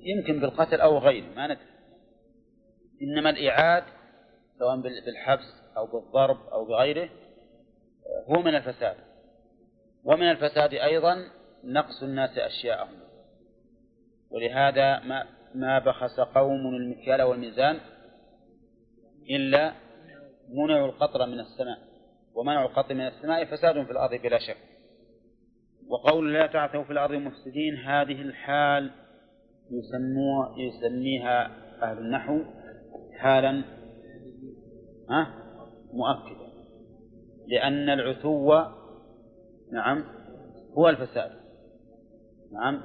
[0.00, 1.66] يمكن بالقتل أو غيره ما ندري.
[3.02, 3.84] إنما الإعاد
[4.58, 7.08] سواء بالحبس أو بالضرب أو بغيره
[8.26, 8.96] هو من الفساد.
[10.04, 11.16] ومن الفساد أيضا
[11.64, 12.98] نقص الناس أشياءهم.
[14.30, 17.80] ولهذا ما ما بخس قوم المكيال والميزان
[19.30, 19.72] إلا
[20.48, 21.78] منعوا القطر من السماء.
[22.34, 24.75] ومنع القطر من السماء فساد في الأرض بلا شك.
[25.88, 28.90] وقول لا تعثوا في الأرض مفسدين هذه الحال
[29.70, 31.46] يسموها يسميها
[31.82, 32.40] أهل النحو
[33.18, 33.64] حالا
[35.92, 36.46] مؤكدة.
[37.46, 38.54] لأن العتو
[39.72, 40.04] نعم
[40.78, 41.30] هو الفساد.
[42.52, 42.82] نعم؟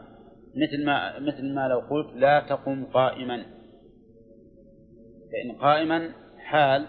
[0.55, 3.45] مثل ما مثل ما لو قلت لا تقم قائما.
[5.31, 6.87] فإن قائما حال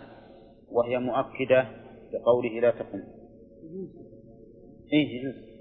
[0.70, 1.66] وهي مؤكدة
[2.12, 3.02] لقوله لا تقم.
[4.92, 5.51] إيه يجوز.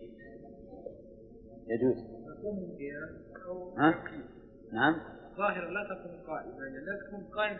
[1.75, 1.97] يجوز.
[3.77, 3.95] ها؟
[4.73, 4.95] نعم.
[5.37, 7.59] ظاهرا لا تقم قائما يعني لا تكون قائما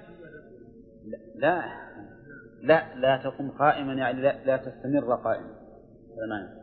[1.36, 1.64] لا
[2.62, 5.56] لا لا تقم قائما يعني لا, لا تستمر قائما.
[6.30, 6.62] معنى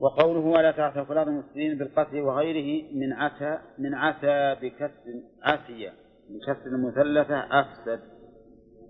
[0.00, 5.92] وقوله ولا تعثوا في الأرض مفسدين بالقتل وغيره من عتى من عتى بكسر عتية
[6.30, 8.00] بكسر المثلثة أفسد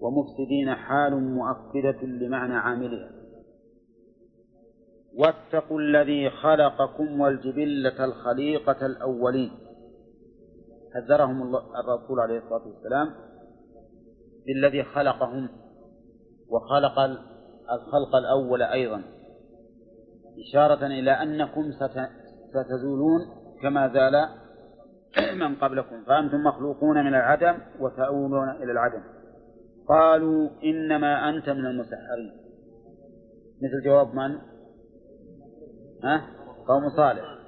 [0.00, 3.10] ومفسدين حال مؤكدة لمعنى عاملها.
[5.18, 9.50] واتقوا الذي خلقكم والجبلة الخليقة الأولين.
[10.94, 13.10] حذرهم الرسول عليه الصلاة والسلام
[14.46, 15.48] بالذي خلقهم
[16.48, 16.98] وخلق
[17.72, 19.02] الخلق الأول أيضا
[20.48, 21.72] إشارة إلى أنكم
[22.50, 23.20] ستزولون
[23.62, 24.28] كما زال
[25.40, 26.04] من قبلكم.
[26.06, 29.02] فأنتم مخلوقون من العدم وتؤولون إلى العدم.
[29.88, 32.32] قالوا إنما أنت من المسحرين.
[33.62, 34.51] مثل جواب من؟
[36.02, 36.26] ها؟
[36.68, 37.38] قوم صالح.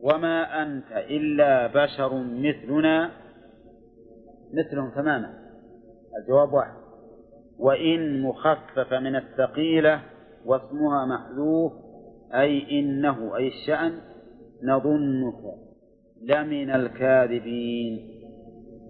[0.00, 3.10] وما أنت إلا بشر مثلنا
[4.52, 5.34] مثلهم تماما.
[6.22, 6.76] الجواب واحد.
[7.58, 10.02] وإن مخفف من الثقيلة
[10.44, 11.72] واسمها محذوف
[12.34, 13.98] أي إنه أي الشأن
[14.62, 15.54] نظنك
[16.22, 18.16] لمن الكاذبين.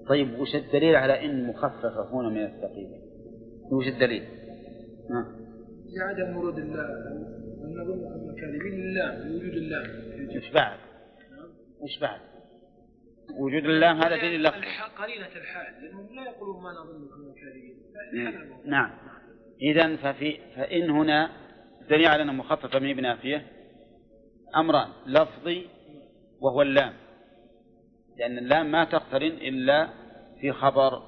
[0.08, 2.98] طيب وش الدليل على إن مخففة هنا من الثقيلة؟
[3.72, 4.22] وش الدليل؟
[5.10, 5.26] ها.
[5.96, 6.58] لعدم ورود
[7.82, 10.78] الله الكاذبين اللام لوجود اللام وش بعد؟
[11.80, 12.20] وش بعد؟
[13.30, 14.54] وجود اللام هذا دليل لك.
[14.98, 17.76] قرينة الحال لأنهم لا يقولون ما نظنك من الكاذبين
[18.64, 18.90] نعم.
[19.62, 21.30] إذا ففي فإن هنا
[21.90, 23.46] دليل على أنه مخففة من بنافية
[24.56, 25.66] أمران لفظي
[26.40, 26.92] وهو اللام.
[28.18, 29.88] لأن اللام ما تقترن إلا
[30.40, 31.02] في خبر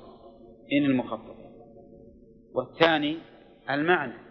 [0.73, 1.36] إن المخفف
[2.55, 3.19] والثاني
[3.70, 4.28] المعنى.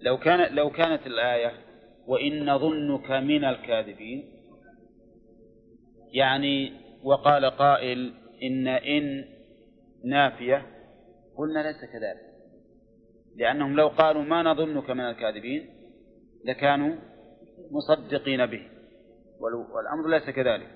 [0.00, 1.52] لو كان لو كانت الآية
[2.06, 4.24] وإن نظنك من الكاذبين
[6.12, 9.24] يعني وقال قائل إن إن
[10.04, 10.66] نافية
[11.36, 12.26] قلنا ليس كذلك.
[13.36, 15.68] لأنهم لو قالوا ما نظنك من الكاذبين
[16.44, 16.96] لكانوا
[17.70, 18.62] مصدقين به.
[19.40, 20.68] والأمر ليس كذلك.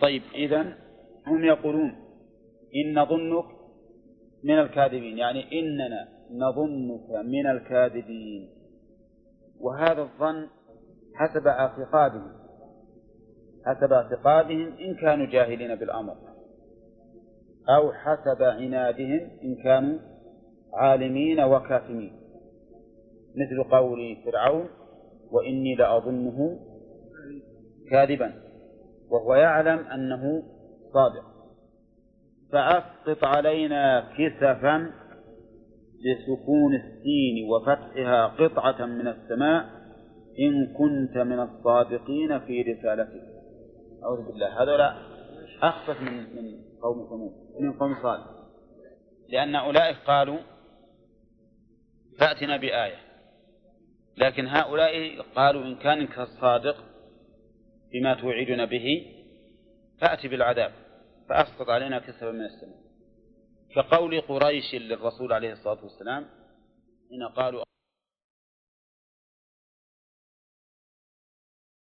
[0.00, 0.78] طيب إذا
[1.26, 1.90] هم يقولون
[2.76, 3.44] إن نظنك
[4.44, 8.50] من الكاذبين يعني إننا نظنك من الكاذبين.
[9.60, 10.46] وهذا الظن
[11.14, 12.32] حسب اعتقادهم
[13.66, 16.16] حسب اعتقادهم إن كانوا جاهلين بالأمر
[17.68, 19.98] أو حسب عنادهم إن كانوا
[20.72, 22.12] عالمين وكاتمين
[23.34, 24.68] مثل قول فرعون
[25.30, 26.58] وإني لأظنه
[27.90, 28.32] كاذبا
[29.10, 30.42] وهو يعلم أنه
[30.92, 31.24] صادق.
[32.52, 34.92] فأسقط علينا كسفا
[35.98, 39.64] بسكون السين وفتحها قطعة من السماء
[40.38, 43.22] إن كنت من الصادقين في رسالتك.
[44.04, 44.62] أعوذ بالله.
[44.62, 44.96] هذولا
[45.62, 47.32] أخفف من من قوم ثمود.
[47.60, 48.24] من قوم صالح.
[49.28, 50.38] لأن أولئك قالوا
[52.18, 52.98] فأتنا بآية.
[54.16, 56.76] لكن هؤلاء قالوا إن كانك الصادق
[57.92, 59.06] بما توعدنا به
[60.00, 60.72] فأتي بالعذاب.
[61.28, 62.87] فأسقط علينا كسبا من السماء.
[63.74, 66.26] كقول قريش للرسول عليه الصلاة والسلام
[67.10, 67.64] حين قالوا